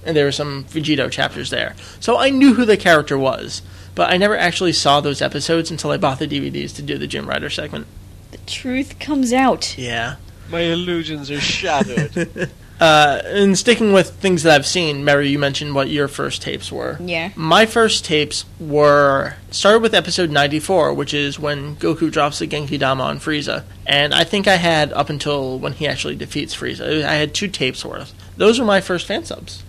and 0.05 0.17
there 0.17 0.25
were 0.25 0.33
some 0.33 0.65
Vegito 0.65 1.11
chapters 1.11 1.51
there. 1.51 1.77
So 2.01 2.19
I 2.19 2.31
knew 2.31 2.55
who 2.55 2.65
the 2.65 2.77
character 2.77 3.17
was, 3.17 3.63
but 3.95 4.11
I 4.11 4.17
never 4.17 4.37
actually 4.37 4.73
saw 4.73 5.01
those 5.01 5.23
episodes 5.23 5.71
until 5.71 5.91
I 5.91 5.97
bought 5.97 6.19
the 6.19 6.27
DVDs 6.27 6.75
to 6.77 6.83
do 6.83 6.99
the 6.99 7.07
Gym 7.07 7.29
Rider 7.29 7.51
segment. 7.51 7.87
The 8.33 8.39
truth 8.39 8.99
comes 8.99 9.33
out. 9.33 9.79
Yeah. 9.79 10.17
My 10.51 10.61
illusions 10.61 11.31
are 11.31 11.41
shattered. 11.41 12.51
Uh, 12.81 13.23
and 13.27 13.57
sticking 13.57 13.93
with 13.93 14.11
things 14.17 14.43
that 14.43 14.55
I've 14.55 14.67
seen, 14.67 15.05
Meri, 15.05 15.29
you 15.29 15.39
mentioned 15.39 15.75
what 15.75 15.89
your 15.89 16.09
first 16.09 16.43
tapes 16.43 16.73
were. 16.73 16.99
Yeah. 17.01 17.31
My 17.37 17.67
first 17.67 18.05
tapes 18.05 18.45
were 18.59 19.35
started 19.51 19.81
with 19.81 19.95
episode 19.95 20.31
94, 20.31 20.93
which 20.93 21.15
is 21.15 21.39
when 21.39 21.77
Goku 21.77 22.11
drops 22.11 22.41
the 22.41 22.49
Genki 22.49 22.79
Dama 22.79 23.05
on 23.05 23.21
Frieza. 23.21 23.65
And 23.87 24.13
I 24.13 24.25
think 24.25 24.49
I 24.49 24.57
had 24.57 24.93
up 24.93 25.09
until 25.09 25.59
when 25.59 25.75
he 25.75 25.87
actually 25.87 26.17
defeats 26.17 26.55
Frieza. 26.55 27.05
I 27.05 27.15
had 27.15 27.33
two 27.33 27.49
tapes 27.49 27.85
worth. 27.85 28.13
Those 28.37 28.59
were 28.59 28.67
my 28.67 28.81
first 28.81 29.07
fan 29.07 29.25
subs. 29.25 29.63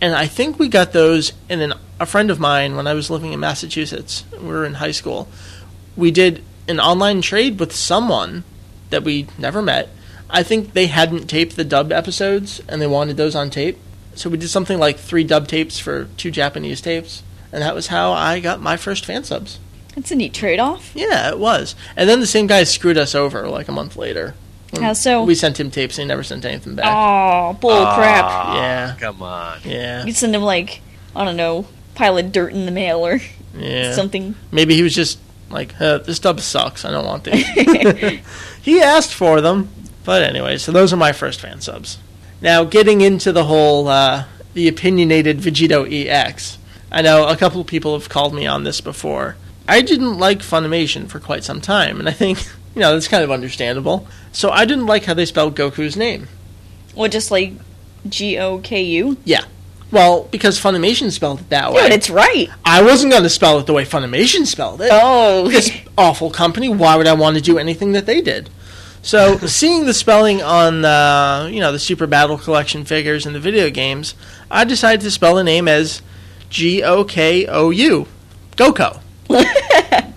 And 0.00 0.14
I 0.14 0.26
think 0.26 0.58
we 0.58 0.68
got 0.68 0.92
those, 0.92 1.32
in 1.48 1.58
then 1.58 1.74
a 2.00 2.06
friend 2.06 2.30
of 2.30 2.40
mine, 2.40 2.76
when 2.76 2.86
I 2.86 2.94
was 2.94 3.10
living 3.10 3.32
in 3.32 3.40
Massachusetts, 3.40 4.24
we 4.32 4.48
were 4.48 4.64
in 4.64 4.74
high 4.74 4.90
school, 4.90 5.28
we 5.96 6.10
did 6.10 6.42
an 6.68 6.80
online 6.80 7.22
trade 7.22 7.60
with 7.60 7.72
someone 7.72 8.44
that 8.90 9.04
we 9.04 9.26
never 9.38 9.62
met. 9.62 9.88
I 10.32 10.42
think 10.42 10.72
they 10.72 10.86
hadn't 10.86 11.28
taped 11.28 11.54
the 11.56 11.64
dub 11.64 11.92
episodes, 11.92 12.60
and 12.66 12.80
they 12.80 12.86
wanted 12.86 13.16
those 13.16 13.36
on 13.36 13.50
tape. 13.50 13.78
So 14.14 14.28
we 14.30 14.38
did 14.38 14.48
something 14.48 14.78
like 14.78 14.98
three 14.98 15.24
dub 15.24 15.46
tapes 15.46 15.78
for 15.78 16.06
two 16.16 16.30
Japanese 16.30 16.80
tapes, 16.80 17.22
and 17.52 17.62
that 17.62 17.74
was 17.74 17.88
how 17.88 18.12
I 18.12 18.40
got 18.40 18.60
my 18.60 18.76
first 18.76 19.04
fan 19.04 19.24
subs. 19.24 19.58
That's 19.94 20.10
a 20.10 20.14
neat 20.14 20.32
trade 20.32 20.58
off. 20.58 20.90
Yeah, 20.94 21.28
it 21.28 21.38
was. 21.38 21.74
And 21.96 22.08
then 22.08 22.20
the 22.20 22.26
same 22.26 22.46
guy 22.46 22.64
screwed 22.64 22.96
us 22.96 23.14
over 23.14 23.46
like 23.46 23.68
a 23.68 23.72
month 23.72 23.94
later. 23.94 24.34
When 24.70 24.82
How 24.82 24.94
so? 24.94 25.22
We 25.22 25.34
sent 25.34 25.60
him 25.60 25.70
tapes 25.70 25.98
and 25.98 26.04
he 26.04 26.08
never 26.08 26.22
sent 26.22 26.46
anything 26.46 26.74
back. 26.76 26.86
Oh, 26.86 27.52
bull 27.60 27.84
crap. 27.94 28.24
Ah, 28.24 28.56
Yeah. 28.56 28.96
Come 28.98 29.22
on. 29.22 29.58
Yeah, 29.64 30.06
You'd 30.06 30.16
send 30.16 30.34
him, 30.34 30.40
like, 30.42 30.80
I 31.14 31.26
don't 31.26 31.36
know, 31.36 31.66
pile 31.94 32.16
of 32.16 32.32
dirt 32.32 32.54
in 32.54 32.64
the 32.64 32.72
mail 32.72 33.06
or 33.06 33.20
yeah. 33.54 33.92
something. 33.92 34.34
Maybe 34.50 34.74
he 34.74 34.82
was 34.82 34.94
just 34.94 35.18
like, 35.50 35.78
uh, 35.78 35.98
this 35.98 36.18
dub 36.18 36.40
sucks. 36.40 36.86
I 36.86 36.90
don't 36.90 37.04
want 37.04 37.24
these. 37.24 37.46
he 38.62 38.80
asked 38.80 39.12
for 39.12 39.42
them, 39.42 39.68
but 40.04 40.22
anyway. 40.22 40.58
So 40.58 40.72
those 40.72 40.92
are 40.92 40.96
my 40.96 41.12
first 41.12 41.40
fan 41.40 41.60
subs. 41.60 41.98
Now 42.40 42.64
getting 42.64 43.00
into 43.00 43.32
the 43.32 43.44
whole 43.44 43.88
uh, 43.88 44.24
the 44.54 44.68
opinionated 44.68 45.38
VegettoEX. 45.38 46.56
I 46.90 47.02
know 47.02 47.26
a 47.26 47.36
couple 47.36 47.60
of 47.60 47.66
people 47.66 47.98
have 47.98 48.08
called 48.08 48.34
me 48.34 48.46
on 48.46 48.64
this 48.64 48.80
before. 48.80 49.36
I 49.66 49.80
didn't 49.80 50.18
like 50.18 50.40
Funimation 50.40 51.08
for 51.08 51.20
quite 51.20 51.44
some 51.44 51.60
time, 51.60 51.98
and 51.98 52.08
I 52.08 52.12
think 52.12 52.44
you 52.74 52.80
know 52.80 52.92
that's 52.92 53.08
kind 53.08 53.24
of 53.24 53.30
understandable. 53.30 54.06
So 54.32 54.50
I 54.50 54.64
didn't 54.64 54.86
like 54.86 55.04
how 55.04 55.14
they 55.14 55.26
spelled 55.26 55.56
Goku's 55.56 55.96
name. 55.96 56.28
Well, 56.94 57.08
just 57.08 57.30
like 57.30 57.52
G 58.08 58.38
O 58.38 58.58
K 58.58 58.82
U. 58.82 59.16
Yeah. 59.24 59.44
Well, 59.90 60.26
because 60.30 60.58
Funimation 60.58 61.10
spelled 61.10 61.40
it 61.40 61.50
that 61.50 61.70
way. 61.70 61.82
Dude, 61.82 61.92
it's 61.92 62.08
right. 62.08 62.48
I 62.64 62.82
wasn't 62.82 63.12
going 63.12 63.24
to 63.24 63.28
spell 63.28 63.58
it 63.58 63.66
the 63.66 63.74
way 63.74 63.84
Funimation 63.84 64.46
spelled 64.46 64.80
it. 64.80 64.88
Oh, 64.90 65.48
this 65.48 65.70
awful 65.98 66.30
company. 66.30 66.70
Why 66.70 66.96
would 66.96 67.06
I 67.06 67.12
want 67.12 67.36
to 67.36 67.42
do 67.42 67.58
anything 67.58 67.92
that 67.92 68.06
they 68.06 68.22
did? 68.22 68.48
So, 69.04 69.36
seeing 69.38 69.84
the 69.84 69.94
spelling 69.94 70.42
on 70.42 70.82
the 70.82 71.50
you 71.52 71.58
know 71.58 71.72
the 71.72 71.78
Super 71.80 72.06
Battle 72.06 72.38
Collection 72.38 72.84
figures 72.84 73.26
in 73.26 73.32
the 73.32 73.40
video 73.40 73.68
games, 73.68 74.14
I 74.48 74.64
decided 74.64 75.00
to 75.02 75.10
spell 75.10 75.34
the 75.34 75.44
name 75.44 75.66
as 75.66 76.02
G 76.48 76.84
O 76.84 77.02
K 77.02 77.46
O 77.46 77.70
U, 77.70 78.06
Goko. 78.56 79.00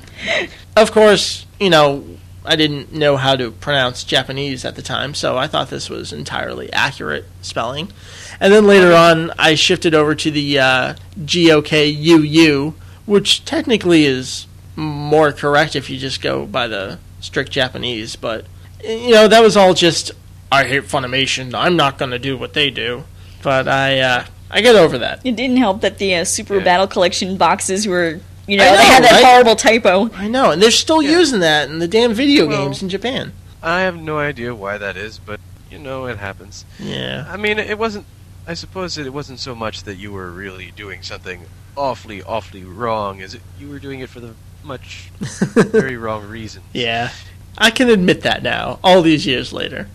of 0.78 0.92
course, 0.92 1.48
you 1.60 1.72
know 1.72 2.06
I 2.46 2.56
didn't 2.56 2.94
know 2.94 3.18
how 3.18 3.36
to 3.36 3.52
pronounce 3.52 4.04
Japanese 4.04 4.66
at 4.66 4.76
the 4.76 4.82
time, 4.84 5.16
so 5.16 5.36
I 5.36 5.48
thought 5.48 5.70
this 5.70 5.90
was 5.90 6.14
entirely 6.14 6.72
accurate 6.72 7.26
spelling. 7.42 7.92
And 8.40 8.54
then 8.54 8.68
later 8.68 8.94
on, 8.94 9.32
I 9.40 9.56
shifted 9.56 9.96
over 9.96 10.14
to 10.14 10.30
the 10.30 10.60
uh, 10.60 10.96
G 11.26 11.52
O 11.52 11.62
K 11.62 11.88
U 11.88 12.22
U, 12.22 12.76
which 13.08 13.46
technically 13.46 14.06
is 14.06 14.46
more 14.76 15.32
correct 15.32 15.76
if 15.76 15.90
you 15.90 15.98
just 15.98 16.22
go 16.22 16.46
by 16.46 16.68
the 16.68 17.00
strict 17.20 17.52
Japanese. 17.52 18.16
But 18.16 18.46
you 18.84 19.12
know, 19.12 19.28
that 19.28 19.42
was 19.42 19.56
all 19.58 19.74
just 19.74 20.12
I 20.52 20.66
hate 20.66 20.84
Funimation. 20.84 21.54
I'm 21.54 21.76
not 21.76 21.98
going 21.98 22.12
to 22.12 22.20
do 22.20 22.38
what 22.38 22.54
they 22.54 22.70
do. 22.70 23.04
But 23.44 23.68
I 23.68 24.00
uh, 24.00 24.26
I 24.50 24.62
get 24.62 24.76
over 24.76 24.98
that. 25.00 25.26
It 25.26 25.36
didn't 25.36 25.58
help 25.58 25.82
that 25.82 25.98
the 25.98 26.16
uh, 26.16 26.24
Super 26.26 26.58
Yeah. 26.58 26.64
Battle 26.64 26.88
Collection 26.88 27.38
boxes 27.38 27.88
were, 27.88 28.20
you 28.48 28.58
know, 28.58 28.66
know, 28.66 28.78
they 28.78 28.86
had 28.86 29.04
that 29.04 29.12
right? 29.12 29.24
horrible 29.26 29.56
typo. 29.56 30.10
I 30.16 30.28
know, 30.28 30.52
and 30.52 30.62
they're 30.62 30.72
still 30.72 31.02
Yeah. 31.02 31.12
using 31.20 31.40
that 31.42 31.70
in 31.70 31.80
the 31.80 31.88
damn 31.88 32.14
video 32.14 32.48
Well- 32.48 32.66
games 32.66 32.82
in 32.82 32.90
Japan. 32.90 33.34
I 33.62 33.82
have 33.82 33.98
no 33.98 34.20
idea 34.20 34.54
why 34.54 34.78
that 34.78 34.96
is, 34.98 35.18
but 35.20 35.40
you 35.72 35.80
know 35.80 36.06
it 36.06 36.18
happens. 36.20 36.66
Yeah. 36.80 37.26
I 37.28 37.38
mean, 37.38 37.58
it 37.60 37.78
wasn't. 37.80 38.06
I 38.48 38.54
suppose 38.54 38.94
that 38.96 39.08
it 39.08 39.14
wasn't 39.14 39.40
so 39.40 39.56
much 39.56 39.84
that 39.84 39.96
you 39.96 40.12
were 40.12 40.30
really 40.32 40.72
doing 40.76 41.02
something 41.02 41.46
awfully, 41.76 42.22
awfully 42.22 42.64
wrong, 42.64 43.22
as 43.24 43.34
it 43.34 43.42
you 43.60 43.68
were 43.70 43.80
doing 43.80 44.00
it 44.02 44.10
for 44.10 44.20
the 44.20 44.34
much 44.64 45.10
very 45.20 45.98
wrong 45.98 46.28
reason. 46.28 46.62
yeah. 46.74 47.10
I 47.58 47.72
can 47.72 47.90
admit 47.90 48.22
that 48.22 48.44
now, 48.44 48.80
all 48.84 49.02
these 49.02 49.26
years 49.26 49.54
later. 49.54 49.88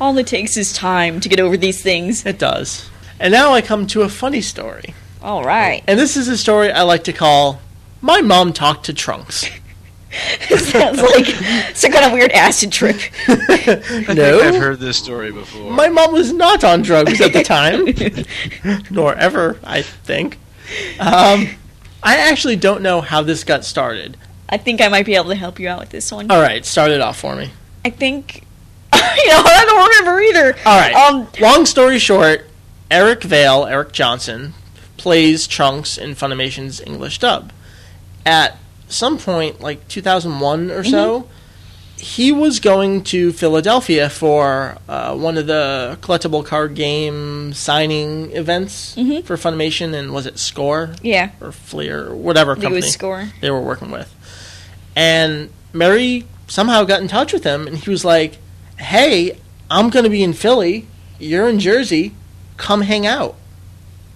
All 0.00 0.16
it 0.18 0.26
takes 0.26 0.56
is 0.56 0.72
time 0.72 1.20
to 1.20 1.28
get 1.28 1.40
over 1.40 1.56
these 1.56 1.80
things. 1.82 2.26
It 2.26 2.38
does. 2.38 2.90
And 3.18 3.32
now 3.32 3.52
I 3.52 3.62
come 3.62 3.86
to 3.88 4.02
a 4.02 4.08
funny 4.08 4.40
story. 4.42 4.94
All 5.22 5.42
right. 5.44 5.82
And 5.86 5.98
this 5.98 6.16
is 6.16 6.28
a 6.28 6.36
story 6.36 6.70
I 6.70 6.82
like 6.82 7.04
to 7.04 7.12
call 7.12 7.60
My 8.00 8.20
Mom 8.20 8.52
Talked 8.52 8.86
to 8.86 8.92
Trunks. 8.94 9.48
Sounds 10.48 11.02
like 11.02 11.26
some 11.74 11.92
kind 11.92 12.04
of 12.04 12.12
weird 12.12 12.32
acid 12.32 12.72
trip. 12.72 12.96
I 13.26 13.46
think 13.46 14.18
I've 14.18 14.54
heard 14.54 14.80
this 14.80 14.96
story 14.96 15.32
before. 15.32 15.72
My 15.72 15.88
mom 15.88 16.12
was 16.12 16.32
not 16.32 16.64
on 16.64 16.82
drugs 16.82 17.20
at 17.20 17.32
the 17.32 17.42
time, 17.42 17.86
nor 18.90 19.14
ever, 19.14 19.58
I 19.64 19.82
think. 19.82 20.38
Um, 20.98 21.48
I 22.02 22.16
actually 22.16 22.56
don't 22.56 22.82
know 22.82 23.00
how 23.00 23.22
this 23.22 23.44
got 23.44 23.64
started. 23.64 24.16
I 24.48 24.56
think 24.58 24.80
I 24.80 24.88
might 24.88 25.06
be 25.06 25.14
able 25.16 25.30
to 25.30 25.34
help 25.34 25.58
you 25.58 25.68
out 25.68 25.80
with 25.80 25.90
this 25.90 26.10
one. 26.12 26.30
All 26.30 26.40
right, 26.40 26.64
start 26.64 26.90
it 26.90 27.00
off 27.00 27.18
for 27.18 27.34
me. 27.34 27.50
I 27.84 27.90
think, 27.90 28.36
you 28.94 29.28
know, 29.28 29.42
I 29.44 29.64
don't 29.66 29.88
remember 29.88 30.20
either. 30.20 30.56
All 30.66 30.78
right. 30.80 30.94
Um, 30.94 31.28
Long 31.40 31.66
story 31.66 31.98
short, 31.98 32.46
Eric 32.90 33.22
Vale, 33.24 33.66
Eric 33.66 33.92
Johnson, 33.92 34.54
plays 34.96 35.46
Trunks 35.46 35.98
in 35.98 36.14
Funimation's 36.14 36.80
English 36.80 37.18
dub. 37.18 37.52
At 38.24 38.56
some 38.88 39.18
point, 39.18 39.60
like 39.60 39.86
2001 39.88 40.70
or 40.70 40.84
so, 40.84 41.28
he 41.98 42.30
was 42.30 42.60
going 42.60 43.02
to 43.04 43.32
Philadelphia 43.32 44.08
for 44.10 44.76
uh, 44.88 45.16
one 45.16 45.38
of 45.38 45.46
the 45.46 45.98
collectible 46.02 46.44
card 46.44 46.74
game 46.74 47.52
signing 47.52 48.30
events 48.32 48.94
Mhm. 48.96 49.24
for 49.24 49.36
Funimation, 49.36 49.94
and 49.94 50.12
was 50.12 50.26
it 50.26 50.38
Score 50.38 50.90
yeah, 51.02 51.30
or 51.40 51.52
Fleer 51.52 52.08
or 52.08 52.14
whatever 52.14 52.52
I 52.52 52.54
think 52.54 52.62
it 52.64 52.66
company 52.66 52.82
was 52.82 52.92
score. 52.92 53.28
they 53.40 53.50
were 53.50 53.60
working 53.62 53.90
with? 53.90 54.12
And 54.96 55.50
Meri 55.72 56.26
somehow 56.48 56.84
got 56.84 57.02
in 57.02 57.08
touch 57.08 57.32
with 57.32 57.44
him, 57.44 57.68
and 57.68 57.76
he 57.76 57.90
was 57.90 58.04
like, 58.04 58.38
"Hey, 58.78 59.38
I'm 59.70 59.90
going 59.90 60.04
to 60.04 60.10
be 60.10 60.22
in 60.22 60.32
Philly. 60.32 60.86
You're 61.18 61.48
in 61.48 61.60
Jersey. 61.60 62.14
Come 62.56 62.80
hang 62.80 63.06
out." 63.06 63.36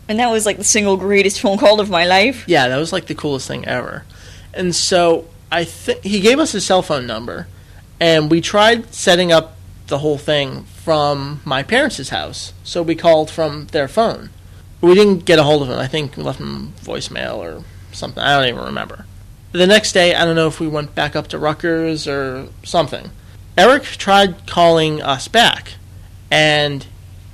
And 0.09 0.19
that 0.19 0.31
was 0.31 0.47
like 0.47 0.57
the 0.57 0.65
single 0.65 0.97
greatest 0.97 1.41
phone 1.41 1.59
call 1.59 1.79
of 1.79 1.89
my 1.89 2.05
life. 2.05 2.45
Yeah, 2.49 2.67
that 2.67 2.79
was 2.79 2.93
like 2.93 3.07
the 3.07 3.15
coolest 3.15 3.47
thing 3.47 3.65
ever. 3.67 4.05
And 4.53 4.75
so 4.75 5.29
I 5.53 5.65
think 5.65 6.03
he 6.03 6.21
gave 6.21 6.39
us 6.41 6.53
his 6.53 6.65
cell 6.65 6.83
phone 6.83 7.07
number, 7.07 7.47
and 8.01 8.31
we 8.31 8.41
tried 8.41 8.93
setting 8.93 9.31
up 9.31 9.57
the 9.87 9.99
whole 9.99 10.19
thing 10.19 10.65
from 10.65 11.41
my 11.45 11.63
parents' 11.63 12.09
house. 12.09 12.53
So 12.65 12.83
we 12.83 12.95
called 12.95 13.31
from 13.31 13.67
their 13.69 13.87
phone. 13.87 14.31
We 14.81 14.95
didn't 14.95 15.27
get 15.27 15.39
a 15.39 15.43
hold 15.43 15.63
of 15.63 15.69
him. 15.69 15.79
I 15.79 15.87
think 15.87 16.17
we 16.17 16.23
left 16.23 16.41
him 16.41 16.73
voicemail 16.83 17.37
or 17.37 17.65
something. 17.93 18.23
I 18.23 18.39
don't 18.39 18.49
even 18.49 18.65
remember. 18.65 19.05
The 19.53 19.67
next 19.67 19.93
day, 19.93 20.15
I 20.15 20.25
don't 20.25 20.37
know 20.37 20.47
if 20.47 20.61
we 20.61 20.69
went 20.69 20.95
back 20.95 21.17
up 21.17 21.29
to 21.29 21.39
Rutgers 21.39 22.07
or 22.07 22.49
something. 22.63 23.11
Eric 23.59 23.83
tried 23.83 24.47
calling 24.47 25.03
us 25.03 25.27
back, 25.27 25.75
and 26.31 26.87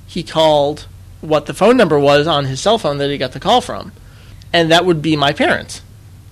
he 0.06 0.22
called 0.22 0.86
what 1.20 1.46
the 1.46 1.54
phone 1.54 1.76
number 1.76 1.98
was 1.98 2.26
on 2.26 2.46
his 2.46 2.60
cell 2.60 2.78
phone 2.78 2.98
that 2.98 3.10
he 3.10 3.18
got 3.18 3.32
the 3.32 3.40
call 3.40 3.60
from, 3.60 3.92
and 4.52 4.70
that 4.70 4.84
would 4.84 5.02
be 5.02 5.14
my 5.14 5.32
parents. 5.32 5.82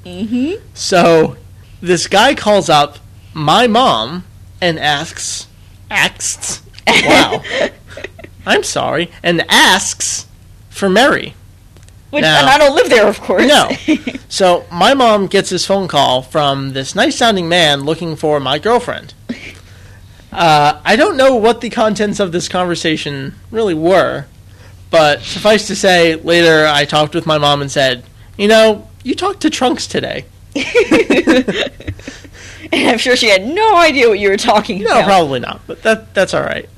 Mm-hmm. 0.04 0.64
So 0.72 1.36
this 1.80 2.06
guy 2.06 2.34
calls 2.34 2.70
up 2.70 2.98
my 3.34 3.66
mom 3.66 4.24
and 4.60 4.78
asks, 4.78 5.48
asks, 5.90 6.62
wow, 6.86 7.42
I'm 8.46 8.62
sorry, 8.62 9.10
and 9.22 9.44
asks 9.50 10.26
for 10.70 10.88
Meri. 10.88 11.34
Which, 12.14 12.22
Now- 12.22 12.38
and 12.40 12.48
I 12.48 12.58
don't 12.58 12.74
live 12.74 12.88
there, 12.88 13.06
of 13.08 13.20
course. 13.20 13.46
No. 13.46 13.70
So 14.28 14.64
my 14.72 14.94
mom 14.94 15.28
gets 15.28 15.50
this 15.50 15.64
phone 15.64 15.86
call 15.86 16.20
from 16.22 16.72
this 16.72 16.96
nice 16.96 17.14
sounding 17.16 17.48
man 17.48 17.82
looking 17.82 18.16
for 18.16 18.40
my 18.40 18.58
girlfriend. 18.58 19.14
Uh, 20.32 20.80
I 20.84 20.96
don't 20.96 21.16
know 21.16 21.36
what 21.36 21.60
the 21.60 21.70
contents 21.70 22.18
of 22.18 22.32
this 22.32 22.48
conversation 22.48 23.36
really 23.52 23.74
were, 23.74 24.26
but 24.90 25.20
suffice 25.22 25.68
to 25.68 25.76
say, 25.76 26.16
later 26.16 26.66
I 26.66 26.84
talked 26.84 27.14
with 27.14 27.26
my 27.26 27.38
mom 27.38 27.62
and 27.62 27.70
said, 27.70 28.02
You 28.36 28.48
know, 28.48 28.88
you 29.04 29.14
talked 29.14 29.42
to 29.42 29.50
Trunks 29.50 29.86
today. 29.86 30.24
and 30.56 31.52
I'm 32.72 32.98
sure 32.98 33.14
she 33.14 33.28
had 33.28 33.46
no 33.46 33.76
idea 33.76 34.08
what 34.08 34.18
you 34.18 34.30
were 34.30 34.36
talking 34.36 34.80
No, 34.80 34.86
about. 34.86 35.00
No, 35.00 35.04
probably 35.06 35.38
not, 35.40 35.60
but 35.68 35.82
that 35.82 36.12
that's 36.14 36.34
all 36.34 36.42
right. 36.42 36.68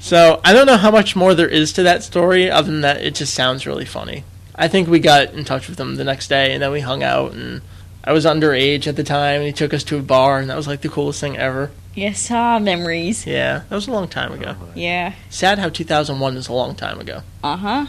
So 0.00 0.40
I 0.42 0.54
don't 0.54 0.66
know 0.66 0.76
how 0.78 0.90
much 0.90 1.14
more 1.16 1.34
there 1.34 1.48
is 1.48 1.72
to 1.74 1.82
that 1.82 2.02
story, 2.02 2.50
other 2.50 2.70
than 2.70 2.80
that 2.82 3.02
it 3.02 3.14
just 3.14 3.34
sounds 3.34 3.66
really 3.66 3.84
funny. 3.84 4.24
I 4.54 4.68
think 4.68 4.88
we 4.88 5.00
got 5.00 5.32
in 5.32 5.44
touch 5.44 5.68
with 5.68 5.78
him 5.78 5.96
the 5.96 6.04
next 6.04 6.28
day, 6.28 6.52
and 6.52 6.62
then 6.62 6.70
we 6.70 6.80
hung 6.80 7.02
out. 7.02 7.32
And 7.32 7.62
I 8.04 8.12
was 8.12 8.24
underage 8.24 8.86
at 8.86 8.96
the 8.96 9.04
time, 9.04 9.36
and 9.36 9.46
he 9.46 9.52
took 9.52 9.74
us 9.74 9.84
to 9.84 9.98
a 9.98 10.02
bar, 10.02 10.38
and 10.38 10.50
that 10.50 10.56
was 10.56 10.68
like 10.68 10.82
the 10.82 10.88
coolest 10.88 11.20
thing 11.20 11.36
ever. 11.36 11.70
Yes, 11.94 12.28
ah, 12.30 12.58
memories. 12.58 13.26
Yeah, 13.26 13.62
that 13.68 13.74
was 13.74 13.86
a 13.86 13.92
long 13.92 14.08
time 14.08 14.32
ago. 14.32 14.56
Yeah. 14.74 15.14
Sad 15.30 15.58
how 15.58 15.68
2001 15.68 16.36
is 16.36 16.48
a 16.48 16.52
long 16.52 16.74
time 16.74 17.00
ago. 17.00 17.22
Uh 17.42 17.86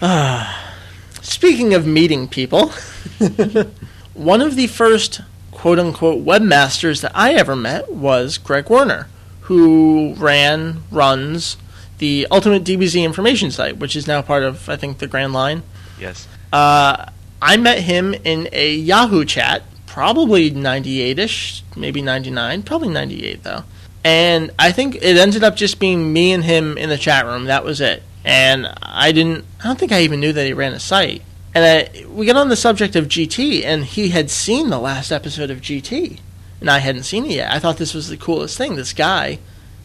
huh. 0.00 0.44
Speaking 1.22 1.74
of 1.74 1.86
meeting 1.86 2.26
people, 2.26 2.68
one 4.14 4.40
of 4.40 4.56
the 4.56 4.66
first 4.66 5.20
quote 5.50 5.78
unquote 5.78 6.24
webmasters 6.24 7.02
that 7.02 7.12
I 7.14 7.34
ever 7.34 7.54
met 7.54 7.92
was 7.92 8.38
Greg 8.38 8.68
Werner, 8.68 9.08
who 9.42 10.14
ran, 10.18 10.82
runs 10.90 11.56
the 12.02 12.26
Ultimate 12.32 12.64
DBZ 12.64 13.04
information 13.04 13.52
site, 13.52 13.76
which 13.76 13.94
is 13.94 14.08
now 14.08 14.20
part 14.22 14.42
of, 14.42 14.68
I 14.68 14.74
think, 14.74 14.98
the 14.98 15.06
Grand 15.06 15.32
Line. 15.32 15.62
Yes. 16.00 16.26
Uh, 16.52 17.06
I 17.40 17.56
met 17.58 17.78
him 17.78 18.12
in 18.12 18.48
a 18.50 18.74
Yahoo 18.74 19.24
chat, 19.24 19.62
probably 19.86 20.50
98 20.50 21.20
ish, 21.20 21.62
maybe 21.76 22.02
99, 22.02 22.64
probably 22.64 22.88
98 22.88 23.44
though. 23.44 23.62
And 24.02 24.50
I 24.58 24.72
think 24.72 24.96
it 24.96 25.16
ended 25.16 25.44
up 25.44 25.54
just 25.54 25.78
being 25.78 26.12
me 26.12 26.32
and 26.32 26.42
him 26.42 26.76
in 26.76 26.88
the 26.88 26.98
chat 26.98 27.24
room. 27.24 27.44
That 27.44 27.62
was 27.62 27.80
it. 27.80 28.02
And 28.24 28.66
I 28.82 29.12
didn't, 29.12 29.44
I 29.60 29.68
don't 29.68 29.78
think 29.78 29.92
I 29.92 30.00
even 30.00 30.18
knew 30.18 30.32
that 30.32 30.44
he 30.44 30.52
ran 30.52 30.72
a 30.72 30.80
site. 30.80 31.22
And 31.54 31.64
I, 31.64 32.04
we 32.06 32.26
got 32.26 32.34
on 32.34 32.48
the 32.48 32.56
subject 32.56 32.96
of 32.96 33.06
GT, 33.06 33.62
and 33.64 33.84
he 33.84 34.08
had 34.08 34.28
seen 34.28 34.70
the 34.70 34.80
last 34.80 35.12
episode 35.12 35.50
of 35.50 35.60
GT. 35.60 36.18
And 36.60 36.68
I 36.68 36.78
hadn't 36.78 37.04
seen 37.04 37.26
it 37.26 37.32
yet. 37.32 37.52
I 37.52 37.60
thought 37.60 37.76
this 37.76 37.94
was 37.94 38.08
the 38.08 38.16
coolest 38.16 38.58
thing. 38.58 38.74
This 38.74 38.92
guy 38.92 39.38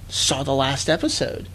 saw 0.10 0.42
the 0.42 0.56
last 0.56 0.90
episode. 0.90 1.48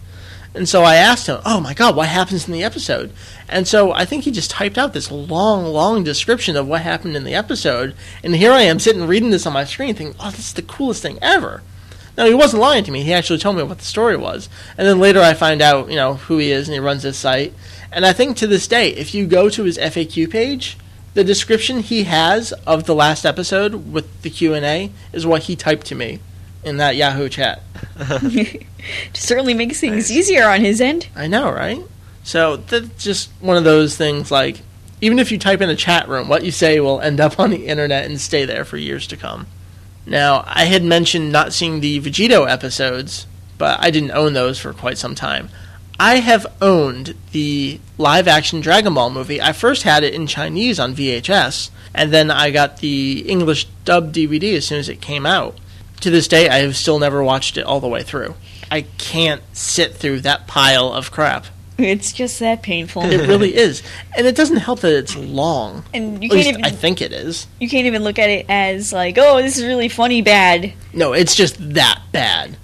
And 0.55 0.69
so 0.69 0.83
I 0.83 0.95
asked 0.95 1.27
him, 1.27 1.39
"Oh 1.45 1.59
my 1.59 1.73
God, 1.73 1.95
what 1.95 2.07
happens 2.07 2.47
in 2.47 2.53
the 2.53 2.63
episode?" 2.63 3.11
And 3.49 3.67
so 3.67 3.91
I 3.91 4.05
think 4.05 4.23
he 4.23 4.31
just 4.31 4.51
typed 4.51 4.77
out 4.77 4.93
this 4.93 5.11
long, 5.11 5.65
long 5.65 6.03
description 6.03 6.55
of 6.55 6.67
what 6.67 6.81
happened 6.81 7.15
in 7.15 7.23
the 7.23 7.33
episode. 7.33 7.95
And 8.23 8.35
here 8.35 8.51
I 8.51 8.61
am 8.61 8.79
sitting 8.79 9.07
reading 9.07 9.31
this 9.31 9.47
on 9.47 9.53
my 9.53 9.65
screen, 9.65 9.95
thinking, 9.95 10.15
"Oh, 10.19 10.29
this 10.29 10.47
is 10.47 10.53
the 10.53 10.61
coolest 10.61 11.01
thing 11.01 11.17
ever." 11.21 11.63
Now 12.15 12.25
he 12.25 12.35
wasn't 12.35 12.61
lying 12.61 12.83
to 12.83 12.91
me. 12.91 13.01
He 13.01 13.13
actually 13.13 13.39
told 13.39 13.55
me 13.55 13.63
what 13.63 13.79
the 13.79 13.85
story 13.85 14.15
was. 14.15 14.47
And 14.77 14.87
then 14.87 14.99
later 14.99 15.19
I 15.19 15.33
find 15.33 15.61
out, 15.61 15.89
you 15.89 15.95
know, 15.95 16.15
who 16.15 16.37
he 16.37 16.51
is, 16.51 16.67
and 16.67 16.73
he 16.73 16.79
runs 16.79 17.01
this 17.01 17.17
site. 17.17 17.53
And 17.91 18.05
I 18.05 18.13
think 18.13 18.37
to 18.37 18.47
this 18.47 18.67
day, 18.67 18.89
if 18.89 19.15
you 19.15 19.25
go 19.25 19.49
to 19.49 19.63
his 19.63 19.79
FAQ 19.79 20.27
page, 20.27 20.77
the 21.15 21.23
description 21.23 21.79
he 21.79 22.03
has 22.03 22.51
of 22.67 22.83
the 22.83 22.95
last 22.95 23.25
episode 23.25 23.91
with 23.91 24.05
the 24.21 24.29
Q 24.29 24.53
and 24.53 24.65
A 24.65 24.91
is 25.11 25.25
what 25.25 25.43
he 25.43 25.55
typed 25.55 25.87
to 25.87 25.95
me 25.95 26.19
in 26.65 26.77
that 26.77 26.95
Yahoo 26.95 27.29
chat. 27.29 27.61
Certainly 29.13 29.53
makes 29.53 29.79
things 29.79 30.11
easier 30.11 30.47
on 30.47 30.61
his 30.61 30.81
end. 30.81 31.07
I 31.15 31.27
know, 31.27 31.51
right? 31.51 31.81
So 32.23 32.57
that's 32.57 33.03
just 33.03 33.29
one 33.41 33.57
of 33.57 33.63
those 33.63 33.97
things 33.97 34.31
like 34.31 34.61
even 35.03 35.19
if 35.19 35.33
you 35.33 35.37
type 35.37 35.59
in 35.59 35.69
a 35.69 35.75
chat 35.75 36.07
room, 36.07 36.29
what 36.29 36.45
you 36.45 36.51
say 36.51 36.79
will 36.79 37.01
end 37.01 37.19
up 37.19 37.37
on 37.37 37.49
the 37.49 37.67
internet 37.67 38.05
and 38.05 38.21
stay 38.21 38.45
there 38.45 38.63
for 38.63 38.77
years 38.77 39.05
to 39.07 39.17
come. 39.17 39.47
Now, 40.05 40.45
I 40.47 40.63
had 40.63 40.81
mentioned 40.81 41.29
not 41.29 41.51
seeing 41.51 41.81
the 41.81 41.99
Vegito 41.99 42.49
episodes, 42.49 43.27
but 43.57 43.81
I 43.81 43.91
didn't 43.91 44.11
own 44.11 44.31
those 44.31 44.59
for 44.59 44.71
quite 44.71 44.97
some 44.97 45.13
time. 45.13 45.49
I 45.99 46.15
have 46.15 46.47
owned 46.61 47.15
the 47.33 47.81
live 47.97 48.29
action 48.29 48.61
Dragon 48.61 48.93
Ball 48.93 49.09
movie. 49.09 49.41
I 49.41 49.51
first 49.51 49.83
had 49.83 50.03
it 50.03 50.13
in 50.13 50.25
Chinese 50.25 50.79
on 50.79 50.95
VHS, 50.95 51.69
and 51.93 52.11
then 52.11 52.31
I 52.31 52.51
got 52.51 52.77
the 52.77 53.25
English 53.27 53.65
dub 53.83 54.13
DVD 54.13 54.55
as 54.55 54.65
soon 54.65 54.79
as 54.79 54.87
it 54.87 55.01
came 55.01 55.25
out. 55.25 55.57
To 56.03 56.09
this 56.09 56.27
day, 56.27 56.49
I 56.49 56.57
have 56.57 56.75
still 56.75 56.99
never 56.99 57.23
watched 57.23 57.55
it 57.57 57.61
all 57.65 57.79
the 57.79 57.87
way 57.87 58.03
through. 58.03 58.35
I 58.69 58.81
can't 58.97 59.41
sit 59.53 59.95
through 59.95 60.19
that 60.21 60.47
pile 60.47 60.91
of 60.91 61.11
crap. 61.11 61.45
It's 61.77 62.11
just 62.11 62.39
that 62.41 62.61
painful. 62.61 63.03
It 63.03 63.25
really 63.25 63.55
is, 63.67 63.81
and 64.17 64.27
it 64.27 64.35
doesn't 64.35 64.57
help 64.57 64.81
that 64.81 64.93
it's 64.93 65.15
long. 65.15 65.85
and 65.93 66.21
you 66.21 66.27
At 66.27 66.31
can't 66.33 66.33
least 66.33 66.49
even 66.49 66.65
I 66.65 66.71
think 66.71 67.01
it 67.01 67.13
is. 67.13 67.47
you 67.57 67.69
can't 67.69 67.87
even 67.87 68.03
look 68.03 68.19
at 68.19 68.29
it 68.29 68.47
as 68.49 68.91
like, 68.91 69.17
oh, 69.17 69.41
this 69.41 69.57
is 69.57 69.63
really 69.63 69.87
funny 69.87 70.21
bad. 70.21 70.73
No, 70.91 71.13
it's 71.13 71.35
just 71.35 71.55
that 71.73 72.01
bad. 72.11 72.57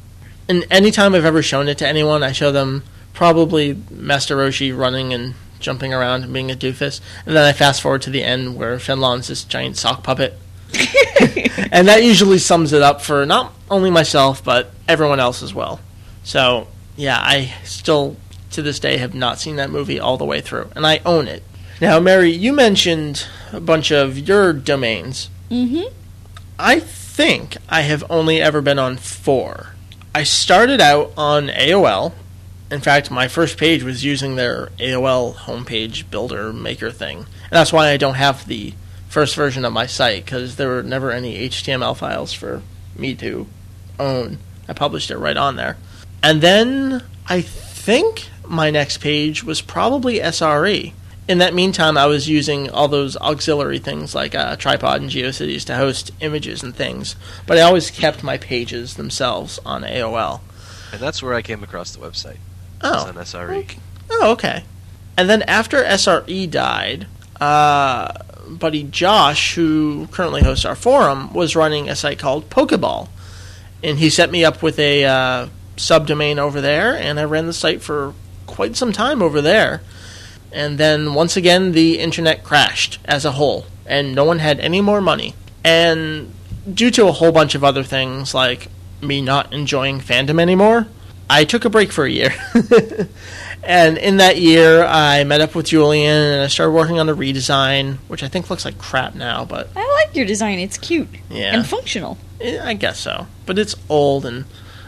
And 0.49 0.65
anytime 0.69 1.15
I've 1.15 1.23
ever 1.23 1.41
shown 1.41 1.69
it 1.69 1.77
to 1.77 1.87
anyone, 1.87 2.23
I 2.23 2.33
show 2.33 2.51
them 2.51 2.83
probably 3.13 3.81
Master 3.89 4.35
Roshi 4.35 4.77
running 4.77 5.13
and 5.13 5.33
jumping 5.61 5.93
around 5.93 6.25
and 6.25 6.33
being 6.33 6.51
a 6.51 6.55
doofus. 6.55 6.99
And 7.25 7.37
then 7.37 7.45
I 7.45 7.53
fast 7.53 7.81
forward 7.81 8.01
to 8.01 8.09
the 8.09 8.21
end 8.23 8.57
where 8.57 8.75
Fenlon's 8.79 9.29
this 9.29 9.45
giant 9.45 9.77
sock 9.77 10.03
puppet. 10.03 10.37
and 11.72 11.88
that 11.88 12.03
usually 12.03 12.38
sums 12.38 12.74
it 12.74 12.82
up 12.82 13.01
for 13.01 13.26
not 13.26 13.53
only 13.70 13.89
myself, 13.89 14.43
but 14.43 14.72
everyone 14.88 15.20
else 15.20 15.41
as 15.41 15.53
well. 15.53 15.80
So, 16.24 16.67
yeah, 16.95 17.17
I 17.20 17.53
still, 17.63 18.17
to 18.51 18.61
this 18.61 18.80
day, 18.80 18.97
have 18.97 19.15
not 19.15 19.39
seen 19.39 19.55
that 19.57 19.70
movie 19.70 19.99
all 19.99 20.17
the 20.17 20.26
way 20.26 20.41
through. 20.41 20.70
And 20.76 20.86
I 20.86 21.01
own 21.05 21.28
it. 21.28 21.43
Now, 21.82 21.99
Meri, 21.99 22.32
you 22.32 22.53
mentioned 22.53 23.26
a 23.53 23.59
bunch 23.59 23.91
of 23.91 24.17
your 24.17 24.53
domains. 24.53 25.30
Mm-hmm. 25.49 25.93
I 26.59 26.80
think 26.80 27.57
I 27.70 27.82
have 27.82 28.03
only 28.09 28.41
ever 28.41 28.61
been 28.61 28.80
on 28.80 28.97
four. 28.97 29.76
I 30.13 30.24
started 30.24 30.82
out 30.82 31.13
on 31.15 31.47
AOL. 31.47 32.13
In 32.70 32.82
fact, 32.82 33.09
my 33.09 33.28
first 33.28 33.57
page 33.57 33.82
was 33.82 34.03
using 34.03 34.36
their 34.36 34.67
AOL 34.78 35.34
homepage 35.36 36.09
builder 36.09 36.51
maker 36.51 36.91
thing. 36.91 37.20
And 37.20 37.28
that's 37.51 37.74
why 37.74 37.89
I 37.89 37.97
don't 37.97 38.15
have 38.15 38.45
the 38.45 38.74
first 39.10 39.36
version 39.36 39.66
of 39.66 39.74
my 39.74 39.86
site, 39.86 40.24
because 40.24 40.55
there 40.55 40.70
were 40.70 40.84
never 40.84 41.12
any 41.12 41.49
HTML 41.49 41.97
files 41.97 42.32
for 42.32 42.62
me 42.95 43.16
to 43.16 43.47
own. 43.99 44.38
I 44.68 44.74
published 44.74 45.12
it 45.12 45.18
right 45.18 45.36
on 45.36 45.55
there. 45.55 45.78
And 46.24 46.41
then 46.41 47.03
I 47.28 47.41
think 47.41 48.30
my 48.47 48.70
next 48.70 48.99
page 48.99 49.43
was 49.43 49.62
probably 49.62 50.20
SRE. 50.20 50.93
In 51.28 51.38
that 51.38 51.53
meantime, 51.53 51.97
I 51.97 52.07
was 52.07 52.28
using 52.28 52.70
all 52.72 52.88
those 52.88 53.16
auxiliary 53.18 53.78
things 53.78 54.16
like 54.16 54.34
a 54.34 54.55
tripod 54.57 55.01
and 55.01 55.12
GeoCities 55.12 55.64
to 55.66 55.76
host 55.76 56.12
images 56.22 56.64
and 56.64 56.76
things, 56.76 57.16
but 57.45 57.57
I 57.57 57.62
always 57.62 57.91
kept 57.91 58.24
my 58.24 58.38
pages 58.38 58.95
themselves 58.95 59.60
on 59.66 59.84
AOL. 59.84 60.41
And 60.91 60.99
that's 60.99 61.22
where 61.22 61.36
I 61.36 61.43
came 61.43 61.64
across 61.64 61.91
the 61.91 61.99
website. 61.99 62.38
Oh, 62.82 63.07
on 63.07 63.16
SRE. 63.16 63.60
Okay. 63.60 63.78
Oh, 64.10 64.32
okay. 64.32 64.64
And 65.18 65.30
then 65.30 65.43
after 65.43 65.84
SRE 65.84 66.49
died, 66.49 67.05
uh, 67.39 68.12
buddy 68.58 68.84
Josh, 68.84 69.56
who 69.56 70.08
currently 70.12 70.41
hosts 70.41 70.66
our 70.66 70.76
forum, 70.76 71.34
was 71.34 71.56
running 71.56 71.89
a 71.89 71.95
site 71.95 72.20
called 72.20 72.50
Pokeball, 72.50 73.10
and 73.84 74.00
he 74.00 74.10
set 74.10 74.32
me 74.32 74.43
up 74.43 74.62
with 74.62 74.80
a 74.80 75.06
uh, 75.06 75.47
subdomain 75.78 76.38
over 76.38 76.62
there, 76.62 76.95
and 76.95 77.20
I 77.20 77.24
ran 77.24 77.47
the 77.47 77.54
site 77.54 77.82
for 77.82 78.14
quite 78.45 78.76
some 78.76 78.91
time 78.91 79.22
over 79.22 79.41
there. 79.41 79.82
And 80.52 80.78
then 80.78 81.14
once 81.14 81.38
again, 81.38 81.72
the 81.74 82.00
internet 82.00 82.43
crashed 82.43 83.00
as 83.06 83.24
a 83.26 83.34
whole, 83.34 83.66
and 83.86 84.16
no 84.16 84.24
one 84.24 84.39
had 84.39 84.60
any 84.60 84.82
more 84.82 85.02
money. 85.02 85.36
And 85.64 86.34
due 86.72 86.91
to 86.91 87.08
a 87.08 87.12
whole 87.12 87.32
bunch 87.32 87.56
of 87.56 87.64
other 87.64 87.84
things, 87.84 88.34
like 88.34 88.70
me 89.02 89.22
not 89.22 89.54
enjoying 89.54 90.00
fandom 90.00 90.41
anymore, 90.41 90.88
I 91.30 91.45
took 91.45 91.64
a 91.64 91.70
break 91.70 91.91
for 91.91 92.06
a 92.06 92.12
year. 92.12 92.34
and 93.64 93.97
in 93.97 94.18
that 94.18 94.38
year, 94.38 94.84
I 94.84 95.24
met 95.24 95.41
up 95.41 95.55
with 95.55 95.68
Julian 95.68 96.16
and 96.16 96.41
I 96.43 96.47
started 96.47 96.72
working 96.72 96.99
on 96.99 97.07
the 97.07 97.16
redesign, 97.16 97.97
which 98.07 98.24
I 98.24 98.28
think 98.28 98.49
looks 98.49 98.66
like 98.66 98.78
crap 98.78 99.16
now, 99.16 99.45
but 99.45 99.70
I 99.76 100.03
like 100.05 100.16
your 100.16 100.26
design. 100.26 100.60
It's 100.60 100.78
cute 100.78 101.10
Yeah. 101.30 101.55
and 101.55 101.66
functional. 101.66 102.18
I 102.41 102.74
guess 102.74 102.99
so. 102.99 103.28
But 103.45 103.60
it's 103.60 103.76
old, 103.89 104.26
and 104.26 104.45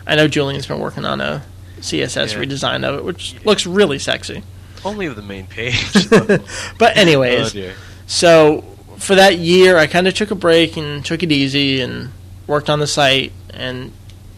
I 0.08 0.16
know 0.16 0.28
Julian's 0.28 0.66
been 0.66 0.80
working 0.80 1.06
on 1.06 1.20
a 1.22 1.44
CSS 1.82 2.34
Yeah. 2.34 2.40
redesign 2.40 2.84
of 2.88 2.96
it, 2.96 3.04
which 3.04 3.36
looks 3.44 3.66
really 3.66 4.00
sexy. 4.00 4.44
Only 4.86 5.06
of 5.06 5.16
the 5.16 5.22
main 5.22 5.48
page. 5.48 6.10
But, 6.10 6.42
oh 6.80 6.86
anyways, 7.02 7.52
dear. 7.52 7.74
so 8.08 8.64
for 8.98 9.16
that 9.16 9.38
year, 9.38 9.78
I 9.78 9.88
kind 9.88 10.08
of 10.08 10.14
took 10.14 10.32
a 10.32 10.36
break 10.36 10.78
and 10.78 11.04
took 11.06 11.22
it 11.24 11.32
easy 11.32 11.82
and 11.82 12.12
worked 12.48 12.70
on 12.70 12.80
the 12.80 12.88
site 12.88 13.32
and 13.54 13.92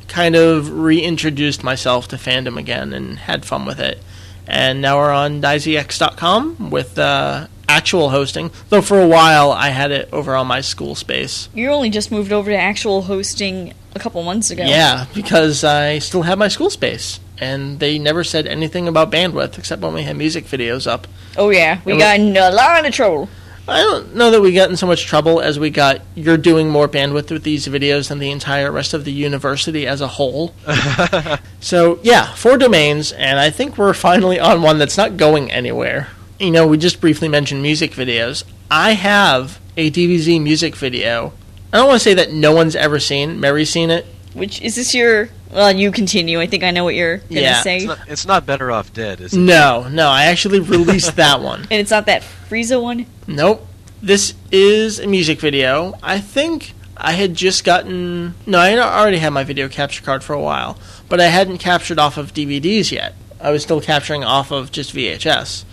kind 0.08 0.36
of 0.36 0.70
reintroduced 0.70 1.64
myself 1.64 2.08
to 2.10 2.16
fandom 2.18 2.58
again 2.58 2.94
and 2.94 3.20
had 3.20 3.46
fun 3.46 3.66
with 3.66 3.80
it. 3.80 4.02
And 4.48 4.82
now 4.82 4.98
we're 4.98 5.12
on 5.12 5.42
DaizEX.com 5.42 6.70
with 6.70 6.98
uh, 7.00 7.48
actual 7.70 8.10
hosting, 8.10 8.52
though 8.70 8.82
for 8.82 9.00
a 9.02 9.08
while 9.08 9.52
I 9.52 9.70
had 9.70 9.92
it 9.92 10.10
over 10.12 10.36
on 10.36 10.48
my 10.48 10.62
school 10.62 10.96
space. 10.96 11.50
You 11.54 11.70
only 11.70 11.90
just 11.90 12.12
moved 12.12 12.32
over 12.32 12.52
to 12.52 12.58
actual 12.58 13.04
hosting 13.04 13.74
a 13.96 14.00
couple 14.00 14.22
months 14.24 14.52
ago. 14.52 14.64
Yeah, 14.66 15.06
because 15.14 15.64
I 15.64 16.00
still 16.00 16.24
have 16.24 16.38
my 16.38 16.48
school 16.48 16.70
space. 16.70 17.20
And 17.40 17.80
they 17.80 18.00
never 18.00 18.24
said 18.24 18.48
anything 18.48 18.88
about 18.88 19.12
bandwidth 19.12 19.58
except 19.58 19.82
when 19.82 19.94
we 19.94 20.04
had 20.04 20.16
music 20.16 20.46
videos 20.46 20.88
up. 20.88 21.08
Oh 21.36 21.50
yeah, 21.50 21.80
we 21.84 21.94
And 21.94 22.00
got 22.00 22.20
in 22.20 22.38
a 22.38 22.52
lot 22.52 22.86
of 22.86 22.94
trouble. 22.94 23.28
I 23.68 23.82
don't 23.82 24.16
know 24.16 24.32
that 24.32 24.42
we 24.42 24.52
got 24.52 24.70
in 24.70 24.76
so 24.76 24.88
much 24.88 25.06
trouble 25.06 25.40
as 25.40 25.58
we 25.58 25.70
got 25.70 26.02
you're 26.16 26.38
doing 26.38 26.70
more 26.70 26.90
bandwidth 26.90 27.32
with 27.32 27.44
these 27.44 27.68
videos 27.68 28.10
than 28.10 28.20
the 28.20 28.30
entire 28.32 28.72
rest 28.72 28.94
of 28.94 29.06
the 29.06 29.12
university 29.12 29.88
as 29.88 30.02
a 30.02 30.08
whole. 30.08 30.54
so, 31.62 32.00
yeah, 32.04 32.34
four 32.34 32.58
domains, 32.58 33.14
and 33.14 33.40
I 33.40 33.50
think 33.50 33.78
we're 33.78 33.94
finally 33.94 34.40
on 34.40 34.62
one 34.62 34.80
that's 34.80 34.98
not 34.98 35.16
going 35.16 35.50
anywhere. 35.50 36.10
You 36.40 36.52
know, 36.52 36.68
we 36.68 36.78
just 36.78 37.00
briefly 37.00 37.30
mentioned 37.30 37.62
music 37.62 37.92
videos. 37.92 38.44
I 38.70 38.94
have 38.94 39.62
a 39.78 39.90
DBZ 39.90 40.42
music 40.42 40.76
video. 40.76 41.32
I 41.72 41.78
don't 41.78 41.88
want 41.88 42.02
to 42.02 42.04
say 42.04 42.16
that 42.16 42.34
no 42.34 42.54
one's 42.54 42.76
ever 42.76 43.00
seen. 43.00 43.40
Meri's 43.40 43.70
seen 43.70 43.90
it. 43.90 44.06
Which 44.34 44.62
is 44.62 44.76
this 44.76 44.94
your? 44.94 45.30
Well, 45.54 45.72
you 45.72 45.92
continue. 45.92 46.40
I 46.42 46.48
think 46.48 46.64
I 46.64 46.72
know 46.72 46.84
what 46.84 46.96
you're 46.96 47.18
gonna 47.18 47.42
Yeah. 47.42 47.62
say. 47.62 47.78
It's 47.78 47.86
not, 47.86 48.00
it's 48.08 48.26
not 48.26 48.46
better 48.46 48.72
off 48.72 48.92
dead, 48.94 49.22
is 49.22 49.34
it? 49.34 49.38
No, 49.38 49.88
no, 49.90 50.10
I 50.10 50.26
actually 50.26 50.60
released 50.60 51.16
that 51.18 51.42
one. 51.42 51.62
and 51.72 51.80
it's 51.80 51.92
not 51.92 52.06
that 52.08 52.24
Frieza 52.50 52.82
one. 52.82 53.06
Nope. 53.28 53.68
This 54.02 54.34
is 54.52 55.00
a 55.00 55.08
music 55.08 55.40
video. 55.40 55.98
I 56.04 56.20
think 56.20 56.74
I 56.98 57.14
had 57.14 57.36
just 57.36 57.64
gotten. 57.64 58.36
No, 58.46 58.58
I 58.60 58.78
already 58.78 59.18
had 59.18 59.30
my 59.32 59.44
video 59.44 59.70
capture 59.70 60.04
card 60.04 60.24
for 60.24 60.34
a 60.34 60.42
while, 60.42 60.78
but 61.08 61.22
I 61.22 61.28
hadn't 61.28 61.60
captured 61.60 62.00
off 62.00 62.18
of 62.18 62.34
DVDs 62.34 62.92
yet. 62.92 63.14
I 63.40 63.52
was 63.52 63.64
still 63.64 63.80
capturing 63.82 64.24
off 64.24 64.52
of 64.52 64.72
just 64.72 64.94
VHS. 64.94 65.66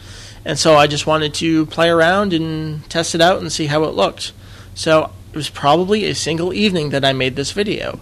And 0.45 0.59
so 0.59 0.77
I 0.77 0.87
just 0.87 1.07
wanted 1.07 1.35
to 1.35 1.67
play 1.67 1.89
around 1.89 2.33
and 2.33 2.89
test 2.89 3.15
it 3.15 3.21
out 3.21 3.41
and 3.41 3.53
see 3.53 3.67
how 3.67 3.85
it 3.85 3.95
looked. 3.95 4.33
So 4.75 5.11
it 5.33 5.37
was 5.37 5.51
probably 5.51 6.05
a 6.07 6.15
single 6.15 6.53
evening 6.55 6.91
that 6.91 7.05
I 7.05 7.13
made 7.13 7.37
this 7.37 7.53
video. 7.53 8.01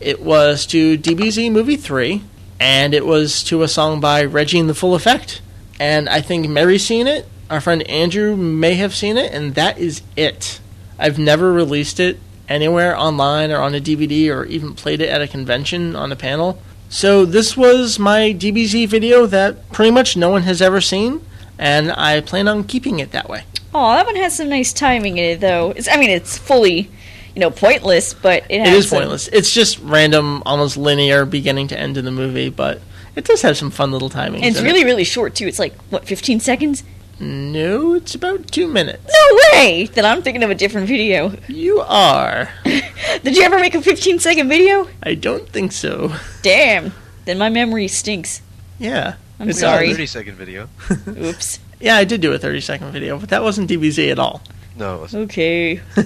It 0.00 0.20
was 0.20 0.64
to 0.66 0.96
DBZ 0.96 1.50
Movie 1.50 1.76
3, 1.76 2.22
and 2.60 2.94
it 2.94 3.04
was 3.04 3.42
to 3.44 3.62
a 3.62 3.68
song 3.68 4.00
by 4.00 4.24
Reggie 4.24 4.58
and 4.58 4.68
the 4.68 4.74
Full 4.74 4.94
Effect. 4.94 5.42
And 5.80 6.08
I 6.08 6.20
think 6.20 6.48
Meri's 6.48 6.86
seen 6.86 7.06
it. 7.06 7.26
Our 7.50 7.60
friend 7.60 7.82
Andrew 7.88 8.36
may 8.36 8.74
have 8.74 8.94
seen 8.94 9.16
it, 9.16 9.32
and 9.32 9.54
that 9.54 9.78
is 9.78 10.02
it. 10.16 10.60
I've 10.98 11.18
never 11.18 11.52
released 11.52 11.98
it 11.98 12.18
anywhere 12.48 12.96
online 12.96 13.50
or 13.50 13.60
on 13.60 13.74
a 13.74 13.80
DVD 13.80 14.30
or 14.30 14.44
even 14.44 14.74
played 14.74 15.00
it 15.00 15.08
at 15.08 15.20
a 15.20 15.28
convention 15.28 15.94
on 15.94 16.12
a 16.12 16.16
panel. 16.16 16.60
So 16.88 17.24
this 17.24 17.56
was 17.56 17.98
my 17.98 18.32
DBZ 18.32 18.88
video 18.88 19.26
that 19.26 19.70
pretty 19.72 19.90
much 19.90 20.16
no 20.16 20.30
one 20.30 20.42
has 20.42 20.62
ever 20.62 20.80
seen, 20.80 21.24
and 21.58 21.92
I 21.92 22.20
plan 22.20 22.48
on 22.48 22.64
keeping 22.64 22.98
it 22.98 23.10
that 23.10 23.28
way. 23.28 23.44
Oh, 23.74 23.92
that 23.94 24.06
one 24.06 24.16
has 24.16 24.36
some 24.36 24.48
nice 24.48 24.72
timing 24.72 25.18
in 25.18 25.24
it, 25.24 25.40
though. 25.40 25.72
It's, 25.76 25.88
I 25.88 25.96
mean, 25.96 26.10
it's 26.10 26.38
fully, 26.38 26.90
you 27.38 27.44
know, 27.44 27.50
pointless, 27.52 28.14
but 28.14 28.42
it, 28.48 28.56
It 28.56 28.66
has 28.66 28.84
is 28.84 28.88
some- 28.90 28.98
pointless. 28.98 29.28
It's 29.28 29.52
just 29.54 29.78
random, 29.78 30.42
almost 30.44 30.76
linear 30.76 31.24
beginning 31.24 31.68
to 31.68 31.78
end 31.78 31.96
in 31.96 32.04
the 32.04 32.10
movie, 32.10 32.48
but 32.48 32.80
it 33.14 33.24
does 33.24 33.42
have 33.42 33.56
some 33.56 33.70
fun 33.70 33.92
little 33.92 34.08
timing. 34.08 34.42
And 34.42 34.56
it's 34.56 34.60
really, 34.60 34.82
really 34.84 35.04
short 35.04 35.36
too. 35.36 35.46
It's 35.46 35.60
like 35.60 35.72
what, 35.90 36.04
15 36.04 36.40
seconds? 36.40 36.82
no, 37.20 37.94
it's 37.94 38.16
about 38.16 38.50
two 38.50 38.66
minutes. 38.66 39.04
No 39.12 39.38
way! 39.52 39.86
Then 39.86 40.04
I'm 40.04 40.20
thinking 40.22 40.42
of 40.42 40.50
a 40.50 40.54
different 40.56 40.88
video. 40.88 41.32
You 41.46 41.78
are. 41.80 42.48
Did 42.64 43.36
you 43.36 43.42
ever 43.42 43.60
make 43.60 43.76
a 43.76 43.82
15 43.82 44.18
second 44.18 44.48
video? 44.48 44.88
I 45.00 45.14
don't 45.14 45.48
think 45.48 45.70
so. 45.70 46.12
Damn. 46.42 46.92
Then 47.24 47.38
my 47.38 47.50
memory 47.50 47.86
stinks. 47.86 48.42
Yeah. 48.80 49.14
I'm 49.38 49.48
It's 49.50 49.60
sorry. 49.60 49.90
odd. 49.90 49.92
30 49.92 50.06
second 50.06 50.34
video. 50.34 50.68
Oops. 51.08 51.60
Yeah, 51.80 51.96
I 51.96 52.02
did 52.02 52.20
do 52.20 52.32
a 52.32 52.38
30 52.38 52.60
second 52.62 52.90
video, 52.90 53.16
but 53.16 53.28
that 53.28 53.44
wasn't 53.44 53.70
DBZ 53.70 54.10
at 54.10 54.18
all. 54.18 54.42
No, 54.76 54.96
it 54.96 55.00
wasn't. 55.02 55.24
Okay. 55.30 55.80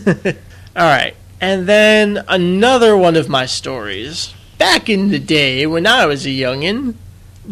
all 0.77 0.83
right. 0.89 1.15
And 1.43 1.67
then 1.67 2.23
another 2.29 2.97
one 2.97 3.17
of 3.17 3.29
my 3.29 3.47
stories. 3.47 4.33
Back 4.59 4.89
in 4.89 5.09
the 5.09 5.19
day 5.19 5.67
when 5.67 5.89
I 5.89 6.07
was 6.07 6.25
a 6.25 6.29
youngin', 6.29 6.95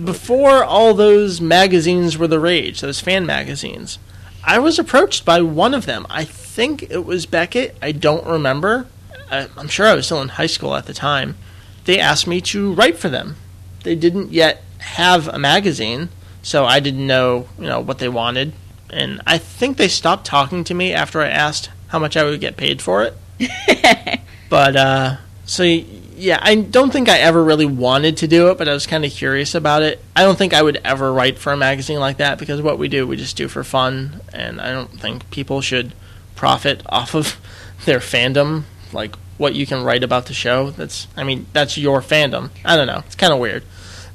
before 0.04 0.62
all 0.62 0.94
those 0.94 1.40
magazines 1.40 2.16
were 2.16 2.28
the 2.28 2.38
rage, 2.38 2.80
those 2.80 3.00
fan 3.00 3.26
magazines, 3.26 3.98
I 4.44 4.60
was 4.60 4.78
approached 4.78 5.24
by 5.24 5.40
one 5.40 5.74
of 5.74 5.86
them. 5.86 6.06
I 6.08 6.22
think 6.22 6.84
it 6.84 7.04
was 7.04 7.26
Beckett. 7.26 7.76
I 7.82 7.90
don't 7.90 8.24
remember. 8.24 8.86
I'm 9.28 9.66
sure 9.66 9.88
I 9.88 9.94
was 9.94 10.06
still 10.06 10.22
in 10.22 10.28
high 10.28 10.46
school 10.46 10.76
at 10.76 10.86
the 10.86 10.94
time. 10.94 11.36
They 11.84 11.98
asked 11.98 12.28
me 12.28 12.40
to 12.42 12.72
write 12.72 12.96
for 12.96 13.08
them. 13.08 13.34
They 13.82 13.96
didn't 13.96 14.30
yet 14.30 14.62
have 14.78 15.26
a 15.26 15.38
magazine, 15.38 16.10
so 16.42 16.64
I 16.64 16.78
didn't 16.78 17.08
know, 17.08 17.48
you 17.58 17.66
know, 17.66 17.80
what 17.80 17.98
they 17.98 18.08
wanted. 18.08 18.52
And 18.88 19.20
I 19.26 19.38
think 19.38 19.76
they 19.76 19.88
stopped 19.88 20.26
talking 20.26 20.62
to 20.62 20.74
me 20.74 20.92
after 20.92 21.20
I 21.20 21.28
asked 21.28 21.70
how 21.88 21.98
much 21.98 22.16
I 22.16 22.22
would 22.22 22.40
get 22.40 22.56
paid 22.56 22.80
for 22.80 23.02
it. 23.02 23.16
But 24.50 24.74
uh, 24.76 25.16
so 25.46 25.62
yeah, 25.62 26.38
I 26.42 26.56
don't 26.56 26.92
think 26.92 27.08
I 27.08 27.18
ever 27.18 27.42
really 27.42 27.64
wanted 27.64 28.18
to 28.18 28.28
do 28.28 28.50
it, 28.50 28.58
but 28.58 28.68
I 28.68 28.74
was 28.74 28.86
kind 28.86 29.06
of 29.06 29.12
curious 29.12 29.54
about 29.54 29.82
it. 29.82 30.04
I 30.14 30.22
don't 30.22 30.36
think 30.36 30.52
I 30.52 30.60
would 30.60 30.80
ever 30.84 31.10
write 31.10 31.38
for 31.38 31.52
a 31.52 31.56
magazine 31.56 32.00
like 32.00 32.18
that 32.18 32.38
because 32.38 32.60
what 32.60 32.78
we 32.78 32.88
do, 32.88 33.06
we 33.06 33.16
just 33.16 33.36
do 33.36 33.48
for 33.48 33.64
fun, 33.64 34.20
and 34.34 34.60
I 34.60 34.72
don't 34.72 35.00
think 35.00 35.30
people 35.30 35.62
should 35.62 35.94
profit 36.34 36.82
off 36.86 37.14
of 37.14 37.40
their 37.86 38.00
fandom, 38.00 38.64
like 38.92 39.16
what 39.38 39.54
you 39.54 39.64
can 39.66 39.82
write 39.82 40.02
about 40.02 40.26
the 40.26 40.34
show. 40.34 40.70
That's, 40.70 41.06
I 41.16 41.24
mean, 41.24 41.46
that's 41.54 41.78
your 41.78 42.02
fandom. 42.02 42.50
I 42.64 42.76
don't 42.76 42.88
know. 42.88 43.02
It's 43.06 43.14
kind 43.14 43.32
of 43.32 43.38
weird, 43.38 43.62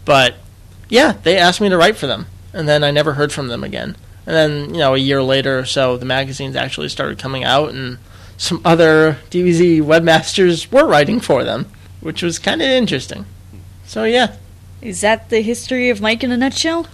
but 0.03 0.35
yeah, 0.89 1.13
they 1.23 1.37
asked 1.37 1.61
me 1.61 1.69
to 1.69 1.77
write 1.77 1.95
for 1.95 2.07
them, 2.07 2.27
and 2.53 2.67
then 2.67 2.83
I 2.83 2.91
never 2.91 3.13
heard 3.13 3.31
from 3.31 3.47
them 3.47 3.63
again. 3.63 3.95
And 4.27 4.35
then, 4.35 4.73
you 4.73 4.79
know, 4.79 4.95
a 4.95 4.99
year 4.99 5.23
later 5.23 5.59
or 5.59 5.65
so, 5.65 5.97
the 5.97 6.05
magazines 6.05 6.55
actually 6.57 6.89
started 6.89 7.19
coming 7.19 7.45
out, 7.45 7.69
and 7.69 7.99
some 8.37 8.61
other 8.65 9.17
DBZ 9.29 9.81
webmasters 9.81 10.71
were 10.71 10.85
writing 10.85 11.19
for 11.19 11.43
them, 11.43 11.65
which 12.01 12.21
was 12.21 12.39
kind 12.39 12.61
of 12.61 12.67
interesting. 12.67 13.25
So, 13.85 14.03
yeah, 14.03 14.35
Is 14.81 15.01
that 15.01 15.29
the 15.29 15.41
history 15.41 15.89
of 15.89 16.01
Mike 16.01 16.23
in 16.23 16.31
a 16.31 16.37
nutshell? 16.37 16.87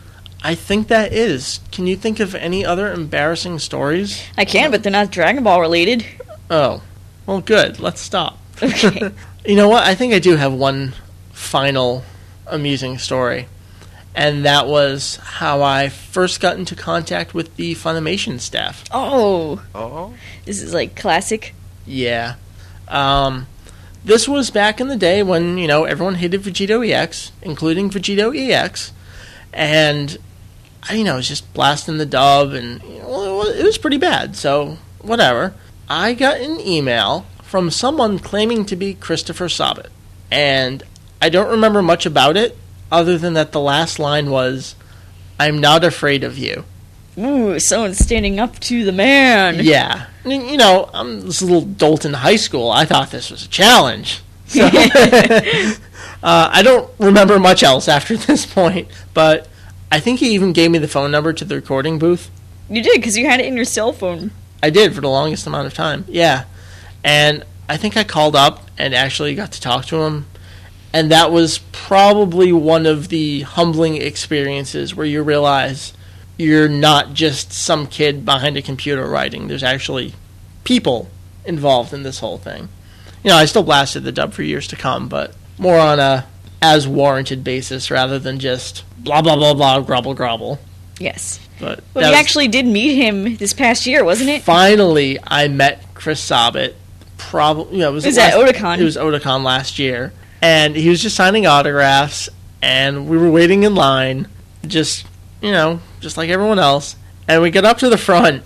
I 0.44 0.56
think 0.56 0.88
that 0.88 1.14
is. 1.14 1.60
Can 1.72 1.88
you 1.88 1.96
think 1.96 2.20
of 2.20 2.34
any 2.36 2.66
other 2.66 2.92
embarrassing 2.92 3.60
stories? 3.60 4.24
I 4.38 4.46
can, 4.46 4.72
but 4.72 4.82
they're 4.84 4.92
not 4.92 5.12
Dragon 5.12 5.44
Ball 5.44 5.62
related. 5.62 6.06
Oh, 6.50 6.82
well, 7.26 7.42
good. 7.42 7.80
Let's 7.80 8.02
stop. 8.02 8.40
Okay. 8.62 9.12
you 9.46 9.56
know 9.56 9.70
what? 9.70 9.84
I 9.86 9.96
think 9.96 10.14
I 10.14 10.20
do 10.20 10.36
have 10.36 10.54
one 10.54 10.94
final 11.32 12.04
amusing 12.48 12.98
story. 12.98 13.48
And 14.14 14.44
that 14.46 14.68
was 14.68 15.16
how 15.18 15.62
I 15.62 15.88
first 15.90 16.42
got 16.42 16.58
into 16.58 16.76
contact 16.76 17.34
with 17.34 17.56
the 17.56 17.76
Funimation 17.76 18.40
staff. 18.40 18.84
Oh, 18.92 19.64
Oh, 19.74 20.14
this 20.46 20.62
is 20.62 20.74
like 20.74 20.96
classic. 20.96 21.54
Yeah. 21.86 22.36
Um, 22.90 23.48
this 24.04 24.28
was 24.28 24.50
back 24.50 24.82
in 24.82 24.88
the 24.88 24.98
day 24.98 25.24
when, 25.24 25.58
you 25.58 25.68
know, 25.68 25.86
everyone 25.86 26.16
hated 26.16 26.42
VegettoEX, 26.42 27.32
including 27.42 27.90
VegettoEX. 27.90 28.92
And, 29.54 30.18
I, 30.90 30.96
you 30.96 31.04
know, 31.04 31.16
was 31.16 31.28
just 31.28 31.54
blasting 31.54 31.98
the 31.98 32.06
dub, 32.06 32.52
and 32.54 32.82
you 32.84 33.00
know, 33.00 33.44
it 33.44 33.64
was- 33.64 33.78
pretty 33.78 33.98
bad. 33.98 34.36
So, 34.36 34.78
whatever. 35.00 35.54
I 35.90 36.14
got 36.14 36.38
an 36.40 36.60
email 36.60 37.26
from 37.44 37.70
someone 37.72 38.20
claiming 38.20 38.66
to 38.66 38.76
be 38.76 38.94
Christopher 38.94 39.50
Sabat. 39.50 39.88
And 40.32 40.84
I 41.22 41.30
don't 41.30 41.50
remember 41.50 41.82
much 41.82 42.06
about 42.06 42.38
it, 42.38 42.58
other 42.92 43.18
than 43.18 43.34
that 43.34 43.52
the 43.52 43.60
last 43.60 44.00
line 44.00 44.30
was, 44.30 44.76
I'm 45.40 45.60
not 45.60 45.84
afraid 45.84 46.24
of 46.24 46.38
you. 46.38 46.66
Ooh, 47.18 47.60
someone's 47.60 48.00
standing 48.00 48.40
up 48.40 48.60
to 48.60 48.84
the 48.86 48.92
man. 48.92 49.60
Yeah. 49.62 50.08
I 50.24 50.28
mean, 50.28 50.48
you 50.48 50.58
know, 50.58 50.90
I'm 50.94 51.22
this 51.22 51.42
little 51.42 51.62
dolt 51.62 52.06
in 52.06 52.14
high 52.14 52.36
school. 52.36 52.70
I 52.70 52.86
thought 52.86 53.12
this 53.12 53.30
was 53.30 53.46
a 53.46 53.50
challenge. 53.50 54.22
So, 54.52 54.66
uh, 56.24 56.50
I 56.52 56.62
don't 56.62 56.92
remember 57.00 57.40
much 57.40 57.64
else 57.64 57.88
after 57.88 58.18
this 58.28 58.46
point, 58.46 58.90
but 59.14 59.48
I 59.90 60.02
think 60.02 60.20
he 60.20 60.34
even 60.34 60.52
gave 60.52 60.72
me 60.72 60.78
the 60.78 60.90
phone 60.90 61.10
number 61.10 61.32
to 61.32 61.46
the 61.46 61.56
recording 61.56 61.98
booth. 61.98 62.30
You 62.70 62.84
did, 62.84 62.98
because 62.98 63.18
you 63.18 63.28
had 63.28 63.40
it 63.40 63.46
in 63.46 63.56
your 63.56 63.64
cell 63.64 63.94
phone. 63.94 64.32
I 64.62 64.70
did 64.70 64.94
for 64.94 65.00
the 65.00 65.08
longest 65.08 65.48
amount 65.48 65.68
of 65.68 65.74
time. 65.74 66.04
Yeah. 66.10 66.46
And 67.02 67.46
I 67.70 67.78
think 67.78 67.96
I 67.96 68.04
called 68.04 68.36
up 68.36 68.70
and 68.78 68.94
actually 68.94 69.34
got 69.36 69.54
to 69.54 69.62
talk 69.62 69.86
to 69.86 70.04
him. 70.04 70.26
And 70.94 71.12
that 71.12 71.32
was 71.32 71.60
probably 71.72 72.52
one 72.52 72.86
of 72.86 73.08
the 73.10 73.42
humbling 73.42 73.96
experiences 74.02 74.94
where 74.96 75.06
you 75.06 75.24
realize 75.24 75.94
you're 76.38 76.68
not 76.70 77.14
just 77.14 77.54
some 77.54 77.88
kid 77.88 78.26
behind 78.26 78.58
a 78.58 78.62
computer 78.62 79.08
writing. 79.08 79.48
There's 79.48 79.64
actually 79.64 80.14
people 80.64 81.10
involved 81.46 81.94
in 81.94 82.04
this 82.04 82.20
whole 82.20 82.38
thing. 82.38 82.68
You 83.24 83.30
know, 83.30 83.38
I 83.38 83.46
still 83.46 83.64
blasted 83.64 84.04
the 84.04 84.12
dub 84.12 84.34
for 84.34 84.44
years 84.44 84.68
to 84.68 84.76
come, 84.76 85.08
but 85.08 85.34
more 85.58 85.78
on 85.80 86.00
a 86.00 86.26
as 86.62 86.88
warranted 86.88 87.44
basis 87.44 87.90
rather 87.90 88.20
than 88.20 88.40
just 88.40 88.84
blah 88.98 89.22
blah 89.22 89.36
blah 89.36 89.54
blah 89.54 89.80
grumble 89.82 90.14
grumble. 90.14 90.60
Yes. 91.00 91.40
But 91.60 91.84
Well, 91.94 92.02
that 92.04 92.10
you 92.10 92.12
was- 92.12 92.20
actually 92.20 92.48
did 92.50 92.66
meet 92.66 92.96
him 92.96 93.38
this 93.38 93.54
past 93.54 93.86
year, 93.86 94.04
wasn't 94.04 94.30
it? 94.32 94.42
finally 94.44 95.20
I 95.26 95.48
met 95.48 95.84
Chris 95.94 96.20
Sabat. 96.20 96.74
Probably, 97.18 97.74
you 97.78 97.80
know, 97.84 97.90
it 97.90 97.94
was, 97.94 98.06
Was 98.06 98.18
last- 98.18 98.34
at 98.36 98.40
Otakon. 98.56 98.80
It 98.80 98.84
was 98.84 98.98
Otakon 98.98 99.44
last 99.44 99.78
year, 99.78 100.12
and 100.42 100.76
he 100.76 100.90
was 100.90 101.02
just 101.02 101.16
signing 101.16 101.46
autographs, 101.46 102.30
and 102.62 103.08
we 103.08 103.18
were 103.18 103.30
waiting 103.30 103.64
in 103.64 103.76
line, 103.76 104.28
just 104.66 105.06
you 105.42 105.52
know, 105.52 105.80
just 106.00 106.18
like 106.18 106.30
everyone 106.30 106.60
else. 106.60 106.96
And 107.28 107.42
we 107.42 107.52
got 107.52 107.66
up 107.66 107.78
to 107.80 107.90
the 107.90 107.98
front, 107.98 108.44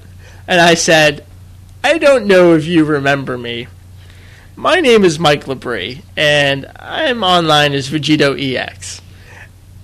and 0.48 0.60
I 0.60 0.74
said, 0.74 1.26
"I 1.84 1.98
don't 1.98 2.26
know 2.26 2.54
if 2.54 2.66
you 2.66 2.84
remember 2.84 3.38
me. 3.38 3.68
My 4.56 4.80
name 4.80 5.04
is 5.04 5.20
Mike 5.20 5.46
Labrie, 5.46 6.02
and 6.16 6.70
I'm 6.78 7.24
online 7.24 7.74
as 7.74 7.90
VegettoEX." 7.90 9.02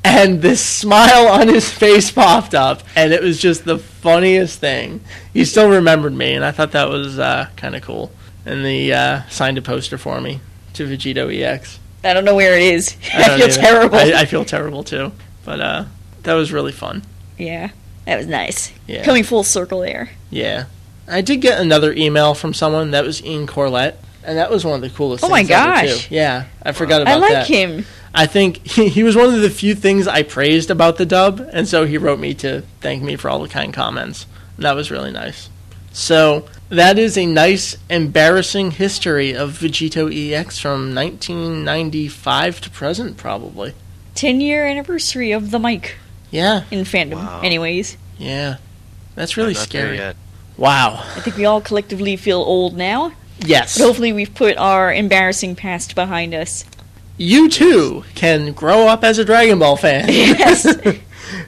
And 0.03 0.41
this 0.41 0.65
smile 0.65 1.27
on 1.27 1.47
his 1.47 1.69
face 1.69 2.09
popped 2.11 2.55
up, 2.55 2.81
and 2.95 3.13
it 3.13 3.21
was 3.21 3.39
just 3.39 3.65
the 3.65 3.77
funniest 3.77 4.59
thing. 4.59 5.01
He 5.31 5.45
still 5.45 5.69
remembered 5.69 6.13
me, 6.13 6.33
and 6.33 6.43
I 6.43 6.51
thought 6.51 6.71
that 6.71 6.89
was 6.89 7.19
uh, 7.19 7.49
kind 7.55 7.75
of 7.75 7.83
cool. 7.83 8.11
And 8.45 8.65
he 8.65 8.91
uh, 8.91 9.21
signed 9.29 9.59
a 9.59 9.61
poster 9.61 9.99
for 9.99 10.19
me 10.19 10.41
to 10.73 10.87
VegettoEX. 10.87 11.77
I 12.03 12.13
don't 12.13 12.25
know 12.25 12.35
where 12.35 12.57
it 12.57 12.63
is. 12.73 12.95
I, 13.13 13.27
don't 13.27 13.37
feel 13.39 13.47
either. 13.49 13.61
terrible. 13.61 13.95
I, 13.97 14.13
I 14.21 14.25
feel 14.25 14.45
terrible 14.45 14.83
too, 14.83 15.11
but 15.45 15.59
uh, 15.61 15.85
that 16.23 16.33
was 16.33 16.51
really 16.51 16.71
fun. 16.71 17.03
yeah, 17.37 17.69
that 18.05 18.17
was 18.17 18.27
nice. 18.27 18.71
Yeah, 18.87 19.03
Coming 19.03 19.23
full 19.23 19.43
circle 19.43 19.79
there. 19.81 20.09
yeah. 20.29 20.65
I 21.07 21.19
did 21.21 21.41
get 21.41 21.59
another 21.59 21.91
email 21.91 22.33
from 22.33 22.53
someone 22.53 22.91
that 22.91 23.03
was 23.03 23.21
Ian 23.25 23.45
Corlett, 23.45 23.95
and 24.23 24.37
that 24.37 24.49
was 24.49 24.63
one 24.63 24.75
of 24.75 24.81
the 24.81 24.95
coolest. 24.95 25.23
Oh 25.25 25.29
my 25.29 25.43
gosh. 25.43 26.07
too. 26.07 26.15
Yeah, 26.15 26.45
I 26.63 26.71
forgot 26.71 27.01
about 27.01 27.15
I 27.15 27.17
like 27.17 27.31
that. 27.31 27.47
him. 27.47 27.85
I 28.13 28.27
think 28.27 28.65
he, 28.67 28.87
he 28.87 29.03
was 29.03 29.15
one 29.17 29.33
of 29.33 29.41
the 29.41 29.49
few 29.49 29.75
things 29.75 30.07
I 30.07 30.23
praised 30.23 30.69
about 30.71 30.95
the 30.97 31.05
dub, 31.05 31.45
and 31.51 31.67
so 31.67 31.85
he 31.85 31.97
wrote 31.97 32.19
me 32.19 32.33
to 32.35 32.61
thank 32.79 33.03
me 33.03 33.17
for 33.17 33.29
all 33.29 33.39
the 33.41 33.49
kind 33.49 33.73
comments. 33.73 34.25
And 34.55 34.63
that 34.63 34.73
was 34.75 34.89
really 34.89 35.11
nice. 35.11 35.49
So 35.91 36.47
that 36.71 36.97
is 36.97 37.17
a 37.17 37.25
nice, 37.25 37.77
embarrassing 37.89 38.71
history 38.71 39.35
of 39.35 39.51
VegettoEX 39.59 40.59
from 40.59 40.93
1995 40.95 42.61
to 42.61 42.69
present, 42.69 43.17
probably. 43.17 43.73
10 44.15 44.41
year 44.41 44.65
anniversary 44.65 45.31
of 45.31 45.51
the 45.51 45.59
mic 45.59 45.95
Yeah, 46.31 46.63
in 46.71 46.79
fandom, 46.85 47.15
Wow. 47.15 47.41
anyways. 47.43 47.97
yeah. 48.17 48.55
That's 49.15 49.35
really 49.37 49.53
not 49.53 49.63
scary. 49.63 49.97
yet. 49.97 50.15
Wow. 50.57 51.03
I 51.17 51.19
think 51.21 51.35
we 51.37 51.45
all 51.45 51.59
collectively 51.61 52.15
feel 52.15 52.39
old 52.39 52.75
now, 52.77 53.11
Yes. 53.39 53.77
but 53.77 53.83
hopefully 53.85 54.13
we've 54.13 54.33
put 54.33 54.57
our 54.57 54.93
embarrassing 54.93 55.55
past 55.55 55.95
behind 55.95 56.33
us. 56.33 56.63
You 57.17 57.49
too 57.49 58.03
can 58.15 58.53
grow 58.53 58.87
up 58.87 59.03
as 59.03 59.17
a 59.19 59.25
Dragon 59.25 59.59
Ball 59.59 59.75
fan. 59.75 60.05
Yes. 60.09 60.65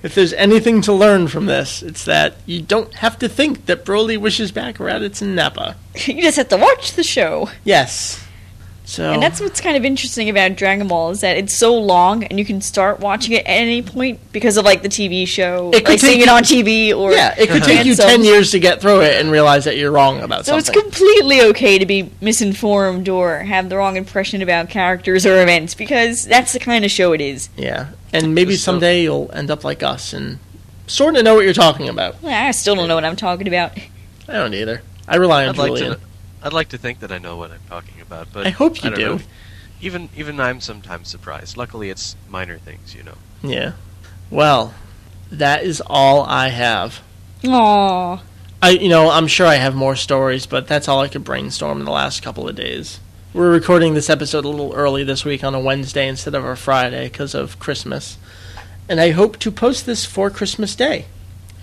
if 0.03 0.13
there's 0.15 0.33
anything 0.33 0.81
to 0.81 0.93
learn 0.93 1.27
from 1.29 1.45
this, 1.45 1.81
it's 1.81 2.05
that 2.05 2.35
you 2.45 2.61
don't 2.61 2.93
have 2.95 3.17
to 3.19 3.29
think 3.29 3.65
that 3.67 3.85
Broly 3.85 4.17
wishes 4.17 4.51
back 4.51 4.75
Raditz 4.75 5.21
and 5.21 5.35
Nappa. 5.35 5.77
you 5.95 6.21
just 6.21 6.37
have 6.37 6.49
to 6.49 6.57
watch 6.57 6.93
the 6.93 7.03
show. 7.03 7.49
Yes. 7.63 8.23
So 8.85 9.13
And 9.13 9.23
that's 9.23 9.39
what's 9.39 9.61
kind 9.61 9.77
of 9.77 9.85
interesting 9.85 10.29
about 10.29 10.55
Dragon 10.55 10.87
Ball 10.87 11.11
is 11.11 11.21
that 11.21 11.37
it's 11.37 11.55
so 11.55 11.73
long 11.73 12.23
and 12.25 12.37
you 12.37 12.45
can 12.45 12.59
start 12.61 12.99
watching 12.99 13.33
it 13.33 13.45
at 13.45 13.49
any 13.49 13.81
point 13.81 14.19
because 14.31 14.57
of 14.57 14.65
like 14.65 14.81
the 14.81 14.89
TV 14.89 15.25
show, 15.27 15.71
It 15.73 15.85
could 15.85 15.93
like 15.93 15.99
seeing 15.99 16.19
take 16.19 16.23
it 16.23 16.29
on 16.29 16.43
TV 16.43 16.95
or 16.95 17.11
yeah, 17.13 17.33
it 17.37 17.47
could 17.47 17.61
uh-huh. 17.61 17.65
take 17.65 17.85
you 17.85 17.95
ten 17.95 18.23
years 18.23 18.51
to 18.51 18.59
get 18.59 18.81
through 18.81 19.01
it 19.01 19.21
and 19.21 19.31
realize 19.31 19.65
that 19.65 19.77
you're 19.77 19.91
wrong 19.91 20.21
about 20.21 20.45
something. 20.45 20.63
So 20.63 20.71
it's 20.71 20.83
completely 20.83 21.41
okay 21.41 21.79
to 21.79 21.85
be 21.85 22.11
misinformed 22.19 23.07
or 23.07 23.39
have 23.39 23.69
the 23.69 23.77
wrong 23.77 23.95
impression 23.95 24.41
about 24.41 24.69
characters 24.69 25.25
or 25.25 25.41
events 25.41 25.73
because 25.75 26.25
that's 26.25 26.53
the 26.53 26.59
kind 26.59 26.83
of 26.83 26.91
show 26.91 27.13
it 27.13 27.21
is. 27.21 27.49
yeah, 27.55 27.91
and 28.11 28.35
maybe 28.35 28.55
So- 28.55 28.71
someday 28.71 29.03
you'll 29.03 29.31
end 29.33 29.49
up 29.49 29.63
like 29.63 29.81
us 29.81 30.13
and 30.13 30.39
sort 30.87 31.15
of 31.15 31.23
know 31.23 31.35
what 31.35 31.45
you're 31.45 31.53
talking 31.53 31.87
about. 31.87 32.21
Well, 32.21 32.33
I 32.33 32.51
still 32.51 32.75
don't 32.75 32.87
know 32.89 32.95
what 32.95 33.05
I'm 33.05 33.15
talking 33.15 33.47
about. 33.47 33.71
I 34.27 34.33
don't 34.33 34.53
either. 34.53 34.81
I 35.07 35.15
rely 35.15 35.43
on 35.43 35.49
I'd 35.51 35.57
like 35.57 35.75
Julian. 35.75 35.93
to. 35.93 35.99
I'd 36.43 36.53
like 36.53 36.69
to 36.69 36.77
think 36.77 36.99
that 36.99 37.11
I 37.11 37.17
know 37.17 37.37
what 37.37 37.51
I'm 37.51 37.61
talking 37.69 38.01
about, 38.01 38.27
but 38.33 38.45
I 38.45 38.49
hope 38.49 38.83
you 38.83 38.89
don't 38.89 38.99
do. 38.99 39.15
know. 39.15 39.19
Even 39.81 40.09
even 40.15 40.39
I'm 40.39 40.59
sometimes 40.61 41.07
surprised. 41.07 41.57
Luckily, 41.57 41.89
it's 41.89 42.15
minor 42.29 42.57
things, 42.57 42.93
you 42.93 43.03
know. 43.03 43.17
Yeah. 43.41 43.73
Well, 44.29 44.73
that 45.31 45.63
is 45.63 45.81
all 45.87 46.23
I 46.23 46.49
have. 46.49 47.01
Aww. 47.43 48.21
I, 48.61 48.69
you 48.69 48.87
know, 48.87 49.09
I'm 49.09 49.27
sure 49.27 49.45
I 49.45 49.55
have 49.55 49.75
more 49.75 49.95
stories, 49.95 50.45
but 50.45 50.67
that's 50.67 50.87
all 50.87 51.01
I 51.01 51.09
could 51.09 51.23
brainstorm 51.23 51.79
in 51.79 51.85
the 51.85 51.91
last 51.91 52.21
couple 52.23 52.47
of 52.47 52.55
days. 52.55 52.99
We're 53.33 53.51
recording 53.51 53.93
this 53.93 54.09
episode 54.09 54.45
a 54.45 54.49
little 54.49 54.73
early 54.73 55.03
this 55.03 55.25
week 55.25 55.43
on 55.43 55.55
a 55.55 55.59
Wednesday 55.59 56.07
instead 56.07 56.35
of 56.35 56.45
a 56.45 56.55
Friday 56.55 57.09
because 57.09 57.33
of 57.33 57.59
Christmas, 57.59 58.17
and 58.87 59.01
I 59.01 59.11
hope 59.11 59.37
to 59.39 59.51
post 59.51 59.85
this 59.85 60.05
for 60.05 60.29
Christmas 60.29 60.75
Day. 60.75 61.05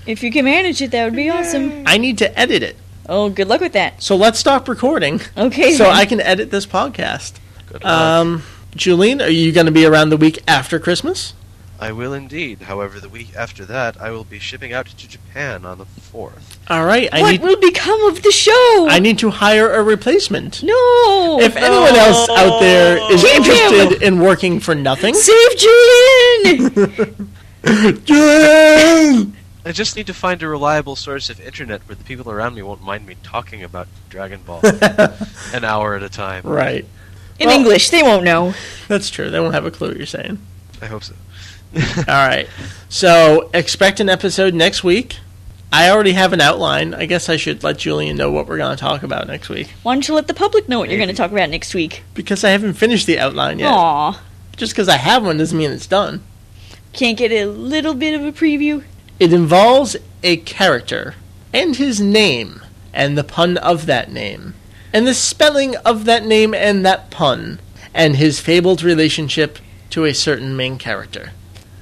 If 0.04 0.22
you 0.22 0.32
can 0.32 0.44
manage 0.44 0.82
it, 0.82 0.90
that 0.90 1.04
would 1.04 1.16
be 1.16 1.30
awesome. 1.30 1.84
I 1.86 1.96
need 1.96 2.18
to 2.18 2.38
edit 2.38 2.62
it, 2.62 2.76
Oh, 3.08 3.28
good 3.28 3.48
luck 3.48 3.60
with 3.60 3.72
that. 3.72 4.02
so 4.02 4.14
let's 4.16 4.38
stop 4.38 4.68
recording 4.68 5.20
Okay. 5.36 5.72
so 5.74 5.84
then. 5.84 5.92
I 5.94 6.04
can 6.04 6.20
edit 6.20 6.50
this 6.50 6.66
podcast. 6.66 7.34
Good 7.66 7.82
luck. 7.82 7.92
Um, 7.92 8.42
Julian, 8.76 9.20
are 9.20 9.28
you 9.28 9.50
going 9.52 9.66
to 9.66 9.72
be 9.72 9.84
around 9.84 10.10
the 10.10 10.16
week 10.16 10.38
after 10.46 10.78
Christmas? 10.78 11.34
I 11.80 11.92
will 11.92 12.12
indeed. 12.12 12.60
However, 12.62 13.00
the 13.00 13.08
week 13.08 13.34
after 13.34 13.64
that, 13.64 13.98
I 14.00 14.10
will 14.10 14.24
be 14.24 14.38
shipping 14.38 14.72
out 14.74 14.84
to 14.86 15.08
Japan 15.08 15.64
on 15.64 15.78
the 15.78 15.86
fourth. 15.86 16.58
All 16.68 16.84
right, 16.84 17.08
I 17.10 17.22
what 17.22 17.30
need 17.32 17.40
will 17.42 17.56
become 17.58 18.04
of 18.04 18.22
the 18.22 18.30
show? 18.30 18.86
I 18.88 18.98
need 18.98 19.18
to 19.20 19.30
hire 19.30 19.72
a 19.72 19.82
replacement. 19.82 20.62
no. 20.62 21.38
If 21.40 21.56
anyone 21.56 21.94
else 21.96 22.28
out 22.28 22.60
there 22.60 22.98
is 23.10 23.22
Keep 23.22 23.44
him. 23.44 23.50
interested 23.52 24.02
in 24.02 24.20
working 24.20 24.60
for 24.60 24.74
nothing, 24.74 25.14
Save 25.14 25.56
Julian. 25.56 27.30
Julian! 28.04 29.36
I 29.64 29.72
just 29.72 29.94
need 29.96 30.06
to 30.06 30.14
find 30.14 30.42
a 30.42 30.48
reliable 30.48 30.96
source 30.96 31.28
of 31.30 31.38
internet 31.40 31.82
where 31.88 31.94
the 31.96 32.04
people 32.04 32.30
around 32.30 32.54
me 32.54 32.62
won't 32.62 32.82
mind 32.82 33.06
me 33.06 33.16
talking 33.22 33.62
about 33.62 33.88
Dragon 34.08 34.40
Ball 34.42 34.60
an 35.52 35.64
hour 35.64 35.94
at 35.96 36.02
a 36.02 36.08
time. 36.08 36.42
right. 36.44 36.84
In 37.38 37.46
Well- 37.48 37.58
English, 37.58 37.90
they 37.90 38.02
won't 38.02 38.24
know. 38.24 38.54
That's 38.88 39.10
true. 39.10 39.30
They 39.30 39.40
won't 39.40 39.54
have 39.54 39.64
a 39.66 39.70
clue 39.70 39.88
what 39.88 39.96
you're 39.96 40.06
saying. 40.06 40.38
I 40.82 40.86
hope 40.86 41.04
so. 41.04 41.14
All 41.76 42.04
right. 42.06 42.48
So 42.88 43.50
expect 43.54 44.00
an 44.00 44.08
episode 44.08 44.54
next 44.54 44.82
week. 44.82 45.18
I 45.72 45.88
already 45.90 46.12
have 46.12 46.32
an 46.32 46.40
outline. 46.40 46.94
I 46.94 47.06
guess 47.06 47.28
I 47.28 47.36
should 47.36 47.62
let 47.62 47.78
Julian 47.78 48.16
know 48.16 48.30
what 48.30 48.46
we're 48.48 48.56
going 48.56 48.74
to 48.76 48.80
talk 48.80 49.04
about 49.04 49.28
next 49.28 49.48
week 49.48 49.68
Why 49.84 49.94
don't 49.94 50.08
you 50.08 50.14
let 50.14 50.26
the 50.26 50.34
public 50.34 50.68
know 50.68 50.80
what 50.80 50.88
you're 50.88 50.98
going 50.98 51.10
to 51.10 51.14
talk 51.14 51.30
about 51.30 51.48
next 51.48 51.74
week? 51.74 52.02
because 52.14 52.42
I 52.42 52.50
haven't 52.50 52.72
finished 52.74 53.06
the 53.06 53.18
outline 53.20 53.58
yet. 53.60 53.70
Aw. 53.72 54.20
Just 54.56 54.72
because 54.72 54.88
I 54.88 54.96
have 54.96 55.24
one 55.24 55.36
doesn't 55.38 55.56
mean 55.56 55.70
it's 55.70 55.86
done. 55.86 56.22
Can't 56.92 57.16
get 57.16 57.30
a 57.30 57.44
little 57.46 57.94
bit 57.94 58.14
of 58.20 58.26
a 58.26 58.32
preview? 58.32 58.82
It 59.20 59.34
involves 59.34 59.96
a 60.22 60.38
character 60.38 61.14
and 61.52 61.76
his 61.76 62.00
name 62.00 62.62
and 62.92 63.16
the 63.16 63.22
pun 63.22 63.58
of 63.58 63.86
that 63.86 64.10
name 64.10 64.54
and 64.92 65.06
the 65.06 65.14
spelling 65.14 65.76
of 65.76 66.06
that 66.06 66.24
name 66.24 66.54
and 66.54 66.84
that 66.84 67.10
pun 67.10 67.60
and 67.94 68.16
his 68.16 68.40
fabled 68.40 68.82
relationship 68.82 69.58
to 69.90 70.04
a 70.04 70.14
certain 70.14 70.56
main 70.56 70.78
character. 70.78 71.32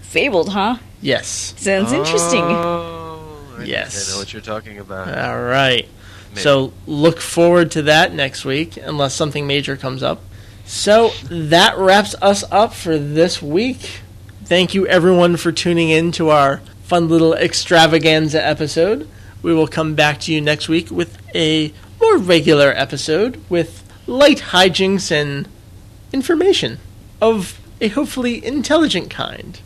Fabled, 0.02 0.50
huh? 0.50 0.78
Yes. 1.00 1.54
Sounds 1.56 1.92
interesting. 1.92 2.42
Oh, 2.42 3.54
I 3.56 3.62
Yes. 3.62 4.10
I 4.10 4.12
know 4.12 4.18
what 4.18 4.32
you're 4.32 4.42
talking 4.42 4.78
about. 4.78 5.06
All 5.16 5.42
right. 5.42 5.86
Maybe. 6.30 6.40
So 6.40 6.72
look 6.86 7.20
forward 7.20 7.70
to 7.72 7.82
that 7.82 8.12
next 8.12 8.44
week, 8.44 8.76
unless 8.76 9.14
something 9.14 9.46
major 9.46 9.76
comes 9.76 10.02
up. 10.02 10.22
So 10.64 11.10
that 11.30 11.78
wraps 11.78 12.14
us 12.20 12.44
up 12.50 12.74
for 12.74 12.98
this 12.98 13.40
week. 13.40 14.00
Thank 14.44 14.74
you, 14.74 14.86
everyone, 14.86 15.36
for 15.36 15.52
tuning 15.52 15.90
in 15.90 16.10
to 16.12 16.30
our 16.30 16.60
fun 16.88 17.06
little 17.06 17.34
extravaganza 17.34 18.44
episode. 18.44 19.06
We 19.42 19.52
will 19.52 19.68
come 19.68 19.94
back 19.94 20.20
to 20.20 20.32
you 20.32 20.40
next 20.40 20.70
week 20.70 20.90
with 20.90 21.18
a 21.34 21.70
more 22.00 22.16
regular 22.16 22.72
episode 22.74 23.38
with 23.50 23.84
light 24.06 24.38
hijinks 24.38 25.12
and 25.12 25.46
information 26.14 26.78
of 27.20 27.60
a 27.82 27.88
hopefully 27.88 28.42
intelligent 28.44 29.10
kind. 29.10 29.60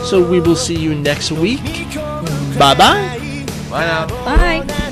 So 0.07 0.23
we 0.23 0.41
will 0.41 0.57
see 0.57 0.77
you 0.77 0.95
next 0.95 1.31
week. 1.33 1.63
Bye 2.59 2.75
bye. 2.77 3.20
Bye 3.71 3.87
now. 3.87 4.07
Bye. 4.25 4.90